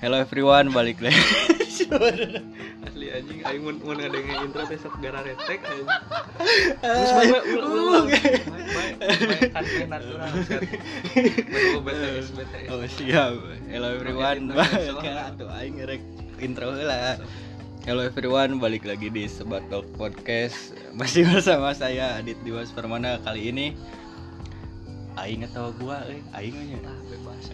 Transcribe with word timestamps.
Hello 0.00 0.16
everyone, 0.16 0.72
balik 0.72 0.96
lagi. 1.04 1.20
asli 2.88 3.12
anjing 3.12 3.44
aing 3.44 3.60
mun 3.60 3.76
mun 3.84 4.00
ngadenge 4.00 4.32
intro 4.32 4.64
teh 4.64 4.80
sok 4.80 4.96
gara 5.04 5.20
retek 5.20 5.60
anjing 5.60 5.88
terus 6.80 7.10
bae 7.12 7.28
ulang 7.28 7.72
ulang 7.76 8.06
bae 8.08 8.90
bae 8.96 9.84
natural 9.84 10.24
Oh 12.72 12.80
siap. 12.88 13.44
Hello 13.68 13.92
everyone, 13.92 14.56
ke 15.04 15.10
atuh 15.12 15.52
aing 15.60 15.76
ngerek 15.76 16.00
intro 16.40 16.72
heula. 16.72 17.20
Hello 17.84 18.00
everyone, 18.00 18.56
balik 18.56 18.88
lagi 18.88 19.12
di 19.12 19.28
Sebat 19.28 19.68
Talk 19.68 19.84
Podcast. 20.00 20.72
Masih 20.96 21.28
bersama 21.28 21.76
saya 21.76 22.16
Adit 22.16 22.40
Dimas 22.40 22.72
Permana 22.72 23.20
kali 23.20 23.52
ini. 23.52 23.76
Aing 25.20 25.44
atau 25.44 25.76
gua 25.76 26.08
euy, 26.08 26.24
aing 26.32 26.56
nya. 26.56 26.88
ah 26.88 26.98
bebas 27.04 27.52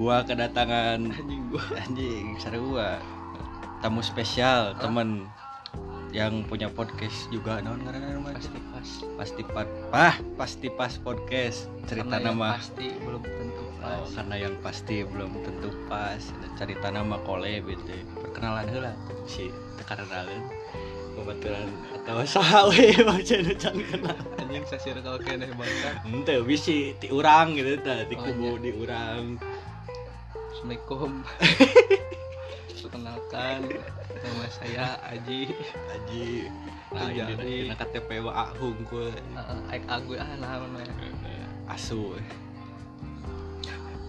Gua 0.00 0.24
kedatangan 0.24 1.12
anjing 1.12 1.52
gua. 1.52 1.60
Anjing 1.76 2.26
seru 2.40 2.72
gua. 2.72 2.96
Tamu 3.84 4.00
spesial, 4.00 4.72
temen 4.80 5.28
yang 6.08 6.40
punya 6.48 6.72
podcast 6.72 7.28
juga 7.28 7.60
naon 7.60 7.84
ngaranna 7.84 8.16
nama? 8.16 8.32
pasti 8.32 8.56
pas. 8.72 8.88
Pasti 9.20 9.42
pas. 9.44 9.68
Pah 9.92 10.16
pasti 10.40 10.68
pas 10.72 10.92
podcast. 10.96 11.68
Cerita 11.84 12.16
Karena 12.16 12.32
nama. 12.32 12.56
pasti 12.56 12.88
belum 12.96 13.20
tentu 13.20 13.60
oh, 13.60 13.76
pas 13.76 14.08
karena 14.16 14.36
yang 14.40 14.54
pasti 14.64 14.96
belum 15.04 15.30
tentu 15.44 15.68
pas. 15.84 16.22
Cerita 16.56 16.88
nama 16.88 17.20
kole 17.20 17.60
gitu 17.60 17.92
perkenalan 18.24 18.72
heula 18.72 18.92
si 19.28 19.52
tekaranalan 19.76 20.48
kebetulan 21.12 21.68
atau 21.92 22.24
sawe 22.24 22.84
baca 23.04 23.34
nu 23.44 23.52
can 23.60 23.76
kenal. 23.84 24.16
Anjing 24.40 24.64
sasir 24.64 24.96
kalau 25.04 25.20
kene 25.20 25.44
bangsa 25.52 26.00
ente 26.08 26.40
bisi 26.40 26.96
ti 26.96 27.12
urang 27.12 27.52
gitu 27.52 27.76
tah. 27.84 28.08
Ti 28.08 28.16
Oh, 28.16 28.24
kubu 28.24 28.56
di 28.64 28.72
urang 28.80 29.36
Assalamualaikum. 30.60 31.24
Perkenalkan 32.84 33.58
nama 34.12 34.44
saya 34.52 34.92
Aji. 35.08 35.56
Aji. 35.88 36.52
Nah 36.92 37.08
Terjadi. 37.08 37.32
ini 37.32 37.72
kena 37.72 37.76
KTP 37.80 38.10
wa 38.20 38.52
hungkul 38.60 39.08
uh, 39.08 39.72
aik 39.72 39.88
agu 39.88 40.20
ah 40.20 40.28
nah 40.36 40.60
asu. 41.72 42.12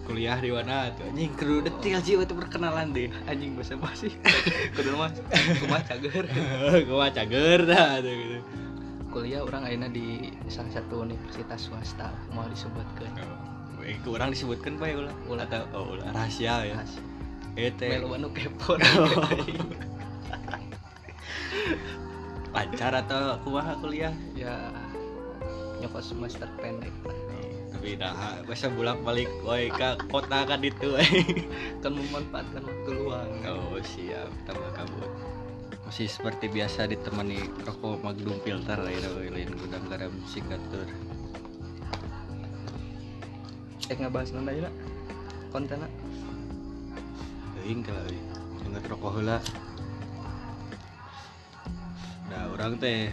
Kuliah 0.04 0.36
di 0.44 0.52
mana 0.52 0.92
tuh 0.92 1.08
anjing? 1.08 1.32
Kudu 1.40 1.64
detil 1.64 1.98
sih 2.04 2.20
waktu 2.20 2.36
perkenalan 2.36 2.92
deh. 2.92 3.08
Anjing 3.24 3.56
bahasa 3.56 3.80
basi 3.80 4.12
kudu 4.76 4.92
mah 4.92 5.08
kumah 5.56 5.80
cager. 5.88 6.28
Gua 6.92 7.08
cager 7.08 7.64
dah 7.64 7.96
tuh 8.04 8.12
gitu. 8.12 8.38
Kuliah 9.08 9.40
orang 9.40 9.72
aina 9.72 9.88
di 9.88 10.28
salah 10.52 10.68
satu 10.68 11.00
universitas 11.00 11.72
swasta 11.72 12.12
mau 12.36 12.44
disebutkan 12.44 13.08
Eh, 13.82 13.98
kurang 14.06 14.30
disebutkan 14.30 14.78
pak 14.78 14.88
ya 14.94 14.96
ulah. 15.02 15.14
Ulah. 15.26 15.46
atau 15.46 15.66
oh, 15.74 15.94
ulah. 15.98 16.08
Rahasia 16.14 16.62
ya. 16.66 16.78
Ete. 17.58 17.98
Melu 17.98 18.14
anu 18.16 18.28
kepo. 18.30 18.78
Lancar 22.54 22.92
atau 22.96 23.36
kumaha 23.42 23.74
kuliah? 23.80 24.14
Ya 24.38 24.72
nyokot 25.82 26.04
semester 26.04 26.46
pendek. 26.62 26.94
Lah 27.02 27.32
tapi 27.82 27.98
dah 27.98 28.14
bisa 28.46 28.70
bolak 28.70 29.02
balik 29.02 29.26
woi 29.42 29.66
ke 29.66 29.98
kota 30.06 30.46
kan 30.46 30.62
itu 30.62 30.94
kan 31.82 31.90
memanfaatkan 31.90 32.62
waktu 32.62 32.90
luang. 32.94 33.26
Oh 33.42 33.74
siap. 33.82 34.30
Tambah 34.46 34.70
kabut. 34.70 35.10
Masih 35.82 36.06
seperti 36.06 36.46
biasa 36.46 36.86
ditemani 36.86 37.42
rokok 37.66 38.06
magnum 38.06 38.38
filter 38.46 38.78
lain 38.78 39.02
lain 39.34 39.50
gudang 39.58 39.82
garam 39.90 40.14
sikatur 40.30 40.86
eh 43.92 43.96
ngebahas 44.00 44.32
nanda 44.32 44.56
ya 44.56 44.72
kontennya 45.52 45.84
Aing 47.62 47.78
kalau 47.86 48.02
inget 48.66 48.84
rokok 48.90 49.22
heula. 49.22 49.38
Nah, 52.26 52.50
orang 52.50 52.74
teh 52.82 53.06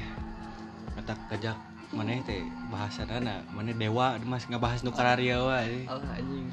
ngetak 0.97 1.19
kejak 1.29 1.53
maneh 1.93 2.17
teh 2.25 2.41
bahasa 2.73 3.05
dana, 3.05 3.45
maneh 3.53 3.77
dewa 3.77 4.17
mas 4.25 4.49
ngabahas 4.49 4.81
nu 4.81 4.89
kararia 4.89 5.37
wae. 5.37 5.85
Allah 5.85 6.17
anjing 6.17 6.49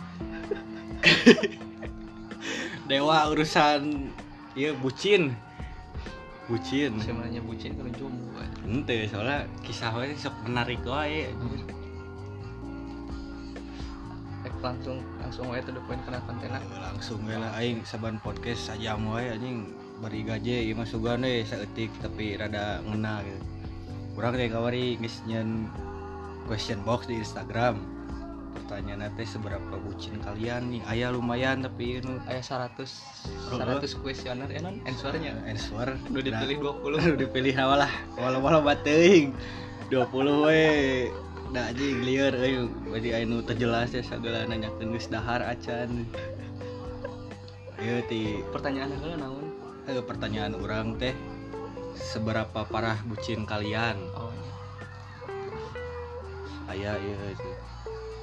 Dewa 2.91 3.33
urusan 3.33 4.13
ieu 4.53 4.77
bucin. 4.77 5.33
Bucin. 6.53 7.01
sebenarnya 7.01 7.41
bucin 7.41 7.75
kan 7.81 7.91
jomblo 7.97 8.37
kan 8.37 8.51
Henteu 8.61 9.09
soalnya 9.09 9.49
kisah 9.65 9.97
wae 9.97 10.13
sok 10.13 10.37
menarik 10.45 10.85
wae. 10.85 11.33
Langsung 14.67 14.99
langsung 15.23 15.47
wae 15.55 15.63
tuh 15.63 15.79
poin 15.87 16.01
kena 16.03 16.19
kontennya 16.27 16.59
Langsung 16.83 17.23
we 17.23 17.39
lah 17.39 17.55
aing 17.55 17.87
saban 17.87 18.19
podcast 18.19 18.67
sajam 18.67 19.07
wae 19.07 19.31
anjing 19.31 19.71
bari 20.03 20.27
gaje 20.27 20.67
ieu 20.67 20.75
mah 20.75 20.85
sugan 20.85 21.23
we 21.23 21.47
saeutik 21.47 21.89
tapi 22.03 22.35
rada 22.35 22.83
ngena 22.83 23.23
gitu. 23.23 23.41
Urang 24.17 24.35
teh 24.35 24.49
kawari 24.49 24.97
geus 24.99 25.23
question 26.49 26.81
box 26.83 27.07
di 27.07 27.21
Instagram. 27.21 27.79
Pertanyaan 28.57 29.13
teh 29.15 29.29
seberapa 29.29 29.77
bucin 29.85 30.17
kalian 30.25 30.73
nih? 30.73 30.83
Aya 30.89 31.13
lumayan 31.13 31.61
tapi 31.61 32.01
nu 32.01 32.17
aya 32.25 32.41
100 32.41 32.73
Oh, 33.53 33.59
100 33.61 33.85
kuesioner 34.03 34.49
ya 34.49 34.65
non 34.65 34.81
answernya 34.89 35.37
answer 35.45 35.95
udah 36.11 36.23
dipilih 36.25 36.57
20 36.83 36.97
Udah 36.97 37.21
dipilih 37.29 37.53
nawa 37.55 37.85
lah. 37.87 37.93
Walau-walau 38.17 38.65
bateuing. 38.65 39.37
20 39.93 40.47
we. 40.49 40.65
Da 41.55 41.71
anjing 41.71 42.03
lieur 42.03 42.35
euy. 42.35 42.67
Badi 42.91 43.11
anu 43.15 43.43
terjelas 43.43 43.95
ya 43.95 44.03
sagala 44.03 44.47
nanyakeun 44.47 44.95
geus 44.95 45.07
dahar 45.11 45.43
acan. 45.43 46.07
Ieu 47.83 48.01
ti. 48.09 48.41
Pertanyaan 48.51 48.97
apa 48.97 49.07
naon? 49.21 49.47
Eh, 49.87 50.03
pertanyaan 50.03 50.59
orang 50.59 50.99
teh 50.99 51.15
seberapa 51.95 52.67
parah 52.67 52.99
bucin 53.07 53.47
kalian? 53.47 53.97
Oh 54.19 54.37
aya 56.67 56.93
iya 56.99 57.17
itu 57.33 57.51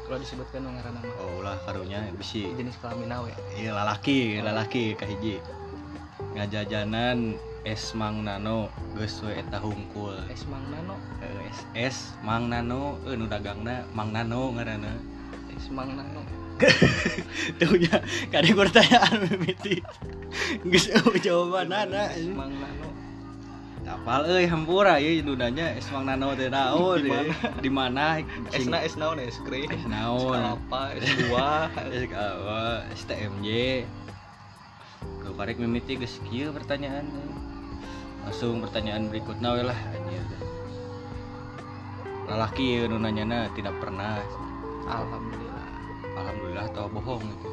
kalau 0.03 0.19
disebutkan 0.19 0.67
ngaran 0.67 0.93
nama 0.99 1.11
oh 1.15 1.41
ulah 1.41 1.57
karunya 1.63 2.05
bisi. 2.13 2.51
Jenis 2.53 2.75
kelamin 2.83 3.09
awe. 3.09 3.31
Iya 3.55 3.71
lalaki 3.71 4.43
lalaki 4.43 4.93
kahiji 4.99 5.39
ngajajanan 6.35 7.39
es 7.63 7.95
mang 7.95 8.27
nano 8.27 8.67
geus 8.91 9.23
we 9.23 9.39
eta 9.39 9.55
hungkul. 9.63 10.19
Es 10.27 10.43
mang 10.51 10.67
nano? 10.67 10.99
Es 11.23 11.57
es 11.71 11.97
mang 12.19 12.51
nano 12.51 12.99
eh 13.07 13.15
nu 13.15 13.23
dagangna 13.23 13.87
mang 13.95 14.11
nano 14.11 14.51
ngaranna 14.51 14.91
es 15.55 15.71
mang 15.71 15.95
nano. 15.95 16.27
Tuh 17.59 17.75
nya 17.79 18.03
kade 18.27 18.51
pertanyaan 18.51 19.31
mimiti 19.31 19.79
geus 20.67 20.91
eueuh 20.91 21.15
jawabanana 21.23 22.11
es 22.11 22.27
mang 22.27 22.51
nano. 22.51 22.91
Apal 23.83 24.27
euy 24.27 24.47
hampura 24.47 24.99
ieu 24.99 25.23
nu 25.23 25.39
nanya 25.39 25.71
es 25.79 25.87
mang 25.87 26.03
nano 26.03 26.35
teh 26.35 26.51
naon 26.51 26.99
Di 26.99 27.07
ya? 27.07 27.23
mana? 27.23 27.47
di 27.63 27.69
mana? 27.71 28.05
Es 28.51 28.67
na 28.67 28.83
es 28.83 28.99
naon 28.99 29.23
es 29.23 29.39
krim 29.47 29.71
Es 29.71 29.87
naon. 29.87 30.35
Apa? 30.35 30.91
Es 30.99 31.07
buah? 31.31 31.71
Es 31.95 32.11
apa? 32.11 32.83
Es 32.91 33.07
TMJ 33.07 33.47
Lu 35.23 35.31
karek 35.35 35.59
mimiti 35.59 35.95
geus 35.95 36.19
kieu 36.27 36.51
pertanyaan 36.51 37.07
langsung 38.23 38.63
pertanyaan 38.63 39.11
berikutnya 39.11 39.49
we 39.55 39.63
lah 39.67 39.79
anjir. 39.91 40.23
Lalaki 42.27 42.63
ieu 42.79 42.87
nu 42.87 42.97
nanyana 42.97 43.51
tidak 43.51 43.75
pernah. 43.83 44.23
Alhamdulillah. 44.87 45.67
Alhamdulillah 46.15 46.65
atau 46.71 46.85
bohong? 46.87 47.23
Gitu 47.23 47.49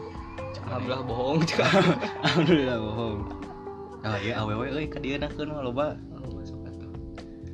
alhamdulillah 0.71 1.03
bohong 1.03 1.39
juga 1.47 1.67
alhamdulillah 2.23 2.79
bohong. 2.79 3.19
Ah 4.01 4.17
iya 4.23 4.33
awewe 4.41 4.67
euy 4.71 4.87
ka 4.87 4.99
dieu 5.03 5.19
nakeun 5.19 5.51
mah 5.51 5.63
loba. 5.67 5.99
Oh, 6.15 6.41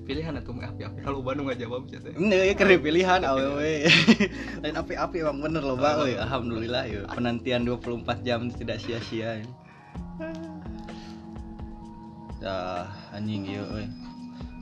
pilihan 0.07 0.39
atuh 0.39 0.55
mah 0.55 0.71
api-api. 0.71 1.03
Kalau 1.03 1.19
Bandung 1.19 1.51
nggak 1.51 1.59
jawab 1.67 1.91
ya 1.91 1.99
teh. 1.99 2.15
Ini 2.15 2.53
ya 2.53 2.55
keren 2.55 2.79
pilihan 2.79 3.21
awewe. 3.27 3.91
Lain 4.63 4.77
api-api 4.79 5.17
emang 5.25 5.43
bener 5.43 5.65
loh. 5.67 5.75
Euy. 5.75 6.15
Alhamdulillah 6.15 6.85
ya. 6.87 7.03
Penantian 7.11 7.67
24 7.67 8.23
jam 8.23 8.47
tidak 8.55 8.79
sia-sia. 8.79 9.43
ya. 9.43 9.47
Dah 12.41 12.85
anjing 13.13 13.49
euy. 13.49 13.87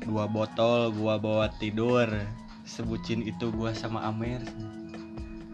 Dua 0.04 0.28
botol 0.28 0.92
gua 0.94 1.18
bawa 1.18 1.50
tidur. 1.58 2.06
Sebucin 2.64 3.20
itu 3.22 3.50
gua 3.52 3.74
sama 3.76 4.00
Amer. 4.08 4.40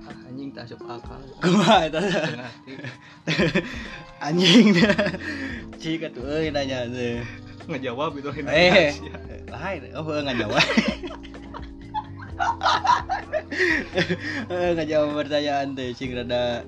ah, 0.07 0.15
anjing 0.31 0.51
tak 0.55 0.67
asup 0.71 0.79
akal 0.87 1.19
Gua 1.43 1.87
hati. 1.87 1.99
anjing. 4.27 4.75
Cik 5.81 6.11
atuh 6.11 6.25
euy 6.27 6.51
nanya 6.51 6.87
teh. 6.87 7.23
ngejawab 7.71 8.19
itu 8.19 8.31
Eh, 8.51 8.91
lain. 9.47 9.81
Oh, 9.95 10.03
enggak 10.11 10.39
jawab. 10.43 10.65
Enggak 14.51 14.89
jawab 14.89 15.09
pertanyaan 15.15 15.77
teh, 15.77 15.93
cing 15.95 16.15
rada 16.17 16.65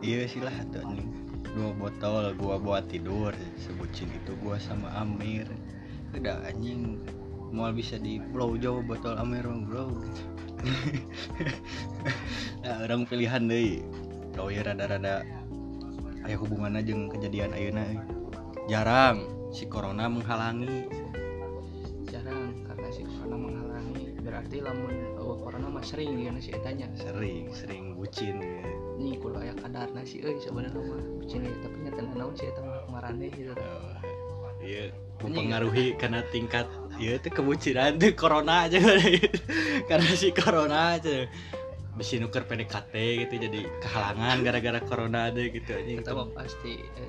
iya 0.00 0.24
sih 0.30 0.38
lah 0.38 0.52
tuh 0.70 0.82
anjing. 0.86 1.09
Dua 1.50 1.70
botol 1.74 2.34
gua 2.38 2.56
buat 2.62 2.86
tidur, 2.86 3.34
sebucin 3.58 4.10
itu 4.14 4.32
gua 4.38 4.56
sama 4.58 4.90
Amir. 4.98 5.50
Udah 6.14 6.46
anjing 6.46 7.02
mau 7.50 7.70
bisa 7.74 7.98
di 7.98 8.22
blow 8.22 8.54
jauh 8.54 8.82
botol 8.82 9.18
Amir 9.18 9.42
mah 9.46 9.62
blow. 9.68 9.90
nah, 12.62 12.76
orang 12.86 13.08
pilihan 13.08 13.46
deh. 13.50 13.82
Oh 14.38 14.48
ya 14.48 14.62
rada-rada 14.62 15.26
aya 16.24 16.36
hubunganna 16.36 16.84
jeung 16.84 17.08
kejadian 17.08 17.50
ayeuna 17.56 17.84
jarang 18.68 19.24
si 19.50 19.66
corona 19.66 20.06
menghalangi 20.06 20.86
jarang 22.06 22.60
karena 22.68 22.88
si 22.92 23.02
corona 23.02 23.36
menghalangi 23.40 24.14
berarti 24.20 24.60
lamun 24.60 24.94
eueuh 25.16 25.40
corona 25.40 25.66
mah 25.72 25.82
sering 25.82 26.20
ya 26.20 26.30
si 26.38 26.52
etanya 26.52 26.86
sering 26.94 27.48
sering 27.50 27.96
bucin 27.96 28.38
ya. 28.38 28.62
Nih 29.00 29.16
kudu 29.16 29.40
aya 29.40 29.56
kadarna 29.56 30.04
sih 30.04 30.20
euy 30.20 30.36
sebenarnya 30.36 30.76
mah 30.76 31.00
ieu, 31.24 31.56
tapi 31.64 31.76
nyata 31.80 32.00
naon 32.12 32.34
sih 32.36 32.52
eta 32.52 32.60
mah 32.60 32.84
marane 32.92 33.32
gitu. 33.32 33.56
Oh, 33.56 33.96
iya 34.60 34.92
mempengaruhi 35.20 35.96
karena 35.96 36.20
tingkat 36.28 36.68
ya 37.00 37.16
itu 37.16 37.28
kebucinan 37.32 37.96
tuh 37.96 38.12
corona 38.12 38.68
aja 38.68 38.80
karena 39.90 40.10
si 40.12 40.28
corona 40.36 41.00
aja. 41.00 41.24
Besi 41.96 42.16
nuker 42.20 42.44
PDKT 42.48 42.94
gitu 43.26 43.34
jadi 43.48 43.60
kehalangan 43.80 44.36
gara-gara 44.44 44.80
corona 44.84 45.32
ada 45.32 45.40
gitu. 45.40 45.72
Aja 45.72 45.90
kita 46.04 46.10
mah 46.12 46.28
pasti 46.36 46.80
eh, 46.80 47.08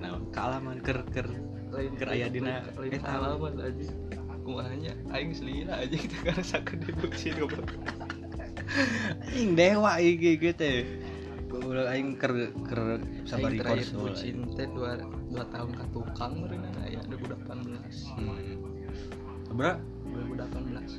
nah 0.00 0.20
kealaman 0.32 0.80
ker 0.80 1.04
ker 1.12 1.28
lain 1.74 1.92
Keur 1.98 2.08
aya 2.12 2.28
dina 2.30 2.64
eta. 2.64 3.02
pengalaman 3.02 3.54
aja 3.60 3.92
kumahanya 4.44 4.92
aing 5.16 5.32
selila 5.32 5.80
aja 5.80 5.96
kita 6.04 6.16
karena 6.20 6.44
sakit 6.44 6.78
dibucin 6.84 7.32
goblok 7.40 7.72
aing 9.30 9.54
dewa 9.54 9.98
iki 10.02 10.38
gitu 10.38 10.86
Goblok 11.54 11.86
aing 11.86 12.18
ker 12.18 12.50
ker 12.66 12.98
Aing 13.30 13.62
terakhir 13.62 13.86
konsul 13.94 14.10
bucin 14.10 14.36
teh 14.58 14.66
dua, 14.74 14.98
dua 15.30 15.46
tahun 15.54 15.70
ke 15.70 15.84
tukang 15.94 16.42
meureun 16.42 16.66
aya 16.82 16.98
2018 17.06 18.18
hmm. 18.18 19.54
Bro, 19.54 19.78
2018 20.34 20.98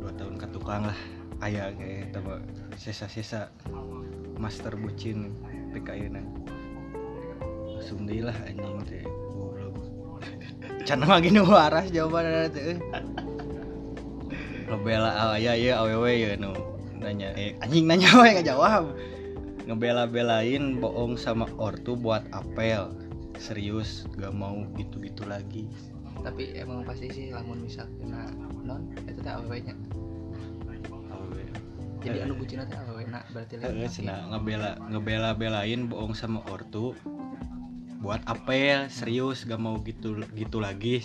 dua 0.00 0.10
tahun 0.16 0.34
ke 0.40 0.46
tukang 0.56 0.88
lah. 0.88 0.96
Ayah 1.44 1.68
kayak 1.76 2.16
tama 2.16 2.40
sisa-sisa 2.80 3.52
master 4.40 4.72
bucin 4.80 5.36
PKI 5.76 6.08
langsung 7.76 8.08
deui 8.08 8.24
lah 8.24 8.36
anjing 8.48 8.80
teh. 8.88 9.04
Goblok 9.04 9.76
can 10.88 11.04
mah 11.04 11.20
gini 11.20 11.44
waras 11.44 11.92
jawaban 11.92 12.48
teh 12.56 12.80
lo 14.72 14.80
bela 14.80 15.36
ayah 15.36 15.52
ya 15.52 15.84
awewe 15.84 16.12
ya 16.16 16.32
nu 16.40 16.56
nanya 16.96 17.36
eh 17.36 17.52
anjing 17.60 17.84
nanya 17.84 18.08
we 18.24 18.32
nggak 18.32 18.48
jawab 18.48 18.88
ngebela-belain 19.66 20.82
bohong 20.82 21.14
sama 21.14 21.46
ortu 21.58 21.94
buat 21.94 22.26
apel. 22.34 22.90
Serius 23.38 24.06
gak 24.18 24.34
mau 24.34 24.62
gitu-gitu 24.78 25.26
lagi. 25.26 25.66
Tapi 26.22 26.54
emang 26.54 26.86
pasti 26.86 27.10
sih 27.10 27.26
lamun 27.34 27.66
misal 27.66 27.90
kena 27.98 28.30
non 28.62 28.90
itu 29.06 29.18
teh 29.22 29.32
awewe 29.32 29.58
nya. 29.62 29.74
Awewe. 31.10 31.42
Jadi 32.02 32.18
anu 32.26 32.38
bucin 32.38 32.62
teh 32.66 32.78
awewe 32.78 33.06
na 33.10 33.22
berarti 33.34 33.58
lain 33.58 33.86
cenah 33.86 34.30
ngebela 34.30 34.70
ngebela 34.90 35.30
belain 35.34 35.90
bohong 35.90 36.14
sama 36.14 36.42
ortu 36.50 36.94
buat 38.02 38.22
apel. 38.26 38.86
Serius 38.90 39.46
gak 39.46 39.58
mau 39.58 39.78
gitu 39.82 40.22
gitu 40.34 40.58
lagi 40.62 41.02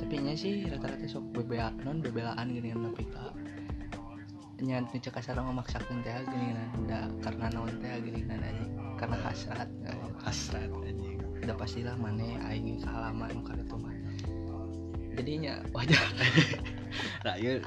tapi 0.00 0.16
nya 0.16 0.32
sih 0.32 0.64
rata-rata 0.64 1.04
sok 1.04 1.36
bebela 1.36 1.76
non 1.84 2.00
bebelaan 2.00 2.48
gini 2.48 2.72
kan 2.72 2.88
tapi 2.88 3.04
ka 3.12 3.36
nya 4.64 4.80
nu 4.80 4.88
cek 4.88 5.12
kasar 5.12 5.36
memaksakeun 5.36 6.00
teh 6.00 6.12
gini 6.24 6.56
kan 6.88 7.12
karena 7.20 7.46
naon 7.52 7.72
teh 7.80 7.92
gini 8.00 8.24
kan 8.24 8.40
aja 8.40 8.64
karena 8.96 9.16
hasrat 9.24 9.68
hasrat 10.24 10.72
anjing. 10.84 11.20
udah 11.44 11.56
pastilah 11.56 11.96
mana 12.00 12.36
aing 12.48 12.80
kehalaman 12.80 13.28
nu 13.32 13.40
kali 13.44 13.64
mah 13.64 13.94
jadinya 15.16 15.60
wajar. 15.76 16.00
Nah 17.24 17.36
ieu 17.36 17.60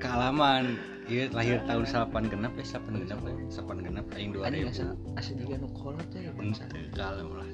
kealaman 0.00 0.80
ieu 1.06 1.28
lahir 1.30 1.60
tahun 1.68 1.84
8 1.84 2.32
genap 2.32 2.56
eh 2.56 2.66
8 2.66 3.04
genap 3.04 3.20
eh 3.28 3.36
8 3.52 3.84
genap 3.84 4.06
aing 4.16 4.32
anjing 4.32 4.64
2000 4.64 4.72
asa 4.72 4.84
asa 5.20 5.30
juga 5.36 5.60
nu 5.60 5.68
kolot 5.76 6.04
teh 6.08 6.24
bangsa. 6.32 6.64
kalem 6.96 7.28
lah 7.36 7.48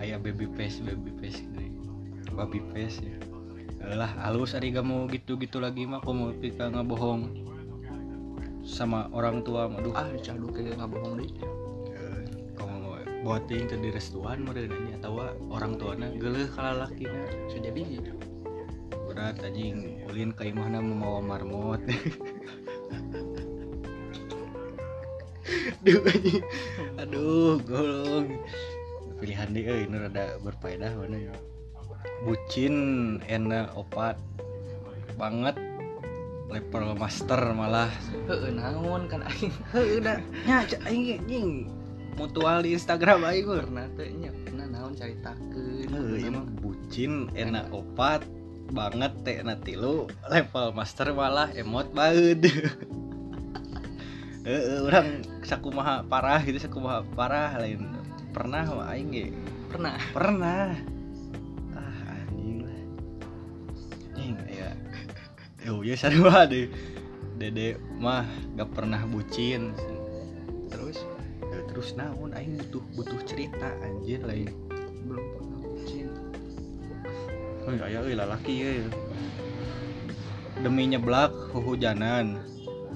aya 0.00 0.16
baby 0.16 0.48
face 0.56 0.80
baby 0.80 1.12
face 1.20 1.44
gini 1.44 1.73
baby 2.34 2.60
face 2.74 2.98
ya. 3.00 3.16
Lah 3.94 4.08
halus 4.24 4.56
ari 4.56 4.72
gak 4.72 4.86
mau 4.88 5.04
gitu-gitu 5.06 5.60
lagi 5.60 5.84
mah 5.84 6.00
kamu 6.00 6.40
pika 6.40 6.72
ngebohong 6.72 7.44
sama 8.64 9.12
orang 9.12 9.44
tua 9.44 9.68
mah 9.68 9.84
duh. 9.84 9.92
Ah 9.92 10.08
cadu 10.24 10.48
kayak 10.48 10.80
nggak 10.80 10.88
bohong 10.88 11.20
deh. 11.20 11.28
Eh, 11.92 12.24
kamu 12.56 12.74
mau 12.80 12.96
buat 13.20 13.44
ting 13.44 13.68
ke 13.68 13.76
direstuan 13.76 14.40
meureun 14.40 14.72
nya 14.88 14.96
atawa 14.96 15.36
orang 15.52 15.76
tuana 15.76 16.08
geuleuh 16.16 16.48
ka 16.48 16.64
lalakina 16.64 17.28
sudah 17.52 17.70
biji 17.76 18.00
berat 19.04 19.36
anjing. 19.44 20.00
Ulin 20.08 20.32
ka 20.32 20.48
imahna 20.48 20.80
membawa 20.80 21.20
marmot. 21.20 21.84
Duh 25.84 26.00
anjing. 26.08 26.40
Aduh 26.96 27.60
golong. 27.68 28.40
Pilihan 29.20 29.52
dia 29.52 29.76
euy 29.76 29.86
nu 29.92 30.00
rada 30.00 30.40
berfaedah 30.40 30.96
mana 30.98 31.30
ya 31.30 31.36
bucin 32.24 32.76
enak 33.28 33.72
opat 33.76 34.16
banget. 35.20 35.56
Level 36.44 36.94
master 36.94 37.40
malah. 37.56 37.90
Heeh 38.30 38.52
naon 38.54 39.10
kan 39.10 39.26
aing. 39.26 39.52
Heuh 39.74 39.98
udah 39.98 40.18
nya 40.46 40.62
aing 40.86 41.18
anjing 41.18 41.48
mutual 42.14 42.62
di 42.62 42.78
Instagram 42.78 43.26
aing 43.26 43.48
pernah 43.48 43.86
teh 43.98 44.10
nya 44.14 44.30
pernah 44.46 44.66
naon 44.70 44.94
caritakeun. 44.94 45.88
Heuh, 45.90 46.22
emang 46.22 46.46
bucin 46.62 47.26
enak 47.34 47.74
opat 47.74 48.22
banget 48.70 49.12
teh 49.26 49.36
nanti 49.42 49.74
lu 49.74 50.06
level 50.30 50.72
master 50.72 51.12
malah 51.12 51.50
emot 51.52 51.90
banget 51.92 52.48
Heeh, 54.44 54.84
orang 54.84 55.24
sakumaha 55.40 56.04
parah 56.04 56.44
gitu 56.44 56.60
sakumaha 56.60 57.00
parah 57.16 57.56
lain. 57.56 57.96
Pernah 58.36 58.68
aing 58.92 59.08
ge? 59.08 59.26
Pernah. 59.72 59.96
Pernah 60.12 60.93
yo 65.64 65.80
ya 65.80 65.96
sarua 65.96 66.44
deh 66.44 66.68
dede 67.40 67.80
mah 67.98 68.28
gak 68.54 68.70
pernah 68.76 69.02
bucin 69.08 69.74
terus 70.70 71.00
Ya, 71.54 71.62
terus 71.70 71.94
naon 71.94 72.34
aing 72.34 72.58
butuh 72.58 72.82
butuh 72.98 73.20
cerita 73.30 73.70
anjir 73.86 74.18
lain 74.26 74.50
belum 75.06 75.22
pernah 75.38 75.58
bucin 75.62 76.08
Oh 77.64 77.72
aya 77.72 78.04
euy 78.04 78.12
lalaki 78.12 78.60
ya. 78.60 78.84
Demi 80.60 80.84
nyeblak 80.84 81.32
huhujanan. 81.56 82.36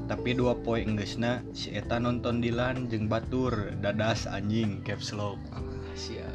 Tapi 0.04 0.36
dua 0.36 0.52
poe 0.60 0.84
enggeusna 0.84 1.40
si 1.56 1.72
eta 1.72 1.96
nonton 1.96 2.44
Dilan 2.44 2.84
jeung 2.92 3.08
batur 3.08 3.72
dadas 3.80 4.28
anjing 4.28 4.84
caps 4.84 5.16
lock. 5.16 5.40
ah 5.56 5.64
sia 5.96 6.27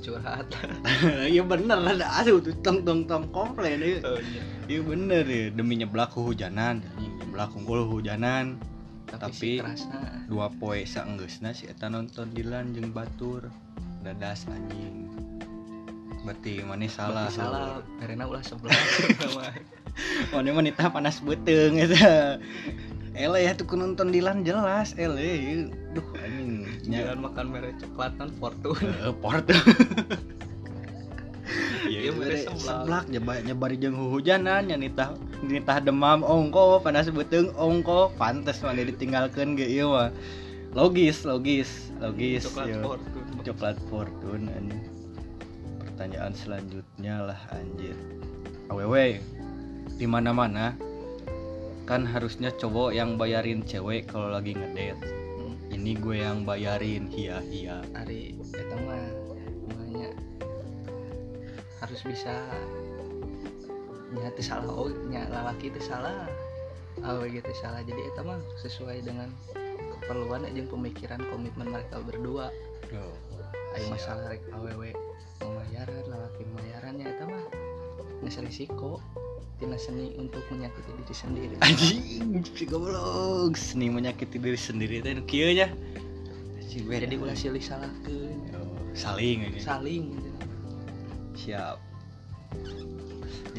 curhat 0.00 0.46
Iya 1.34 1.42
bener 1.42 1.78
ada 1.80 2.06
asuh 2.20 2.38
tuh 2.40 2.54
tong 2.62 2.82
tong 2.86 3.04
tong 3.04 3.26
komplain 3.30 3.82
ieu. 3.82 3.98
oh 4.02 4.18
iya 4.18 4.42
Iya 4.68 4.80
bener 4.84 5.24
ya 5.24 5.44
demi 5.50 5.80
nyeblak 5.80 6.12
anjing 6.12 6.82
nyeblak 7.24 7.50
unggul 7.56 7.88
hujanan. 7.88 8.60
tapi, 9.08 9.20
Tapi- 9.20 9.36
si 9.36 9.50
kerasna 9.60 10.00
Dua 10.28 10.52
poe 10.52 10.84
saenggeusna 10.84 11.56
si 11.56 11.64
eta 11.66 11.88
nonton 11.88 12.28
Dilan 12.32 12.76
jeung 12.76 12.92
batur 12.92 13.48
dadas 14.04 14.44
anjing. 14.48 15.08
Berarti 16.22 16.60
mana 16.60 16.84
salah. 16.86 17.26
Berarti 17.26 17.40
salah 17.40 17.80
karena 17.98 18.24
ulah 18.28 18.42
sebelah 18.44 18.74
Mana 20.36 20.50
wanita 20.52 20.92
panas 20.92 21.18
beteng 21.24 21.80
eta. 21.80 22.36
Ele 23.18 23.38
ya 23.42 23.56
tuh 23.56 23.66
nonton 23.74 24.12
Dilan 24.12 24.44
jelas 24.44 24.92
ele 24.94 25.24
ieu. 25.24 25.62
Duh 25.96 26.06
anjing 26.20 26.57
jangan 26.86 27.18
makan 27.18 27.46
merek 27.50 27.74
coklat 27.82 28.12
non 28.20 28.30
fortune 28.38 28.86
eh, 29.02 29.14
port. 29.18 29.46
Iya, 31.88 31.98
Iya 32.04 32.10
mere 32.12 32.36
seblak. 32.44 33.08
nyebar 33.08 33.40
nyebari 33.40 33.76
jeung 33.80 33.96
hujanan 33.96 34.68
nya 34.68 34.76
nitah 34.76 35.16
nitah 35.40 35.80
demam 35.80 36.20
ongko 36.20 36.84
panas 36.84 37.08
beteng 37.08 37.48
ongko 37.56 38.12
pantes 38.20 38.60
mana 38.60 38.84
ditinggalkeun 38.84 39.56
ge 39.56 39.64
ieu 39.64 39.88
mah. 39.96 40.12
Logis, 40.76 41.24
logis, 41.24 41.88
logis. 41.96 42.44
coklat 42.44 42.68
ieu. 42.68 42.82
fortune 42.84 43.28
coklat 43.40 43.76
fortune 43.88 44.44
anjing. 44.52 44.84
Pertanyaan 45.80 46.32
selanjutnya 46.36 47.32
lah 47.32 47.40
anjir. 47.56 47.96
Awewe 48.68 49.24
di 49.96 50.04
mana-mana 50.04 50.76
kan 51.88 52.04
harusnya 52.04 52.52
cowok 52.52 52.92
yang 52.92 53.16
bayarin 53.16 53.64
cewek 53.64 54.12
kalau 54.12 54.28
lagi 54.28 54.52
ngedate. 54.52 55.27
Ini 55.68 55.92
gue 56.00 56.16
yang 56.24 56.48
bayarin 56.48 57.08
hia 57.12 57.44
hia. 57.44 57.84
Ari 57.92 58.36
eta 58.56 58.76
mah 58.82 59.04
namanya 59.68 60.10
harus 61.84 62.00
bisa 62.02 62.34
nya 64.16 64.32
teu 64.32 64.44
salah 64.44 64.72
oh 64.72 64.88
nya 65.12 65.28
lalaki 65.28 65.68
teu 65.68 65.84
salah. 65.84 66.24
Awe 67.04 67.30
gitu 67.30 67.52
salah. 67.54 67.84
Jadi 67.84 68.00
eta 68.08 68.24
mah 68.24 68.40
sesuai 68.58 69.04
dengan 69.04 69.30
keperluan 69.98 70.48
jeung 70.50 70.72
pemikiran 70.72 71.20
komitmen 71.30 71.70
mereka 71.70 72.00
berdua. 72.02 72.48
Ayo 73.76 73.84
masalah 73.92 74.32
rek 74.32 74.42
awewe 74.56 74.96
pembayaran 75.38 76.04
lalaki 76.08 76.42
pembayarannya 76.42 77.06
eta 77.06 77.24
mah 77.28 77.44
geus 78.24 78.40
risiko 78.42 78.98
tina 79.58 79.74
seni 79.74 80.14
untuk 80.14 80.46
menyakiti 80.54 80.90
diri 80.94 81.14
sendiri. 81.14 81.54
Anjing, 81.66 82.46
goblok. 82.70 83.58
Seni 83.58 83.90
menyakiti 83.90 84.38
diri 84.38 84.58
sendiri 84.58 85.02
teh 85.02 85.18
nu 85.18 85.22
kieu 85.26 85.50
nya. 85.50 85.68
jadi 86.78 87.18
ulah 87.18 87.34
silih 87.34 87.58
salahkeun 87.58 88.54
Oh, 88.54 88.70
saling 88.94 89.50
ini 89.50 89.58
saling 89.58 90.14
siap. 91.34 91.82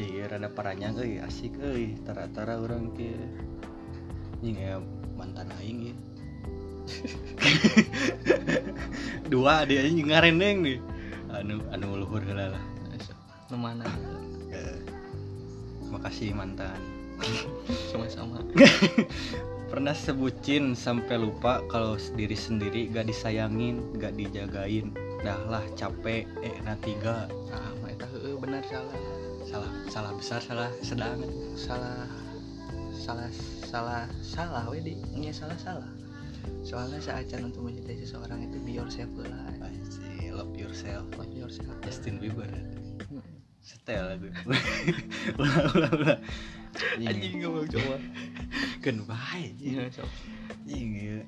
Iya 0.00 0.32
rada 0.32 0.48
paranya 0.48 0.88
euy 0.96 1.20
asik 1.20 1.60
euy 1.60 2.00
tara-tara 2.08 2.56
orang 2.56 2.96
ke 2.96 3.12
ini 4.40 4.56
ya 4.56 4.80
mantan 5.20 5.52
aing 5.60 5.92
ya 5.92 5.96
dua 9.32 9.68
dia 9.68 9.84
anjing 9.84 10.08
ngarendeng 10.08 10.64
nih. 10.64 10.78
Anu 11.28 11.60
anu 11.76 12.00
luhur 12.00 12.24
heula 12.24 12.56
lah. 12.56 12.64
Nu 13.52 13.60
mana 13.60 13.84
makasih 15.90 16.32
mantan. 16.32 16.78
Sama-sama. 17.90 18.40
Pernah 19.70 19.94
sebutin 19.94 20.74
sampai 20.74 21.14
lupa 21.14 21.62
kalau 21.70 21.94
diri 22.18 22.34
sendiri 22.34 22.90
gak 22.90 23.06
disayangin 23.06 23.94
gak 24.02 24.18
dijagain. 24.18 24.90
Dah 25.22 25.38
lah 25.46 25.62
capek. 25.78 26.26
Eh 26.42 26.58
na 26.66 26.74
tiga. 26.82 27.30
Ah 27.54 27.70
eta 27.86 28.06
heueuh 28.10 28.34
benar 28.40 28.66
salah. 28.66 28.98
Salah 29.46 29.72
salah 29.86 30.12
besar 30.18 30.40
salah 30.42 30.70
sedang. 30.82 31.22
Salah 31.54 32.08
salah 32.90 33.30
salah 33.62 34.04
salah 34.24 34.64
we 34.66 34.82
di 34.82 34.98
nya 35.14 35.30
salah 35.30 35.58
salah. 35.60 35.90
Soalnya 36.66 36.98
saat 36.98 37.30
untuk 37.38 37.70
mencintai 37.70 38.00
seseorang 38.00 38.50
itu 38.50 38.58
be 38.66 38.74
yourself 38.74 39.12
lah. 39.22 39.54
Anjir, 39.62 40.34
love 40.34 40.50
yourself. 40.56 41.06
Love 41.14 41.30
yourself. 41.30 41.76
Justin 41.86 42.18
Bieber. 42.18 42.48
Hmm. 43.06 43.39
Setel 43.60 44.02
lagu 44.16 44.28
ulah 45.40 45.64
ulah 45.76 45.90
ulah 45.94 46.18
anjing 46.96 47.44
mau 47.44 47.64
coba 47.66 47.96
kan 48.80 48.96
baik. 49.04 49.52
Iya 49.60 49.90
anjing 49.90 50.88
iya. 50.96 51.18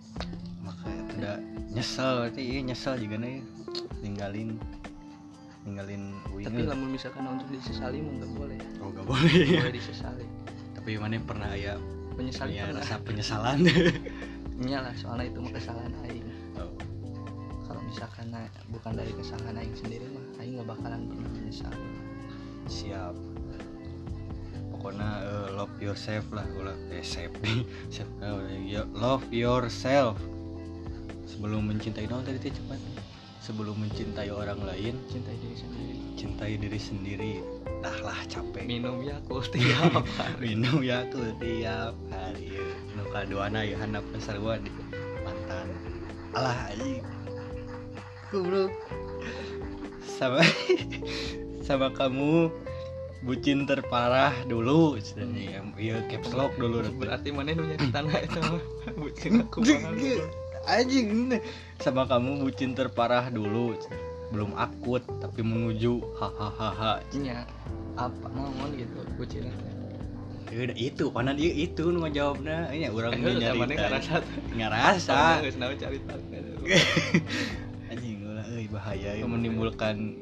Makanya 0.65 1.03
udah 1.19 1.37
nyesel 1.75 2.13
berarti 2.25 2.43
iya 2.43 2.61
nyesel 2.65 2.95
juga 2.97 3.17
nih. 3.21 3.45
Ninggalin 4.01 4.57
ninggalin 5.63 6.19
Uing 6.35 6.47
tapi 6.51 6.67
lamun 6.67 6.91
misalkan 6.91 7.23
untuk 7.23 7.47
disesali 7.55 8.03
mah 8.03 8.13
nggak 8.19 8.33
boleh 8.35 8.61
oh 8.83 8.89
gak 8.91 9.07
boleh. 9.07 9.47
Boleh 9.63 9.75
disesali. 9.75 10.27
Tapi 10.75 10.99
mana 10.99 11.23
pernah 11.23 11.53
ya? 11.55 11.79
Menyesali 12.19 12.59
punya 12.59 12.65
pernah. 12.71 12.83
rasa 12.83 12.95
penyesalan. 13.03 13.59
Iya 14.63 14.79
lah 14.79 14.95
soalnya 14.95 15.27
itu 15.27 15.43
mah 15.43 15.53
kesalahan 15.59 15.91
aing. 16.07 16.23
Oh. 16.55 16.71
kalau 17.67 17.83
misalkan 17.83 18.31
bukan 18.71 18.95
dari 18.95 19.11
kesalahan 19.11 19.59
aing 19.59 19.75
sendiri 19.75 20.07
mah 20.07 20.23
aing 20.39 20.55
nggak 20.55 20.69
bakalan 20.71 21.01
pernah 21.11 21.31
menyesal 21.35 21.75
siap. 22.67 23.15
Pokoknya 24.75 25.11
eh, 25.23 25.49
love 25.55 25.75
yourself 25.79 26.27
lah 26.35 26.43
ulah 26.59 26.75
eh 26.91 27.07
self 27.07 27.31
nah. 28.19 28.43
Yo- 28.67 28.91
love 28.95 29.23
yourself. 29.31 30.19
Sebelum 31.27 31.71
mencintai 31.71 32.11
dong 32.11 32.27
tadi 32.27 32.51
cepat. 32.51 32.79
Sebelum 33.43 33.75
mencintai 33.79 34.31
orang 34.31 34.63
lain 34.63 34.95
cintai 35.11 35.35
diri 35.39 35.57
sendiri. 35.59 35.95
cintai 36.19 36.53
diri 36.55 36.79
sendiri. 36.79 37.33
Dah 37.83 37.99
lah 38.07 38.19
capek. 38.31 38.63
Minum 38.67 39.03
yakult 39.03 39.51
tiap 39.51 40.03
hari. 40.19 40.55
Minum 40.55 40.83
ya 40.83 41.03
tuh 41.11 41.35
tiap 41.43 41.95
hari. 42.11 42.55
Nu 42.95 43.03
kaduana 43.11 43.67
ya 43.67 43.79
handap 43.79 44.07
sarua 44.23 44.59
di 44.63 44.71
mantan 45.27 45.67
alah 46.35 46.71
anjing. 46.71 47.03
Goblok. 48.31 48.71
Sama 50.07 50.43
sama 51.63 51.89
kamu. 51.91 52.51
Bucin 53.23 53.71
terparah 53.71 54.35
dulu 54.51 54.99
cenah 54.99 55.63
iya 55.79 56.03
caps 56.11 56.35
lock 56.35 56.59
dulu 56.59 56.83
berarti 56.99 57.31
mana 57.31 57.55
nu 57.55 57.71
nyari 57.71 57.87
tanah 57.95 58.19
itu? 58.19 58.41
Bucin 59.01 59.47
aku 59.47 59.63
anjing 60.67 61.31
sama 61.79 62.07
kamu 62.11 62.43
bucin 62.43 62.75
terparah 62.75 63.31
dulu 63.31 63.79
belum 64.35 64.59
akut 64.59 65.07
tapi 65.23 65.39
menuju. 65.47 66.03
Hahaha. 66.19 66.99
Nya 67.15 67.47
apa 67.95 68.27
naon 68.27 68.75
gitu 68.75 69.07
bucin 69.15 69.47
Ya 70.51 70.69
udah 70.69 70.77
itu, 70.77 71.09
karena 71.15 71.33
dia? 71.33 71.49
Itu 71.49 71.95
nu 71.95 72.03
ngajawabna. 72.03 72.75
Nya 72.75 72.91
urang 72.91 73.15
Eh, 73.15 73.23
nu 73.23 73.39
zaman 73.39 73.71
nyari 73.71 73.79
ngerasa 73.79 74.15
ngarasa. 74.59 75.21
geus 75.47 75.57
naon 75.63 75.79
cari 75.79 75.99
Anjing 77.95 78.19
ulah 78.27 78.47
euy 78.51 78.67
bahaya 78.67 79.15
ya 79.15 79.25
menimbulkan 79.31 80.19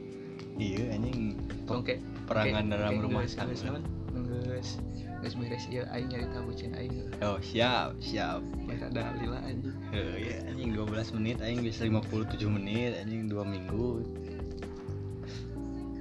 iya 0.61 0.93
anjing 0.93 1.41
oke 1.67 1.97
perangan 2.29 2.69
dalam 2.69 3.01
rumah 3.01 3.25
tangga. 3.25 3.81
tangga 4.13 4.39
geus 4.45 4.77
geus 5.25 5.35
beres 5.37 5.65
ieu 5.73 5.85
aing 5.89 6.09
nyari 6.13 6.29
tahu 6.33 6.53
bucin 6.53 6.73
aing 6.77 6.93
Oh, 7.25 7.37
siap, 7.41 7.97
siap. 8.01 8.41
ya 8.69 8.89
ada 8.93 9.17
lila 9.21 9.41
anjing 9.45 9.73
Oh, 9.91 10.17
ya 10.21 10.37
anjing 10.49 10.77
12 10.77 11.17
menit 11.17 11.37
aing 11.41 11.61
bisa 11.65 11.85
57 11.89 12.37
menit 12.49 12.97
anjing 13.01 13.29
2 13.29 13.37
minggu. 13.45 14.05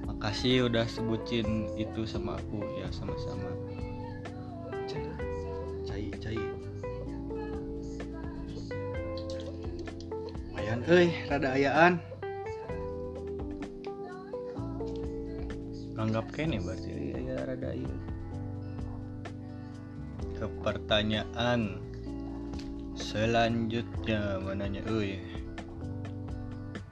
Makasih 0.08 0.68
udah 0.68 0.84
sebutin 0.88 1.68
itu 1.76 2.04
sama 2.08 2.36
aku 2.36 2.60
ya 2.80 2.88
sama-sama. 2.92 3.48
Cai, 5.84 6.06
cai. 6.22 6.38
Lumayan 10.48 10.80
euy, 10.86 11.08
rada 11.26 11.48
ayaan. 11.56 11.98
Anggap 16.00 16.32
kene 16.32 16.56
berarti 16.64 16.88
ya 17.12 17.44
rada 17.44 17.76
iya. 17.76 17.96
Ke 20.40 20.48
pertanyaan 20.64 21.76
selanjutnya 22.96 24.40
mananya 24.40 24.80
euy. 24.88 25.20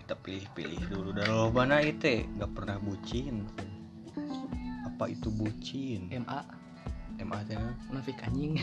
Kita 0.04 0.12
pilih-pilih 0.20 0.92
dulu 0.92 1.16
dari 1.16 1.32
lo 1.32 1.48
mana 1.48 1.80
itu 1.80 2.28
nggak 2.36 2.52
pernah 2.52 2.76
bucin. 2.76 3.48
Apa 4.84 5.08
itu 5.08 5.32
bucin? 5.32 6.12
MA 6.12 6.58
MA 7.18 7.42
teh 7.50 7.58
munafik 7.90 8.22
anjing 8.22 8.54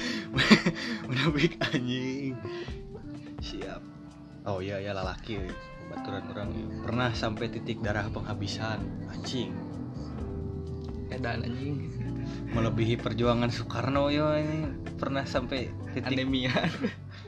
munafik 1.04 1.52
anjing 1.68 2.32
siap 3.44 3.84
oh 4.44 4.60
iya 4.60 4.80
ya 4.80 4.92
lalaki 4.92 5.40
euy. 5.40 5.52
baturan 5.84 6.24
orang 6.32 6.48
ya. 6.56 6.64
pernah 6.80 7.10
sampai 7.12 7.52
titik 7.52 7.84
darah 7.84 8.08
penghabisan. 8.08 8.80
Anjing. 9.12 9.52
Edan 11.12 11.44
anjing. 11.44 11.92
Melebihi 12.56 12.96
perjuangan 12.96 13.52
Soekarno 13.52 14.08
yo 14.08 14.32
ini. 14.32 14.64
Pernah 14.96 15.28
sampai 15.28 15.68
titik 15.92 16.16
anemia. 16.24 16.54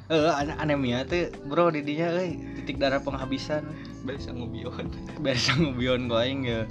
Eh 0.07 0.31
an- 0.31 0.57
anemia 0.63 1.03
tuh 1.03 1.35
bro 1.51 1.69
didinya 1.69 2.15
euy. 2.17 2.39
Titik 2.57 2.81
darah 2.81 3.03
penghabisan. 3.05 3.67
Biasa 4.07 4.33
ngubion. 4.33 4.89
Biasa 5.25 5.59
ngubion 5.61 6.09
gue 6.09 6.21
aing 6.23 6.43
ya 6.47 6.63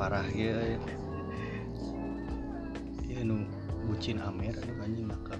parah 0.00 0.24
ya 0.32 0.56
ya 3.04 3.20
nu 3.20 3.44
bucin 3.84 4.16
amer 4.16 4.56
anjing 4.80 5.04
nakal 5.04 5.36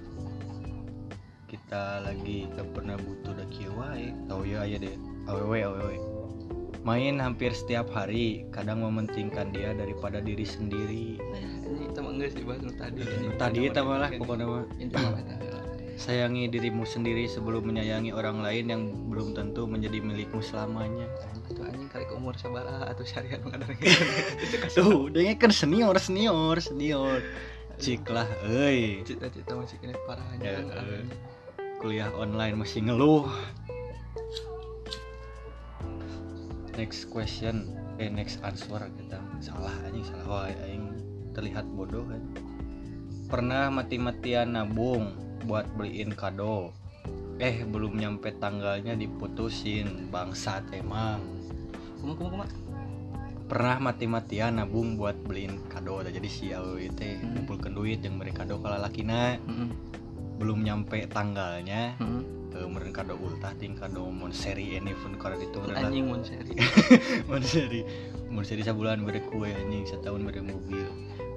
kita 1.71 2.03
lagi 2.03 2.51
gak 2.51 2.67
pernah 2.75 2.99
butuh 2.99 3.31
da 3.31 3.47
kieu 3.47 3.71
wae. 3.79 4.11
Tau 4.27 4.43
ya 4.43 4.67
aya 4.67 4.75
deh 4.75 4.91
awewe 5.23 5.63
awewe 5.63 5.95
main 6.83 7.15
hampir 7.15 7.55
setiap 7.55 7.87
hari 7.95 8.43
kadang 8.51 8.83
mementingkan 8.83 9.55
dia 9.55 9.71
daripada 9.71 10.19
diri 10.19 10.43
sendiri. 10.43 11.15
Ini 11.15 11.95
kita 11.95 12.03
geus 12.03 12.35
dibahas 12.35 12.59
nu 12.59 12.75
tadi 12.75 13.07
tadi 13.39 13.71
eta 13.71 13.87
malah 13.87 14.11
pokoknya 14.11 14.51
mah. 14.51 14.67
Sayangi 15.95 16.51
dirimu 16.51 16.83
sendiri 16.83 17.31
sebelum 17.31 17.63
menyayangi 17.63 18.11
orang 18.11 18.43
lain 18.43 18.65
yang 18.67 18.83
belum 19.07 19.31
tentu 19.31 19.63
menjadi 19.63 20.03
milikmu 20.03 20.43
selamanya. 20.43 21.07
Atuh 21.55 21.71
anjing 21.71 21.87
kali 21.87 22.03
ke 22.03 22.13
umur 22.19 22.35
sabaraha 22.35 22.91
atuh 22.91 23.07
syariat 23.07 23.39
mengadar 23.47 23.71
tuh 24.75 25.07
dia 25.07 25.39
kan 25.39 25.55
senior 25.55 25.95
senior 26.03 26.59
senior. 26.59 27.23
Cik 27.79 28.11
lah 28.11 28.27
cita-cita 29.07 29.55
masih 29.55 29.79
kena 29.79 29.95
parah 30.03 30.27
Ya. 30.43 30.59
Kuliah 31.81 32.13
online 32.13 32.61
masih 32.61 32.85
ngeluh. 32.85 33.25
Next 36.77 37.09
question 37.09 37.73
eh 37.97 38.05
next 38.05 38.37
answer 38.45 38.85
kita. 39.01 39.17
Salah 39.41 39.73
anjing 39.89 40.05
salah. 40.05 40.45
Wae 40.45 40.53
aing 40.69 40.85
terlihat 41.33 41.65
bodoh 41.73 42.05
kan 42.05 42.21
pernah 43.31 43.73
mati-matian 43.73 44.53
nabung 44.53 45.17
buat 45.49 45.65
beliin 45.73 46.13
kado? 46.13 46.69
Eh 47.41 47.65
belum 47.65 47.97
nyampe 47.97 48.29
tanggalnya 48.37 48.93
diputusin 48.93 50.13
bangsat 50.13 50.69
emang. 50.77 51.25
Kuma 51.97 52.13
kuma 52.13 52.29
kuma 52.29 52.45
pernah 53.49 53.81
mati-matian 53.81 54.61
nabung 54.61 55.01
buat 55.01 55.17
beliin 55.25 55.65
kado? 55.65 56.05
Jadi 56.05 56.29
si 56.29 56.53
awewe 56.53 56.93
teh 56.93 57.17
Hmm. 57.17 57.41
ngumpulkeun 57.41 57.73
duit 57.73 58.05
yang 58.05 58.21
beri 58.21 58.29
kado 58.37 58.61
kalau 58.61 58.77
lakina 58.77 59.41
heeh 59.41 59.69
belum 60.41 60.65
nyampe 60.65 61.05
tanggalnya 61.05 61.93
heeh 62.01 62.41
eh, 62.57 62.67
meureun 62.67 62.91
kado 62.91 63.15
ultah 63.15 63.53
ting 63.55 63.77
kado 63.77 64.11
mon 64.11 64.33
seri 64.33 64.75
ini 64.75 64.91
pun 64.97 65.15
kada 65.15 65.39
itu 65.39 65.61
anjing 65.71 66.09
mun 66.09 66.21
seri 66.29 66.55
mon 67.29 67.43
seri 67.45 67.81
mon 68.27 68.43
seri 68.43 68.61
sabulan 68.63 69.03
beri 69.03 69.23
kue 69.27 69.51
anjing 69.51 69.83
setahun 69.87 70.23
beri 70.23 70.41
mobil. 70.43 70.87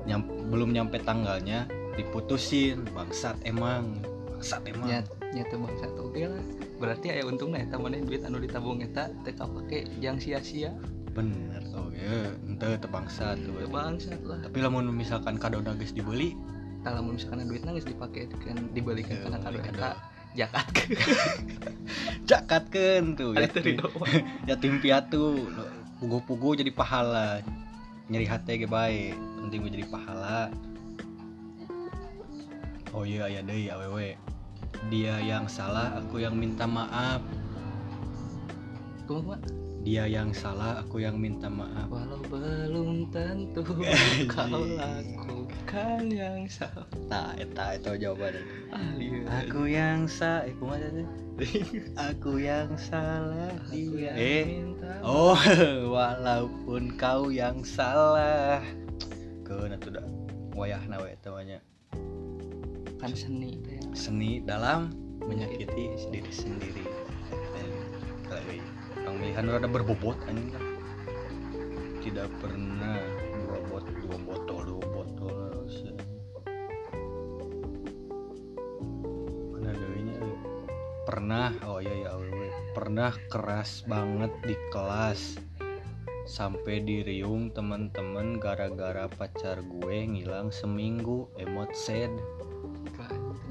Nyam, 0.04 0.20
belum 0.52 0.76
nyampe 0.76 1.00
tanggalnya 1.00 1.66
diputusin 1.96 2.84
bangsat 2.92 3.40
emang 3.42 3.98
bangsat 4.30 4.62
emang. 4.68 4.86
Nya 4.90 4.98
nyata 5.34 5.54
bangsa 5.58 5.86
oke 5.98 6.22
lah. 6.22 6.42
Berarti 6.78 7.06
aya 7.10 7.22
untungnya 7.26 7.64
eta 7.64 7.80
maneh 7.80 8.02
duit 8.04 8.22
anu 8.22 8.38
ditabung 8.38 8.78
eta 8.84 9.10
teu 9.26 9.34
kapake 9.34 9.90
jang 9.98 10.20
sia-sia. 10.22 10.70
Bener 11.14 11.62
oh 11.74 11.90
ya 11.94 12.30
ente 12.46 12.78
tebangsa 12.78 13.38
tuh 13.42 13.58
Teu. 13.58 13.70
Bangsat 13.70 14.20
lah. 14.22 14.38
Tapi 14.44 14.58
lamun 14.62 14.90
misalkan 14.92 15.38
kado 15.38 15.62
geus 15.62 15.94
dibeli 15.94 16.38
kalau 16.84 17.00
misalkan 17.08 17.48
duit 17.48 17.64
nangis 17.64 17.88
dipakai 17.88 18.28
kan 18.44 18.60
dibalikan 18.76 19.24
kado 19.24 19.56
balik 19.56 19.72
eta 19.72 19.96
jakat 20.36 20.66
ke 20.74 20.84
jakatkeun 22.28 23.16
tuh 23.16 23.32
Ari 23.32 23.46
ya 23.46 23.48
teu 23.48 23.72
doang. 23.80 24.24
yatim 24.44 24.74
piatu 24.82 25.48
pugu-pugu 26.02 26.60
jadi 26.60 26.70
pahala. 26.74 27.40
Nyeri 28.12 28.28
hati 28.28 28.60
ge 28.60 28.68
bae 28.68 29.16
penting 29.16 29.64
gue 29.64 29.72
jadi 29.80 29.86
pahala. 29.88 30.52
Oh 32.92 33.08
iya 33.08 33.26
aya 33.26 33.40
deui 33.40 33.72
awewe 33.72 34.20
dia 34.92 35.16
yang 35.24 35.48
salah 35.48 35.96
aku 35.96 36.20
yang 36.20 36.36
minta 36.36 36.68
maaf. 36.68 37.24
Kumaha 39.08 39.63
dia 39.84 40.08
yang 40.08 40.32
salah 40.32 40.80
aku 40.80 41.04
yang 41.04 41.20
minta 41.20 41.44
maaf. 41.52 41.92
Walau 41.92 42.24
belum 42.32 43.12
tentu 43.12 43.60
kau 44.32 44.64
lakukan 44.64 46.08
yang 46.08 46.48
salah. 46.48 46.88
Nah 47.12 47.36
eta 47.36 47.76
itu 47.76 47.92
jawabannya. 48.00 48.40
Ahli 48.72 49.28
aku 49.28 49.68
yang 49.68 50.08
salah 50.08 50.48
eh 50.48 50.56
kumaha 50.56 50.88
tadi? 50.88 51.04
Aku 52.14 52.38
yang 52.38 52.78
salah 52.78 53.50
Aku 53.66 53.98
dia 53.98 54.14
yang 54.14 54.16
eh 54.16 54.44
minta 54.46 55.02
Oh, 55.02 55.34
walaupun 55.94 56.96
kau 56.96 57.28
yang 57.28 57.60
salah. 57.60 58.64
Keuna 59.44 59.76
tuh 59.76 60.00
dah. 60.00 60.06
Wayahna 60.56 60.96
we 61.04 61.12
tawanya. 61.20 61.60
kan 63.02 63.12
seni 63.12 63.60
teh 63.60 63.84
Seni 63.92 64.40
dalam 64.40 64.88
menyakiti 65.20 65.92
diri 66.08 66.32
sendiri. 66.32 66.86
Dan 67.52 67.68
kali 69.14 69.30
orang 69.30 69.46
milihan 69.46 69.46
rada 69.46 69.68
berbobot 69.70 70.18
anjing 70.26 70.50
kan. 70.50 70.64
Tidak 72.02 72.28
pernah 72.42 72.98
dua 73.46 73.58
bot 73.70 73.86
dua 73.86 74.16
botol 74.26 74.60
dua 74.66 74.84
botol 74.90 75.34
harusnya. 75.50 75.94
Mana 79.54 79.70
deunya? 79.72 80.18
Pernah, 81.06 81.48
oh 81.70 81.78
iya 81.78 82.10
ya. 82.10 82.12
Pernah 82.74 83.14
keras 83.30 83.86
banget 83.86 84.34
di 84.42 84.58
kelas 84.74 85.38
sampai 86.26 86.82
diriung 86.82 87.54
teman-teman 87.54 88.42
gara-gara 88.42 89.06
pacar 89.06 89.62
gue 89.62 89.96
ngilang 90.08 90.48
seminggu 90.48 91.28
emot 91.36 91.68
sad 91.76 92.08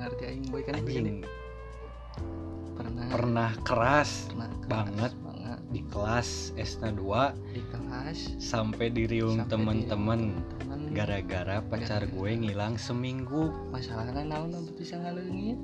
ngerti 0.01 0.23
aing 0.25 0.49
boy 0.49 0.65
kan 0.65 0.81
pernah 2.73 3.05
pernah 3.13 3.51
keras 3.61 4.27
pernah 4.27 4.49
keras 4.57 4.67
banget. 4.67 5.13
Di 5.73 5.81
kelas 5.89 6.53
S2 6.53 7.01
di 7.49 7.61
kelas. 7.73 8.37
sampai 8.37 8.87
diriung 8.93 9.41
sampai 9.41 9.51
teman-teman. 9.51 10.19
di- 10.37 10.93
gara-gara 10.93 11.57
pacar 11.65 12.05
Gara-gara. 12.05 12.13
gue 12.13 12.31
ngilang 12.37 12.77
seminggu. 12.77 13.49
Masalahnya 13.73 14.21
naon 14.29 14.53
anu 14.53 14.69
bisa 14.77 15.01
ngaleungit 15.01 15.57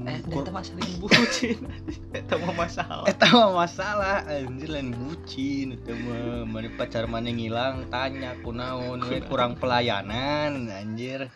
eh 0.00 0.16
Kur- 0.32 0.48
eta 0.48 0.50
mah 0.56 0.64
saling 0.64 0.96
bucin. 0.96 1.60
Eta 2.16 2.40
mah 2.40 2.56
masalah. 2.56 3.04
Eta 3.04 3.26
mah 3.36 3.52
masalah. 3.52 4.24
Anjir 4.24 4.72
lain 4.72 4.96
bucin. 4.96 5.76
Eta 5.76 5.92
mah 5.92 6.48
mana 6.48 6.72
pacar 6.72 7.04
mana 7.04 7.28
ngilang 7.28 7.92
tanya 7.92 8.32
kunaon 8.40 9.04
we 9.04 9.20
kurang 9.20 9.60
pelayanan 9.60 10.72
anjir 10.72 11.28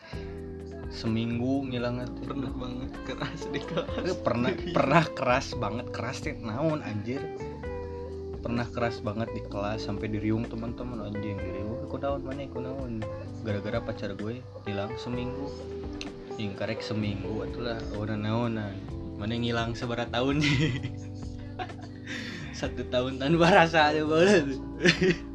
seminggu 0.95 1.67
ngilang 1.67 2.07
pernah 2.23 2.55
banget 2.55 2.91
keras 3.03 3.51
di 3.51 3.59
kelas. 3.59 3.91
Eh, 4.07 4.15
pernah 4.15 4.55
pernah 4.77 5.03
keras 5.03 5.59
banget 5.59 5.91
keras 5.91 6.23
teh 6.23 6.39
naon 6.39 6.79
anjir. 6.87 7.21
Pernah 8.41 8.71
keras 8.71 9.03
banget 9.03 9.27
di 9.35 9.43
kelas 9.51 9.91
sampai 9.91 10.07
diriung 10.07 10.47
teman-teman 10.47 11.11
anjing. 11.11 11.35
Diriung 11.35 11.83
aku 11.83 11.99
naon 11.99 12.23
mana 12.23 12.47
aku 12.47 12.63
naon? 12.63 13.03
Gara-gara 13.43 13.83
pacar 13.83 14.15
gue 14.15 14.39
hilang 14.71 14.95
seminggu. 14.95 15.51
Ing 16.39 16.55
karek 16.55 16.79
seminggu 16.79 17.43
atulah 17.43 17.83
orang 17.99 18.23
naonan 18.23 18.75
mana 19.15 19.39
ngilang 19.39 19.79
seberapa 19.79 20.11
tahun 20.11 20.43
satu 22.59 22.83
tahun 22.91 23.23
tanpa 23.23 23.47
rasa 23.55 23.95
ada 23.95 24.03
banget 24.03 24.59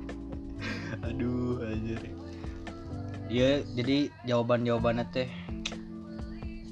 aduh 1.07 1.63
anjir. 1.63 2.01
Ya 3.31 3.63
jadi 3.77 4.11
jawaban 4.27 4.67
jawabannya 4.67 5.07
teh 5.15 5.29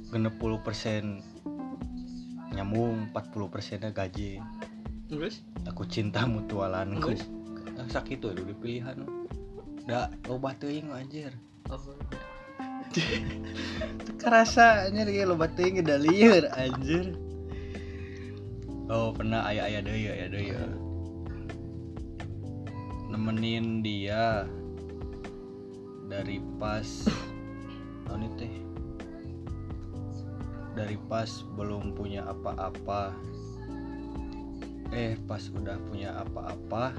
genep 0.09 0.35
puluh 0.39 0.59
persen 0.63 1.21
nyambung 2.57 3.11
40 3.13 3.53
persennya 3.53 3.91
gaji. 3.93 4.41
Terus? 5.07 5.45
Aku 5.69 5.85
cinta 5.85 6.25
mutualanku 6.25 7.13
Geus. 7.13 7.23
Ah, 7.77 7.85
sakit 7.85 8.17
tuh 8.17 8.33
di 8.33 8.55
pilihan. 8.57 9.05
Da 9.85 10.09
loba 10.25 10.57
teuing 10.57 10.89
anjir. 10.89 11.31
Oh. 11.69 11.79
Kerasa 14.21 14.89
anjir 14.89 15.05
ge 15.11 15.23
loba 15.27 15.45
teuing 15.53 15.85
da 15.85 16.01
lieur 16.01 16.49
anjir. 16.57 17.13
Oh 18.89 19.13
pernah 19.13 19.45
aya 19.45 19.69
aya 19.69 19.79
deui 19.83 20.07
aya 20.09 20.27
deui 20.31 20.55
ya. 20.55 20.63
nemenin 23.07 23.79
dia 23.79 24.43
dari 26.11 26.43
pas 26.59 27.07
ini 28.11 28.27
teh 28.35 28.66
dari 30.77 30.93
pas 31.09 31.41
belum 31.57 31.97
punya 31.97 32.21
apa-apa 32.29 33.17
eh 34.93 35.17
pas 35.25 35.41
udah 35.49 35.81
punya 35.89 36.13
apa-apa 36.21 36.93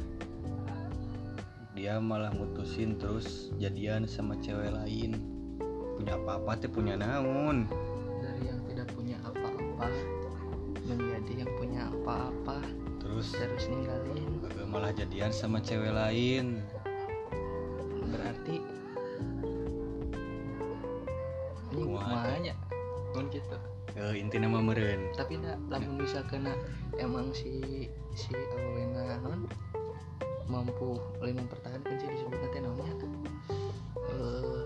dia 1.79 2.03
malah 2.03 2.35
mutusin 2.35 2.99
terus 2.99 3.55
jadian 3.55 4.03
sama 4.03 4.35
cewek 4.43 4.75
lain. 4.75 5.15
Punya 5.95 6.19
apa-apa 6.19 6.59
teh 6.59 6.67
punya 6.67 6.99
naon? 6.99 7.71
Dari 8.19 8.51
yang 8.51 8.59
tidak 8.67 8.91
punya 8.99 9.15
apa-apa 9.23 9.87
menjadi 10.91 11.47
yang 11.47 11.53
punya 11.55 11.87
apa-apa 11.87 12.67
terus 12.99 13.31
terus 13.31 13.71
ninggalin. 13.71 14.27
malah 14.67 14.91
jadian 14.91 15.31
sama 15.31 15.63
cewek 15.63 15.95
lain. 15.95 16.59
Berarti 18.11 18.59
ini 21.79 21.95
Kumaha 21.95 22.43
teh? 23.19 23.27
mun 23.27 23.27
gitu. 23.35 23.57
Eh, 23.99 24.15
inti 24.15 24.37
nama 24.39 24.63
meren. 24.63 25.11
Tapi 25.19 25.43
dah 25.43 25.59
lamun 25.67 25.99
bisa 25.99 26.23
kena 26.31 26.55
emang 27.03 27.35
si 27.35 27.91
si 28.15 28.31
awena 28.31 29.19
non 29.27 29.43
mampu 30.47 30.97
lain 31.21 31.43
mempertahankan 31.45 31.99
sih 31.99 32.07
disebut 32.07 32.39
nanti 32.39 32.59
namanya. 32.63 32.95
Eh 34.15 34.63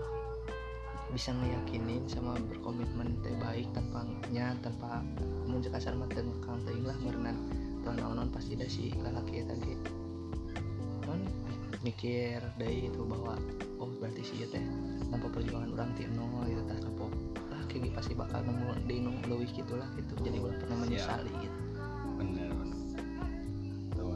bisa 1.13 1.29
ngeyakinin 1.33 2.05
sama 2.09 2.37
berkomitmen 2.49 3.21
teh 3.21 3.33
baik 3.41 3.69
tanpa 3.73 4.05
nya 4.33 4.53
tanpa 4.61 5.01
muncul 5.45 5.69
kasar 5.69 5.93
mata 5.93 6.17
ngekang 6.17 6.65
teuing 6.65 6.85
lah 6.89 6.97
merenan 7.01 7.37
tuan 7.85 8.01
naon 8.01 8.29
pasti 8.33 8.57
ada 8.57 8.69
si 8.69 8.93
lalaki 9.01 9.41
eta 9.41 9.57
ge. 9.61 9.77
Non 11.09 11.21
mikir 11.81 12.41
dari 12.57 12.87
itu 12.89 13.01
bahwa 13.01 13.37
oh 13.81 13.89
berarti 13.97 14.21
si 14.25 14.33
ieu 14.41 14.49
teh 14.49 14.61
tanpa 15.09 15.29
perjuangan 15.29 15.73
orang 15.73 15.89
ti 15.97 16.05
nol 16.09 16.49
gitu 16.49 16.63
tah 16.65 16.92
gitu 17.73 17.89
pasti 17.97 18.13
bakal 18.13 18.45
nemu 18.45 18.85
di 18.85 18.95
nu 19.01 19.11
leuwih 19.25 19.49
gitu. 19.49 19.73
Jadi 20.21 20.37
ulah 20.37 20.55
pernah 20.61 20.77
menyesali 20.85 21.33
gitu. 21.41 21.59
Bener 22.21 22.53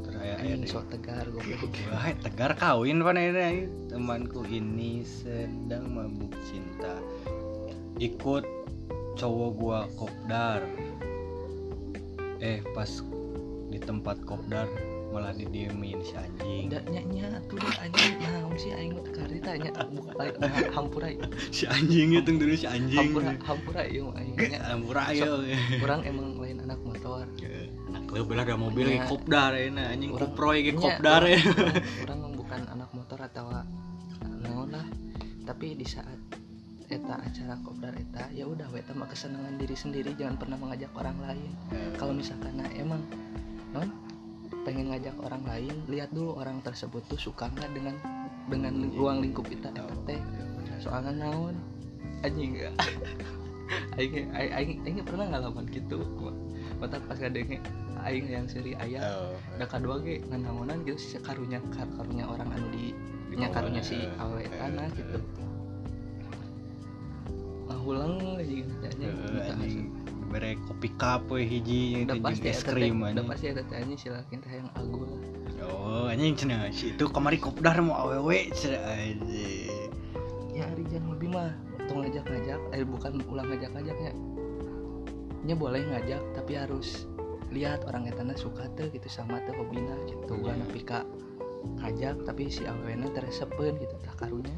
tuh 0.07 0.15
deui. 0.15 0.67
sok 0.67 0.85
tegar 0.91 1.25
goblok. 1.27 1.71
Wah, 1.91 2.11
tegar 2.23 2.51
kawin 2.55 3.03
pan 3.03 3.19
ini 3.19 3.67
temanku 3.91 4.41
ini 4.47 5.03
sedang 5.03 5.91
mabuk 5.91 6.31
cinta. 6.47 6.99
Ikut 7.99 8.45
cowok 9.19 9.51
gua 9.57 9.79
kopdar. 9.99 10.63
Eh 12.39 12.61
pas 12.71 12.89
di 13.67 13.79
tempat 13.81 14.21
kopdar 14.23 14.69
malah 15.11 15.31
didiemin 15.33 15.99
si 16.03 16.13
anjing. 16.19 16.67
Tidak 16.67 16.83
nyanya 16.91 17.39
tuh 17.47 17.57
deh 17.57 17.75
anjing. 17.79 18.13
Nah 18.19 18.47
sih 18.57 18.71
aing 18.73 18.91
mah 18.97 19.03
bukan 19.93 20.13
lain 20.17 20.33
nah, 20.41 20.51
hampura 20.73 21.07
si 21.53 21.63
anjing 21.69 22.09
itu 22.17 22.31
dulu 22.35 22.53
si 22.57 22.67
anjing. 22.67 23.13
Hampura 23.13 23.31
hampura 23.45 23.81
ieu 23.87 24.09
mah 24.11 24.19
aing 24.19 24.35
nya 24.35 24.59
hampura 24.73 25.01
ayo 25.13 25.45
kurang 25.79 26.01
emang 26.03 26.35
lain 26.41 26.57
anak 26.65 26.79
motor. 26.83 27.25
Anak 27.87 28.03
lu 28.11 28.23
belah 28.27 28.43
ada 28.43 28.55
mobil 28.59 28.85
ge 28.91 28.99
kopdar 29.07 29.55
ya 29.55 29.69
anjing 29.71 30.11
Urang- 30.11 30.33
kuproy 30.33 30.57
ge 30.65 30.71
nya, 30.75 30.81
kopdar 30.81 31.21
ya. 31.23 31.39
urang- 31.39 31.85
urang 32.03 32.19
mah 32.19 32.31
bukan 32.43 32.61
anak 32.73 32.89
motor 32.91 33.19
atau 33.21 33.45
naon 34.43 34.69
lah. 34.73 34.87
Tapi 35.47 35.79
di 35.79 35.87
saat 35.87 36.19
eta 36.87 37.19
acara 37.19 37.55
kopdar 37.63 37.95
eta 37.95 38.31
ya 38.31 38.47
udah 38.47 38.67
eta 38.75 38.91
mah 38.95 39.07
kesenangan 39.07 39.55
diri 39.59 39.75
sendiri 39.75 40.11
jangan 40.19 40.35
pernah 40.35 40.57
mengajak 40.59 40.91
orang 40.97 41.15
lain. 41.23 41.51
Kalau 41.95 42.11
misalkan 42.11 42.59
nah 42.59 42.67
emang 42.75 43.03
non 43.71 44.06
pengen 44.67 44.91
ngajak 44.91 45.15
orang 45.23 45.47
lain 45.47 45.75
lihat 45.87 46.11
dulu 46.11 46.35
orang 46.43 46.59
tersebut 46.59 46.99
tuh 47.07 47.15
suka 47.15 47.47
nggak 47.55 47.71
dengan 47.71 47.95
dengan 48.51 48.75
ling- 48.75 48.99
ruang 48.99 49.23
lingkup 49.23 49.47
kita 49.47 49.71
eta 49.71 49.95
teh 50.03 50.19
soalnya 50.83 51.15
naon? 51.15 51.55
Anjing 52.27 52.59
aing 53.99 54.27
aing 54.35 54.51
aing, 54.51 54.71
aing 54.83 54.97
pernah 55.07 55.31
ngalaman 55.31 55.63
gitu 55.71 56.03
mata 56.77 56.99
pas 57.07 57.15
kadenge 57.15 57.63
aing 58.03 58.27
yang 58.27 58.45
seri 58.45 58.75
ayah 58.83 59.01
oh, 59.17 59.35
da 59.55 59.65
kadua 59.65 60.03
ge 60.03 60.21
nganangonan 60.27 60.83
gitu 60.83 60.99
si 60.99 61.17
karunya 61.23 61.63
kar 61.71 61.87
karunya 61.95 62.27
orang 62.27 62.51
anu 62.51 62.67
di 62.69 62.93
nya 63.37 63.53
karunya 63.53 63.85
si 63.85 64.09
awe 64.17 64.41
tanah 64.49 64.87
gitu. 64.97 65.17
ngahulang 67.69 68.39
aja 68.39 68.55
nanya 68.81 69.07
eh, 69.13 69.53
anjing 69.53 69.89
bere 70.27 70.59
kopi 70.67 70.89
cup 70.99 71.27
we 71.31 71.47
hiji 71.47 72.03
jeung 72.03 72.19
pasti 72.19 72.51
es 72.51 72.61
krim 72.61 72.99
udah 72.99 73.15
anjing. 73.15 73.27
pasti 73.27 73.45
ada 73.55 73.63
tanya 73.71 73.95
silakan 73.95 74.37
teh 74.43 74.51
yang 74.51 74.69
agul 74.75 75.07
oh 75.63 76.11
anjing 76.11 76.35
cenah 76.35 76.67
si 76.75 76.91
itu 76.91 77.07
kamari 77.07 77.39
kopdar 77.39 77.79
mau 77.79 78.07
awewe 78.07 78.51
cenah 78.51 78.83
anjing. 78.83 79.91
Ya 80.51 80.65
hari 80.67 80.83
jangan 80.89 81.15
lebih 81.15 81.29
mah 81.31 81.53
tong 81.87 82.03
ngajak 82.03 82.25
ngajak 82.27 82.59
eh 82.75 82.83
bukan 82.83 83.11
ulang 83.29 83.47
ngajak 83.53 83.71
ngajaknya 83.71 84.11
nya 85.47 85.55
boleh 85.55 85.85
ngajak 85.85 86.21
tapi 86.35 86.59
harus 86.59 87.07
lihat 87.53 87.87
orang 87.87 88.11
etana 88.11 88.35
suka 88.35 88.67
tuh 88.75 88.91
gitu 88.91 89.07
sama 89.07 89.39
tuh 89.47 89.55
hobina 89.55 89.95
gitu. 90.09 90.35
Iya. 90.35 90.41
gua 90.43 90.53
nepi 90.59 90.81
ka 90.83 90.99
ngajak 91.79 92.25
tapi 92.27 92.51
si 92.51 92.67
awena 92.67 93.07
teresepen 93.15 93.79
gitu 93.79 93.95
tak 94.03 94.15
karunya 94.19 94.55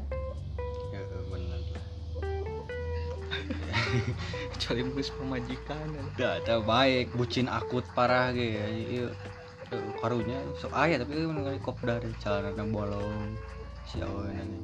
kecuali 4.56 4.82
mus 4.86 5.10
pemajikan 5.14 5.86
ya. 5.90 6.02
Dah, 6.16 6.36
teu 6.44 6.60
baik. 6.62 7.14
Bucin 7.14 7.50
akut 7.50 7.84
parah 7.94 8.30
ge 8.34 8.56
ieu 8.90 9.10
Teu, 9.70 9.78
karunya 10.02 10.42
sok 10.58 10.74
aya 10.74 10.98
tapi 10.98 11.14
ieu 11.14 11.30
mun 11.30 11.46
kali 11.46 11.62
kopdar 11.62 12.02
celana 12.18 12.66
bolong 12.66 13.38
si 13.86 14.02
nih 14.02 14.62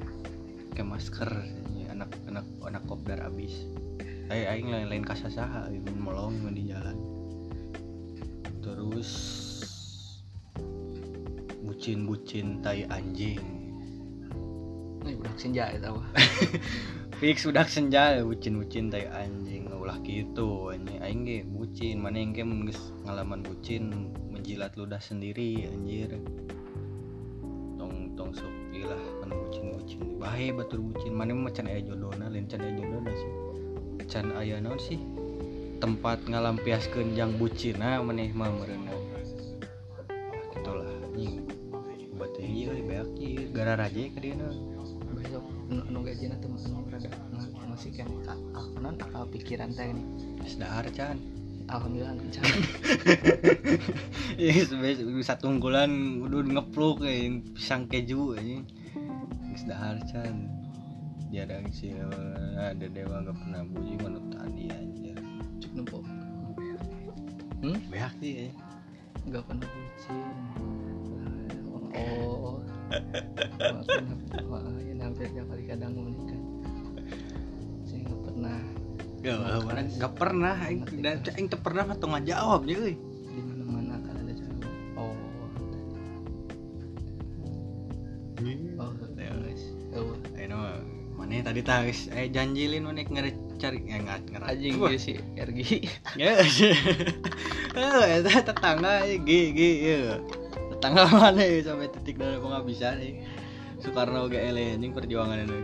ke 0.75 0.83
masker 0.83 1.31
ini 1.71 1.87
anak 1.87 2.11
anak 2.27 2.43
anak 2.67 2.83
kopdar 2.83 3.23
abis. 3.23 3.63
Aing 4.27 4.47
aing 4.51 4.67
lain 4.67 4.87
lain 4.91 5.03
kasasaha 5.07 5.71
mun 5.71 5.97
molong 6.03 6.35
mun 6.43 6.51
di 6.51 6.67
jalan. 6.67 6.99
Terus 8.59 9.09
bucin-bucin 11.63 12.59
tai 12.59 12.83
anjing. 12.91 13.39
Ini 15.07 15.15
budak 15.15 15.39
senja 15.39 15.71
eta 15.71 15.95
wah. 15.95 16.07
fix 17.17 17.49
udah 17.49 17.65
senja 17.65 18.21
bucin-bucin 18.21 18.93
tai 18.93 19.09
anjing 19.09 19.65
ulah 19.73 19.97
gitu 20.05 20.69
anjing. 20.69 21.01
Aing 21.01 21.21
ge 21.25 21.41
bucin 21.49 21.97
mana 21.97 22.21
yang 22.21 22.29
ge 22.37 22.45
mun 22.45 22.69
ngalaman 23.09 23.41
bucin 23.41 24.13
menjilat 24.29 24.77
ludah 24.77 25.01
sendiri 25.01 25.65
anjir. 25.65 26.13
Tong 27.81 28.13
tong 28.13 28.29
sok 28.37 28.53
ilah 28.69 29.01
kan 29.25 29.33
bucin-bucin. 29.33 30.21
Bae 30.21 30.53
batur 30.53 30.77
bucin. 30.77 31.17
Mana 31.17 31.33
mah 31.33 31.49
can 31.49 31.65
aya 31.65 31.81
jodona 31.81 32.29
lain 32.29 32.45
can 32.45 32.61
aya 32.61 32.77
jodona 32.77 33.09
sih. 33.09 33.33
Can 34.05 34.29
aya 34.37 34.61
naon 34.61 34.77
sih? 34.77 35.01
Tempat 35.81 36.29
ngalampiaskeun 36.29 37.17
jang 37.17 37.33
bucina 37.41 37.97
maneh 38.05 38.29
mah 38.29 38.53
meureunna 38.53 38.93
gitulah 40.53 40.85
anjing. 40.85 41.49
Buat 42.13 42.37
ieu 42.37 42.77
beak 42.85 43.09
ieu. 43.17 43.49
Gara 43.57 43.73
raje 43.73 44.13
ka 44.13 44.21
dieu 44.21 44.37
Besok 45.17 45.56
nu 45.67 45.99
gajina 46.01 46.35
teh 46.39 46.47
anu 46.47 46.87
rada 46.87 47.09
nga- 47.11 47.67
masih 47.67 47.91
kan 47.93 48.07
akal 49.03 49.23
pikiran 49.29 49.69
teh 49.75 49.91
nih. 49.91 50.05
Dahar 50.57 50.87
can 50.95 51.19
Alhamdulillah 51.67 52.15
lancar. 52.15 52.47
ya 54.39 54.51
sebenarnya 54.63 55.19
satu 55.19 55.51
unggulan 55.51 56.23
udah 56.23 56.39
ngepluk 56.39 57.03
kayak 57.03 57.43
pisang 57.51 57.91
keju 57.91 58.39
aja 58.39 58.63
can 60.07 60.47
jarang 61.27 61.67
sih 61.75 61.91
ada 62.55 62.87
dewa 62.87 63.19
gak 63.19 63.35
pernah 63.35 63.67
bunyi 63.67 63.99
menurut 63.99 64.31
tadi 64.31 64.71
aja 64.71 65.13
Cuk 65.59 65.71
nempo. 65.75 65.99
Hmm? 67.59 67.77
beak 67.91 68.15
sih 68.23 68.47
ya 68.47 68.49
Gak 69.27 69.43
pernah 69.43 69.67
bucin. 69.67 70.23
Oh. 71.91 72.46
Wah 74.47 74.63
ya 74.79 74.93
hampir 75.03 75.27
tiap 75.31 75.45
kali 75.47 75.63
kadang 75.67 75.91
menikah. 75.95 76.39
Saya 77.83 77.99
nggak 78.05 78.19
pernah 78.23 78.57
gak, 79.17 79.37
mana 79.65 79.81
gak 79.97 80.13
pernah 80.15 80.55
aing 80.67 80.81
aing 81.35 81.47
pernah 81.51 81.83
mah 81.83 81.97
teu 81.97 82.07
ngajawab 82.07 82.61
ya 82.63 82.77
di 82.87 82.95
mana 83.43 83.63
mana 83.67 83.93
kan 84.01 84.15
ada 84.15 84.33
cewek. 84.33 84.71
Oh. 84.95 85.15
Oh, 88.77 88.91
Ya. 89.17 89.33
guys. 89.33 89.63
Oh. 89.97 90.13
ayo 90.37 90.57
mana 91.17 91.41
tadi 91.41 91.65
tah 91.65 91.81
geus 91.81 92.05
eh 92.13 92.29
janjilin 92.29 92.85
mana 92.85 93.01
ngere 93.01 93.33
cari 93.57 93.81
ya 93.89 93.97
ngat 94.05 94.29
ngerat 94.29 94.53
Anjing 94.53 94.77
Wah, 94.77 94.93
dia 94.93 95.01
si 95.01 95.17
RG. 95.33 95.59
ya 96.13 96.37
eh 96.37 98.21
eta 98.21 98.53
tetangga 98.53 99.01
ya 99.09 99.17
ge 99.17 99.41
ge 99.49 99.71
ya 99.81 100.01
tetangga 100.77 101.03
mana 101.17 101.41
ya 101.41 101.59
sampai 101.65 101.89
titik 101.89 102.15
dari 102.17 102.37
penghabisan 102.37 103.01
ya 103.01 103.11
Soekarno 103.77 104.29
ge 104.29 104.41
ele 104.41 104.73
anjing 104.73 104.93
perjuangan 104.93 105.41
itu 105.41 105.57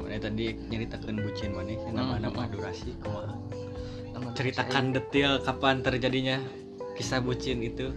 mana 0.00 0.16
tadi 0.16 0.44
nyeritakan 0.68 1.16
bucin 1.18 1.50
mana 1.52 1.72
sih 1.72 1.90
nama 1.90 2.14
nama 2.16 2.42
durasi 2.46 2.92
kumaha 3.00 3.32
ceritakan 4.32 4.92
detail 4.92 5.40
kapan 5.40 5.80
terjadinya 5.80 6.40
kisah 6.94 7.20
bucin 7.20 7.60
itu. 7.60 7.92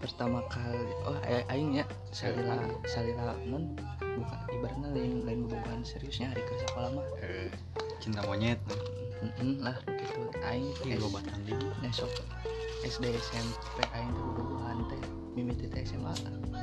Pertama 0.00 0.42
kali 0.48 0.90
oh 1.04 1.14
aing 1.22 1.76
ya 1.76 1.84
salila 2.10 2.56
salila 2.82 3.36
non 3.46 3.78
bukan 4.00 4.38
ibaratnya 4.50 4.88
lain 4.90 5.12
lain 5.22 5.40
bukan 5.46 5.84
seriusnya 5.84 6.32
hari 6.32 6.42
kerja 6.42 6.66
sekolah 6.66 6.90
mah 6.98 7.06
Eh, 7.20 7.46
cinta 8.00 8.24
monyet. 8.26 8.58
Mm-mm 9.20 9.60
lah 9.60 9.76
gitu. 9.86 10.24
Aing 10.40 10.72
es- 10.82 10.98
loba 10.98 11.20
tanding 11.22 11.60
esok 11.84 12.10
SD 12.80 13.04
SMP 13.12 13.80
aing 13.92 14.10
tuh 14.16 14.24
bobogohan 14.32 14.84
teh 14.88 15.02
mimiti 15.36 15.68
teh 15.68 15.84
SMA 15.84 16.12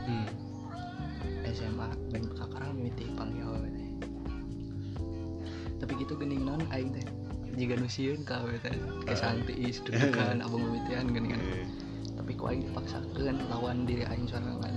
hmm. 0.09 0.27
SMA 1.47 1.87
dan 2.13 2.23
kakarang 2.35 2.71
mimiti 2.75 3.05
panggil 3.13 3.53
teh 3.61 3.87
tapi 5.77 5.93
gitu 6.01 6.17
gening 6.17 6.43
non 6.43 6.61
aing 6.73 6.89
teh? 6.93 7.05
Jika 7.57 7.73
nusiun 7.77 8.21
ka 8.25 8.41
awewe 8.41 8.57
teh 8.61 8.73
kesantiis 9.05 9.81
dudukan 9.85 10.41
abang 10.41 10.61
mimitian 10.61 11.09
geningan 11.09 11.41
Eh, 11.41 11.65
tapi 12.17 12.33
kok 12.33 12.49
aing 12.49 12.63
dipaksakan 12.69 13.35
lawan 13.49 13.85
diri 13.85 14.03
aing 14.05 14.25
sorangan. 14.29 14.73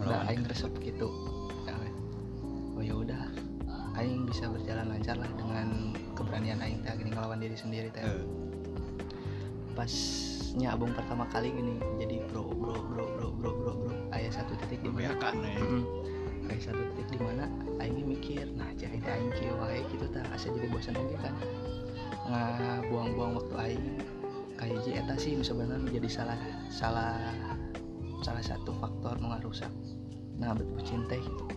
Udah 0.00 0.24
Lawan. 0.24 0.28
aing 0.28 0.42
resep 0.48 0.72
gitu. 0.80 1.08
Ya, 1.68 1.76
oh 2.76 2.82
ya 2.84 2.94
udah. 2.96 3.24
Aing 3.92 4.24
bisa 4.24 4.48
berjalan 4.48 4.88
lancar 4.88 5.20
lah 5.20 5.28
dengan 5.36 5.92
keberanian 6.16 6.60
aing 6.64 6.80
teh 6.84 6.92
gini 6.96 7.12
ngelawan 7.12 7.40
diri 7.40 7.56
sendiri 7.56 7.88
teh. 7.92 8.04
Eh, 8.04 8.22
pasnya 10.52 10.76
abang 10.76 10.92
pertama 10.92 11.24
kali 11.32 11.48
gini 11.48 11.80
jadi 11.96 12.28
bro 12.28 12.44
bro 12.52 12.76
bro 12.76 13.08
bro 13.16 13.28
bro 13.40 13.50
bro 13.56 13.72
bro. 13.72 13.96
Ayah 14.12 14.28
satu 14.36 14.52
titik 14.60 14.84
di 14.84 14.92
mana 14.92 15.16
beakan 15.16 15.34
ya 15.40 15.56
Mm. 15.56 15.82
ayah 16.52 16.62
satu 16.68 16.82
titik 16.92 17.08
di 17.08 17.18
mana 17.24 17.48
aing 17.80 18.04
mikir 18.04 18.44
nah 18.52 18.68
jadi 18.76 19.00
teh 19.00 19.12
aing 19.16 19.32
kieu 19.32 19.56
wae 19.56 19.80
gitu 19.88 20.04
tah 20.12 20.20
asa 20.28 20.52
jadi 20.52 20.68
bosan 20.68 20.92
oge 21.00 21.16
kan 21.24 21.32
nggak 22.28 22.84
buang-buang 22.92 23.40
waktu 23.40 23.54
aing 23.64 23.86
kayak 24.60 24.76
hiji 24.84 25.00
eta 25.00 25.16
sih 25.16 25.40
sebenarnya 25.40 25.88
menjadi 25.88 26.20
salah 26.20 26.36
salah 26.68 27.16
salah 28.20 28.44
satu 28.44 28.76
faktor 28.76 29.16
ngarusak 29.24 29.72
nah 30.36 30.52
betul 30.52 30.84
cinta 30.84 31.16
gitu 31.16 31.48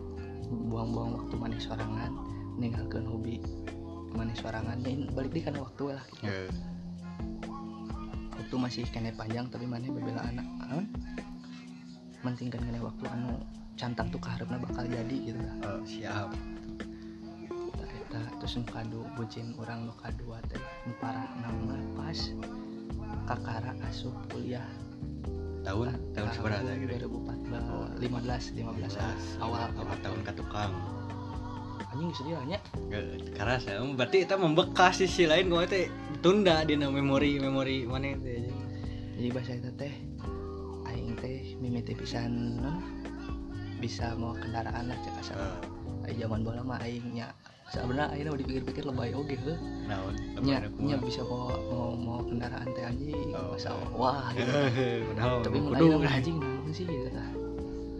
buang-buang 0.72 1.20
waktu 1.20 1.36
manis 1.36 1.68
sorangan 1.68 2.16
ninggalkeun 2.56 3.04
hobi 3.04 3.44
manis 4.16 4.40
sorangan 4.40 4.80
Nih, 4.80 5.12
balik 5.12 5.36
di 5.36 5.44
kan 5.44 5.60
waktu 5.60 5.92
lah. 5.92 6.04
Gitu. 6.08 6.32
Eh, 6.32 6.48
waktu 8.46 8.62
masih 8.62 8.86
kene 8.94 9.10
panjang 9.10 9.50
tapi 9.50 9.66
mana 9.66 9.90
bebela 9.90 10.22
anak 10.22 10.46
naon 10.62 10.86
mentingkan 12.22 12.62
kene 12.62 12.78
waktu 12.78 13.02
anu 13.10 13.42
cantang 13.74 14.06
tuh 14.14 14.22
keharapna 14.22 14.62
bakal 14.62 14.86
jadi 14.86 15.18
gitu 15.18 15.42
lah 15.42 15.58
eh, 15.66 15.82
siap. 15.82 16.30
Tah 17.74 17.90
eta 17.90 18.22
terus 18.38 18.62
nu 18.62 18.70
kadu 18.70 19.02
bucin 19.18 19.58
orang 19.58 19.90
nu 19.90 19.94
kadua 19.98 20.38
teh 20.46 20.62
nu 20.86 20.94
parah 21.02 21.26
nama 21.42 21.74
pas 21.98 22.20
kakara 23.26 23.74
asup 23.90 24.14
kuliah. 24.30 24.70
Tahun? 25.66 25.98
Tahun 26.14 26.30
seberapa 26.38 26.70
gitu 26.70 27.02
2014 27.02 27.98
15 27.98 28.62
15 28.62 29.42
awal. 29.42 29.74
Awal 29.74 29.98
tahun 30.06 30.22
ke 30.22 30.32
tukang 30.38 30.70
anjing 31.96 32.12
sedih 32.12 32.36
lah 32.36 32.46
nya 32.48 32.60
karena 33.36 33.56
saya 33.60 33.80
berarti 33.84 34.28
kita 34.28 34.36
membekas 34.36 35.00
sisi 35.00 35.24
lain 35.28 35.48
kau 35.52 35.64
teh. 35.64 35.88
Tunda 36.20 36.66
di 36.66 36.74
memori 36.74 37.38
memori 37.38 37.86
mana 37.86 38.18
itu 38.18 38.50
jadi 39.16 39.30
bahasa 39.32 39.52
itu 39.56 39.72
teh 39.78 39.94
aing 40.90 41.16
teh 41.22 41.56
mimiti 41.62 41.94
pisan 41.94 42.60
non 42.60 42.82
bisa 43.80 44.16
mau 44.18 44.34
kendaraan 44.34 44.90
lah 44.90 44.98
cek 45.04 45.16
asal. 45.22 45.40
Ay, 46.06 46.18
zaman 46.18 46.42
bola 46.46 46.62
mah 46.66 46.82
aingnya 46.82 47.30
sebenarnya 47.70 48.14
aing 48.14 48.30
udah 48.30 48.42
dipikir-pikir 48.42 48.84
lebay 48.90 49.14
oge 49.14 49.38
heuh. 49.38 49.58
Naon? 49.86 50.14
Nya 50.42 50.66
nya 50.82 50.98
bisa 50.98 51.22
mau 51.26 51.54
mau, 51.70 51.94
mau 51.94 52.20
kendaraan 52.26 52.68
teh 52.74 52.84
anjing 52.84 53.34
Oh. 53.36 53.54
masa 53.54 53.70
wah 53.94 54.34
gitu. 54.34 54.52
Padahal 55.14 55.46
tapi 55.46 55.58
mah 55.62 56.10
anjing 56.10 56.38
sih 56.74 56.86
gitu 56.90 57.10
tah. 57.14 57.30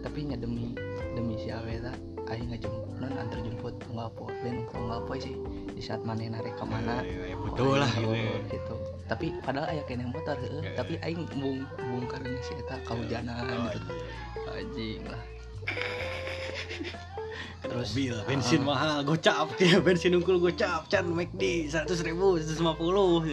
Tapi 0.02 0.18
nya 0.30 0.36
demi 0.38 0.74
demi 1.14 1.38
si 1.40 1.48
awe 1.48 1.74
tah 1.80 1.96
aing 2.32 2.50
non 2.96 3.12
antar 3.16 3.38
jemput 3.44 3.74
apa 3.96 4.24
dan 4.44 4.64
nggak 4.66 4.98
apa 5.04 5.12
sih 5.20 5.34
di 5.76 5.82
saat 5.84 6.00
mana 6.04 6.32
narik 6.32 6.56
ke 6.56 6.64
mana. 6.64 7.04
Ya, 7.04 7.32
ya, 7.32 7.36
Oh, 7.36 7.42
betul 7.52 7.76
lah 7.78 7.92
gitu 7.92 8.08
oh, 8.08 8.16
ya. 8.16 8.36
gitu. 8.48 8.74
Tapi 9.06 9.26
padahal 9.44 9.66
aya 9.70 9.82
kena 9.84 10.08
motor. 10.08 10.36
Ya, 10.40 10.72
tapi 10.74 10.96
aing 11.04 11.28
bung 11.36 11.68
bungkar 11.76 12.24
si 12.42 12.52
eta 12.56 12.76
kaujanan 12.88 13.44
Oh, 13.44 13.68
gitu. 13.70 13.90
Anjing 14.50 15.02
lah. 15.04 15.22
Terus 17.66 17.88
mobil 17.92 18.14
bensin 18.24 18.62
ah, 18.62 18.66
mahal 18.70 18.96
gocap. 19.02 19.46
Ya 19.62 19.82
bensin 19.82 20.14
unggul 20.14 20.38
gocap 20.38 20.86
can 20.86 21.10
McD 21.10 21.66
seratus 21.68 22.00
ribu 22.06 22.38
seratus 22.38 22.62
lima 22.62 22.72
puluh. 22.78 23.26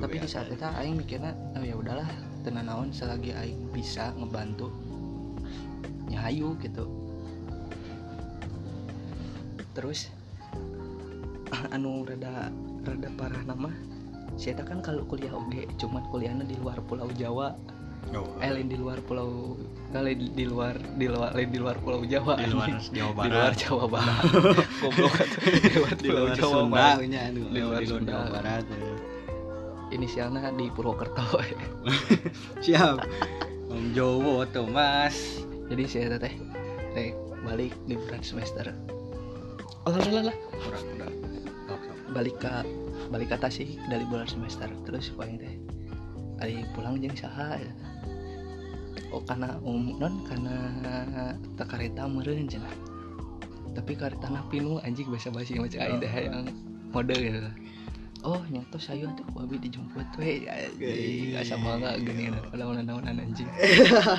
Tapi 0.00 0.14
di 0.18 0.28
saat 0.28 0.48
itu 0.48 0.64
aing 0.64 0.96
mikirnya 0.96 1.36
oh 1.54 1.62
ya 1.64 1.76
udahlah 1.76 2.08
tenan 2.42 2.66
naon 2.68 2.88
selagi 2.90 3.36
aing 3.36 3.68
bisa 3.72 4.12
ngebantu 4.16 4.72
nyahayu 6.08 6.56
gitu 6.60 7.03
terus 9.74 10.08
anu 11.74 12.06
rada 12.06 12.48
rada 12.86 13.08
parah 13.18 13.42
nama. 13.44 13.70
Saya 14.34 14.58
kan 14.66 14.82
kalau 14.82 15.06
kuliah 15.06 15.30
oge 15.30 15.70
cuman 15.78 16.02
kuliahnya 16.10 16.44
di 16.46 16.56
luar 16.58 16.82
pulau 16.86 17.10
Jawa. 17.14 17.54
Oh, 18.12 18.36
eh 18.36 18.52
lain 18.52 18.68
di 18.68 18.76
luar 18.76 19.00
pulau 19.00 19.56
eh, 19.96 20.02
lain 20.02 20.18
di, 20.20 20.28
di 20.36 20.44
luar 20.44 20.76
di 20.76 21.08
luar 21.08 21.32
lain 21.32 21.50
di 21.50 21.58
luar 21.58 21.76
pulau 21.80 22.02
Jawa. 22.04 22.36
Di 22.38 22.50
luar. 22.50 22.68
Jawa 22.70 22.90
di 22.90 23.00
luar 23.00 23.14
Barat. 23.14 23.54
Jawa 23.58 23.84
Barat. 23.86 24.24
Goblok. 24.82 25.14
Di 25.64 25.70
luar 25.72 25.94
di 25.96 26.08
luar 26.10 26.30
Jawa 26.36 26.60
Barat 26.68 26.98
nya 27.08 27.22
Di 27.32 27.40
luar 27.40 27.50
di 27.50 27.60
luar 27.62 27.80
Sunda. 27.86 28.12
Jawa 28.12 28.26
Barat 28.30 28.64
ya. 28.70 28.94
inisialnya 29.94 30.50
di 30.58 30.66
Purwokerto. 30.74 31.22
Siap. 32.64 32.98
Om 33.70 33.94
Jowo 33.94 34.42
tuh 34.50 34.66
mas. 34.66 35.38
Jadi 35.70 35.82
saya 35.86 36.18
teh 36.18 36.34
balik 37.46 37.72
di 37.86 37.94
bulan 37.94 38.24
semester 38.24 38.93
oh 39.84 39.92
lah 39.92 40.32
lah 40.32 40.36
udah 40.52 41.10
balik 42.14 42.36
ke 42.40 42.52
balik 43.10 43.28
ke 43.30 43.36
Tasik 43.36 43.68
dari 43.90 44.04
bulan 44.08 44.24
semester. 44.24 44.70
Terus 44.88 45.12
paling 45.12 45.36
teh 45.36 45.54
ari 46.42 46.66
pulang 46.74 46.98
jeung 46.98 47.14
saha 47.14 47.58
ya. 47.60 47.72
oh 49.14 49.22
karena 49.22 49.54
um 49.62 49.94
non 50.02 50.26
karena 50.26 50.56
tak 51.54 51.70
kareta 51.70 52.10
meureun 52.10 52.50
cenah 52.50 52.74
tapi 53.74 53.94
karetana 53.94 54.42
pinu 54.50 54.82
anjing 54.82 55.06
bahasa 55.06 55.30
basi 55.30 55.54
macam 55.58 55.78
aing 55.78 55.98
teh 56.02 56.10
yang 56.10 56.46
mode 56.90 57.14
gitu 57.14 57.38
oh 58.26 58.42
nyata 58.50 58.78
saya 58.82 59.06
tuh 59.14 59.26
babi 59.30 59.62
dijemput 59.62 60.06
we 60.18 60.48
anjing. 60.50 61.38
Asa 61.38 61.54
mangga 61.54 61.94
gini 62.00 62.34
kalau 62.50 62.74
naon 62.74 63.06
anjing. 63.06 63.46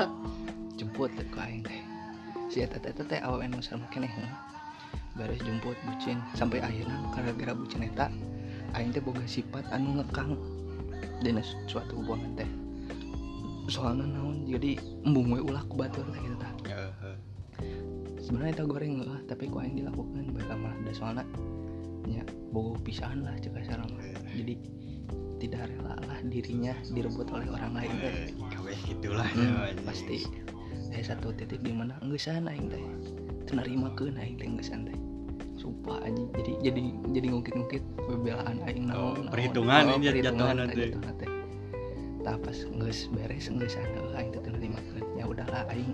Jemput 0.79 1.11
teh 1.15 1.25
ku 1.33 1.39
aing 1.41 1.65
teh. 1.65 1.81
Si 2.47 2.63
eta 2.63 2.79
teh 2.79 2.93
teh 2.93 3.19
awewe 3.19 3.49
nu 3.49 3.59
sama 3.59 3.89
keneh. 3.91 4.11
Beres 5.15 5.39
jemput 5.41 5.79
bucin 5.87 6.19
sampai 6.35 6.59
akhirnya 6.59 6.99
gara-gara 7.15 7.55
bucin 7.55 7.87
eta 7.87 8.11
aing 8.75 8.91
teh 8.91 8.99
boga 8.99 9.23
sifat 9.23 9.63
anu 9.71 10.03
ngekang 10.03 10.35
dina 11.23 11.39
suatu 11.71 11.95
hubungan 12.03 12.35
teh. 12.35 12.49
Soalnya 13.71 14.05
naon 14.05 14.45
jadi 14.45 14.77
embung 15.07 15.31
we 15.31 15.41
ulah 15.41 15.63
ku 15.65 15.79
batur 15.79 16.05
teh 16.11 16.19
gitu 16.19 16.37
tah 16.37 16.53
Ya, 16.65 16.91
sebenarnya 18.19 18.59
eta 18.59 18.63
goreng 18.67 18.99
heeh 18.99 19.21
tapi 19.31 19.47
ku 19.47 19.63
aing 19.63 19.79
dilakukan 19.79 20.35
bae 20.35 20.43
malah 20.59 20.75
da 20.83 20.91
soalna 20.91 21.23
nya 22.05 22.21
bogo 22.51 22.75
pisahan 22.83 23.23
lah 23.23 23.33
cek 23.39 23.55
sareng 23.65 23.89
jadi 24.35 24.59
tidak 25.39 25.71
rela 25.71 25.95
lah 26.03 26.19
dirinya 26.27 26.73
direbut 26.91 27.27
oleh 27.31 27.47
orang 27.47 27.71
lain 27.77 27.93
teh. 28.01 28.11
Eh, 28.11 28.27
kabeh 28.51 28.77
gitulah 28.83 29.29
Hmm, 29.31 29.71
ya, 29.71 29.81
pasti. 29.87 30.27
Ada 30.95 31.15
satu 31.15 31.35
titik 31.35 31.59
di 31.63 31.75
mana 31.75 31.99
enggesan 32.03 32.47
aing 32.47 32.71
teh 32.71 32.83
terima 33.45 33.93
ke 33.93 34.09
aing 34.09 34.35
teh 34.41 34.47
enggesan 34.47 34.89
teh 34.89 34.97
sumpah 35.65 35.97
anjing 36.05 36.29
jadi 36.37 36.51
jadi 36.61 36.81
jadi 37.09 37.27
ngungkit-ngungkit 37.33 37.83
bebelaan 38.05 38.61
aing 38.69 38.85
Oh, 38.93 39.17
naon 39.17 39.33
perhitungan 39.33 39.81
Oh, 39.89 39.97
ini 39.97 40.13
perhitungan 40.13 40.55
teh. 40.69 40.77
jatuhna 40.77 41.11
teh. 41.17 41.29
Tah 42.21 42.37
pas 42.37 42.57
geus 42.57 42.99
beres 43.09 43.49
enggesan 43.49 43.89
heuh, 43.97 44.13
aing 44.13 44.29
teh 44.29 44.41
terima 44.45 44.77
ke 44.77 45.01
ya 45.17 45.25
udahlah 45.25 45.65
aing 45.73 45.89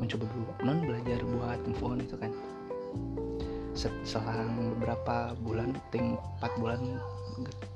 mencoba 0.00 0.24
dulu. 0.32 0.52
Non 0.64 0.80
belajar 0.80 1.20
buat 1.28 1.60
on 1.84 2.00
itu 2.00 2.16
kan. 2.16 2.32
Selang 3.76 4.80
beberapa 4.80 5.36
bulan 5.44 5.76
ting 5.92 6.16
4 6.40 6.60
bulan 6.60 6.80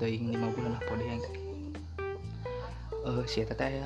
ting 0.01 0.33
5 0.33 0.55
bulan 0.57 0.73
lah 0.73 0.81
pode 0.89 1.05
yang 1.05 1.21
teh. 1.21 1.35
Eh 3.05 3.23
si 3.29 3.45
eta 3.45 3.53
teh 3.53 3.77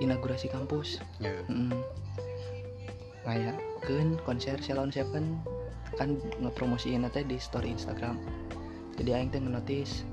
inaugurasi 0.00 0.48
kampus. 0.48 1.04
Ya. 1.20 1.36
Hmm. 1.52 1.84
Ngayakeun 3.28 4.16
konser 4.24 4.56
Salon 4.64 4.88
Seven 4.88 5.36
kan 5.96 6.20
ngepromosiin 6.42 7.08
teh 7.08 7.24
di 7.24 7.40
story 7.40 7.72
Instagram. 7.72 8.20
Jadi 8.98 9.10
aing 9.14 9.30
teh 9.32 9.40
notice 9.40 10.04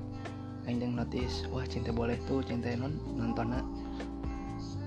aing 0.69 0.79
teh 0.79 0.87
notice 0.87 1.49
wah 1.51 1.65
cinta 1.67 1.91
boleh 1.91 2.15
tuh 2.29 2.45
cinta 2.45 2.71
non 2.77 2.95
nonton 3.17 3.51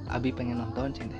Abi 0.09 0.33
pengen 0.33 0.64
nonton 0.64 0.94
cinta. 0.96 1.18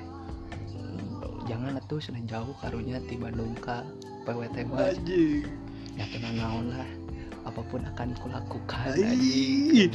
Jangan 1.45 1.81
atuh 1.81 1.97
sudah 1.97 2.21
jauh 2.29 2.53
karunya 2.61 3.01
di 3.05 3.17
Bandung 3.17 3.57
ka 3.57 3.81
PWT 4.25 4.69
ya 5.97 6.05
tenang 6.13 6.35
naon 6.37 6.65
lah 6.77 6.89
apa 7.43 7.65
pun 7.65 7.81
akan 7.81 8.13
kulakukan. 8.21 8.93
Anjing 8.93 9.89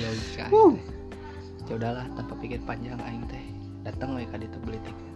ya 1.64 1.72
udahlah 1.72 2.04
tanpa 2.12 2.34
pikir 2.42 2.60
panjang 2.68 3.00
aing 3.00 3.24
teh 3.24 3.40
datang 3.88 4.18
we 4.18 4.28
ka 4.28 4.36
ditu 4.36 4.58
beli 4.66 4.76
tiket 4.84 5.13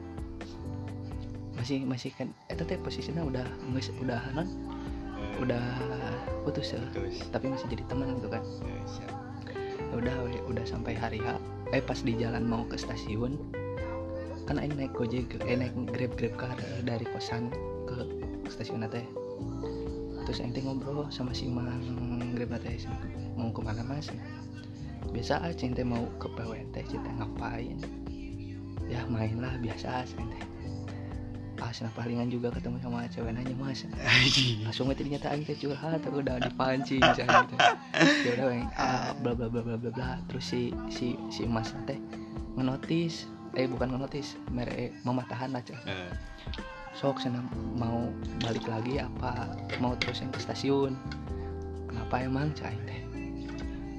masih 1.69 1.85
masih 1.85 2.11
kan 2.17 2.33
eta 2.49 2.65
teh 2.65 2.81
posisinya 2.81 3.21
udah 3.29 3.45
geus 3.77 3.93
udah 4.01 4.25
non? 4.33 4.49
Udah 5.37 5.61
putus 6.41 6.73
ya? 6.73 6.81
Tapi 7.29 7.45
masih 7.45 7.69
jadi 7.69 7.85
teman 7.93 8.17
gitu 8.17 8.33
kan? 8.33 8.41
Ya, 8.41 8.81
siap. 8.89 9.13
Ya 9.77 9.95
udah 10.01 10.17
we, 10.25 10.41
udah 10.49 10.65
sampai 10.65 10.97
hari 10.97 11.21
H 11.21 11.37
eh 11.77 11.85
pas 11.85 12.01
di 12.01 12.17
jalan 12.17 12.49
mau 12.49 12.65
ke 12.65 12.81
stasiun 12.81 13.37
kan 14.49 14.57
aing 14.57 14.81
naik 14.81 14.97
gojek 14.97 15.37
eh 15.45 15.61
naik 15.61 15.77
grab 15.93 16.17
grab 16.17 16.41
car 16.41 16.57
dari 16.89 17.05
kosan 17.13 17.53
ke 17.85 18.17
stasiun 18.49 18.89
teh 18.89 19.05
terus 20.25 20.41
aing 20.41 20.57
teh 20.57 20.65
ngobrol 20.65 21.05
sama 21.13 21.37
si 21.37 21.53
mang 21.53 21.85
grab 22.33 22.57
teh 22.65 22.81
mau 23.37 23.53
ke 23.53 23.61
mana 23.61 23.85
mas? 23.85 24.09
Biasa 25.13 25.45
aja 25.45 25.69
teh 25.69 25.85
mau 25.85 26.09
ke 26.17 26.33
PWT 26.33 26.81
cinta 26.89 27.13
ngapain? 27.13 27.77
Ya 28.89 29.05
main 29.13 29.37
lah 29.37 29.53
biasa 29.61 30.09
aja 30.09 30.17
teh 30.17 30.58
ah 31.59 31.75
sana 31.75 31.91
palingan 31.91 32.31
juga 32.31 32.55
ketemu 32.55 32.79
sama 32.79 33.11
cewek 33.11 33.35
nanya 33.35 33.55
mas 33.59 33.83
langsung 34.63 34.87
aja 34.91 35.03
ternyata 35.03 35.27
aing 35.35 35.43
teh 35.43 35.59
curhat 35.59 35.99
aku 35.99 36.23
udah 36.23 36.39
dipancing 36.39 37.03
misalnya 37.03 37.51
gitu. 37.51 37.57
ya 38.27 38.31
udah 38.39 38.47
ah, 38.79 39.11
bla 39.19 39.33
bla 39.35 39.51
bla 39.51 39.63
bla 39.67 39.77
bla 39.77 39.91
bla. 39.91 40.11
Terus 40.31 40.45
si 40.47 40.63
si 40.87 41.19
si 41.35 41.43
mas 41.51 41.75
teh 41.83 41.99
ngenotis 42.55 43.27
eh 43.59 43.67
bukan 43.67 43.91
ngenotis 43.91 44.39
mere 44.55 44.95
mematahan 45.03 45.51
lah 45.51 45.63
cek 45.63 45.79
Eh, 45.89 46.11
sok 46.95 47.19
sana 47.19 47.43
mau 47.75 48.07
balik 48.43 48.67
lagi 48.71 49.03
apa 49.03 49.51
mau 49.83 49.99
terus 49.99 50.23
yang 50.23 50.31
ke 50.31 50.39
stasiun? 50.39 50.95
Kenapa 51.91 52.23
emang 52.23 52.55
cai 52.55 52.79
teh 52.87 53.03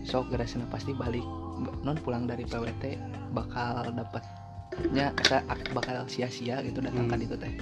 sok 0.08 0.32
gara 0.32 0.48
pasti 0.72 0.96
balik. 0.96 1.28
Non 1.84 2.00
pulang 2.00 2.24
dari 2.24 2.48
PWT 2.48 2.96
bakal 3.36 3.92
dapatnya 4.80 5.12
kita 5.20 5.38
bakal 5.76 6.08
sia-sia 6.08 6.64
gitu 6.64 6.80
datang 6.80 7.12
Hmm. 7.12 7.20
itu 7.20 7.36
teh. 7.36 7.54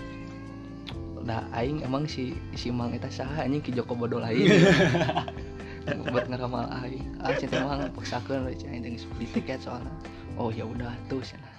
Nah 1.25 1.43
aing 1.58 1.82
emang 1.82 2.06
si 2.06 2.38
si 2.53 2.69
mang 2.69 2.93
eta 2.93 3.10
saha 3.10 3.43
anjing 3.43 3.60
ki 3.65 3.73
Joko 3.73 3.97
Bodo 3.97 4.21
lain. 4.21 4.47
Buat 6.13 6.30
ngeramal 6.30 6.69
aing. 6.86 7.17
Ah 7.19 7.34
cinta 7.34 7.58
emang 7.58 7.89
paksakeun 7.97 8.53
cai 8.53 8.77
teh 8.80 8.89
geus 8.93 9.10
beli 9.17 9.25
tiket 9.34 9.60
soalnya 9.65 9.91
oh 10.38 10.53
ya 10.53 10.69
udah 10.69 10.93
tuh 11.10 11.25
sana 11.25 11.49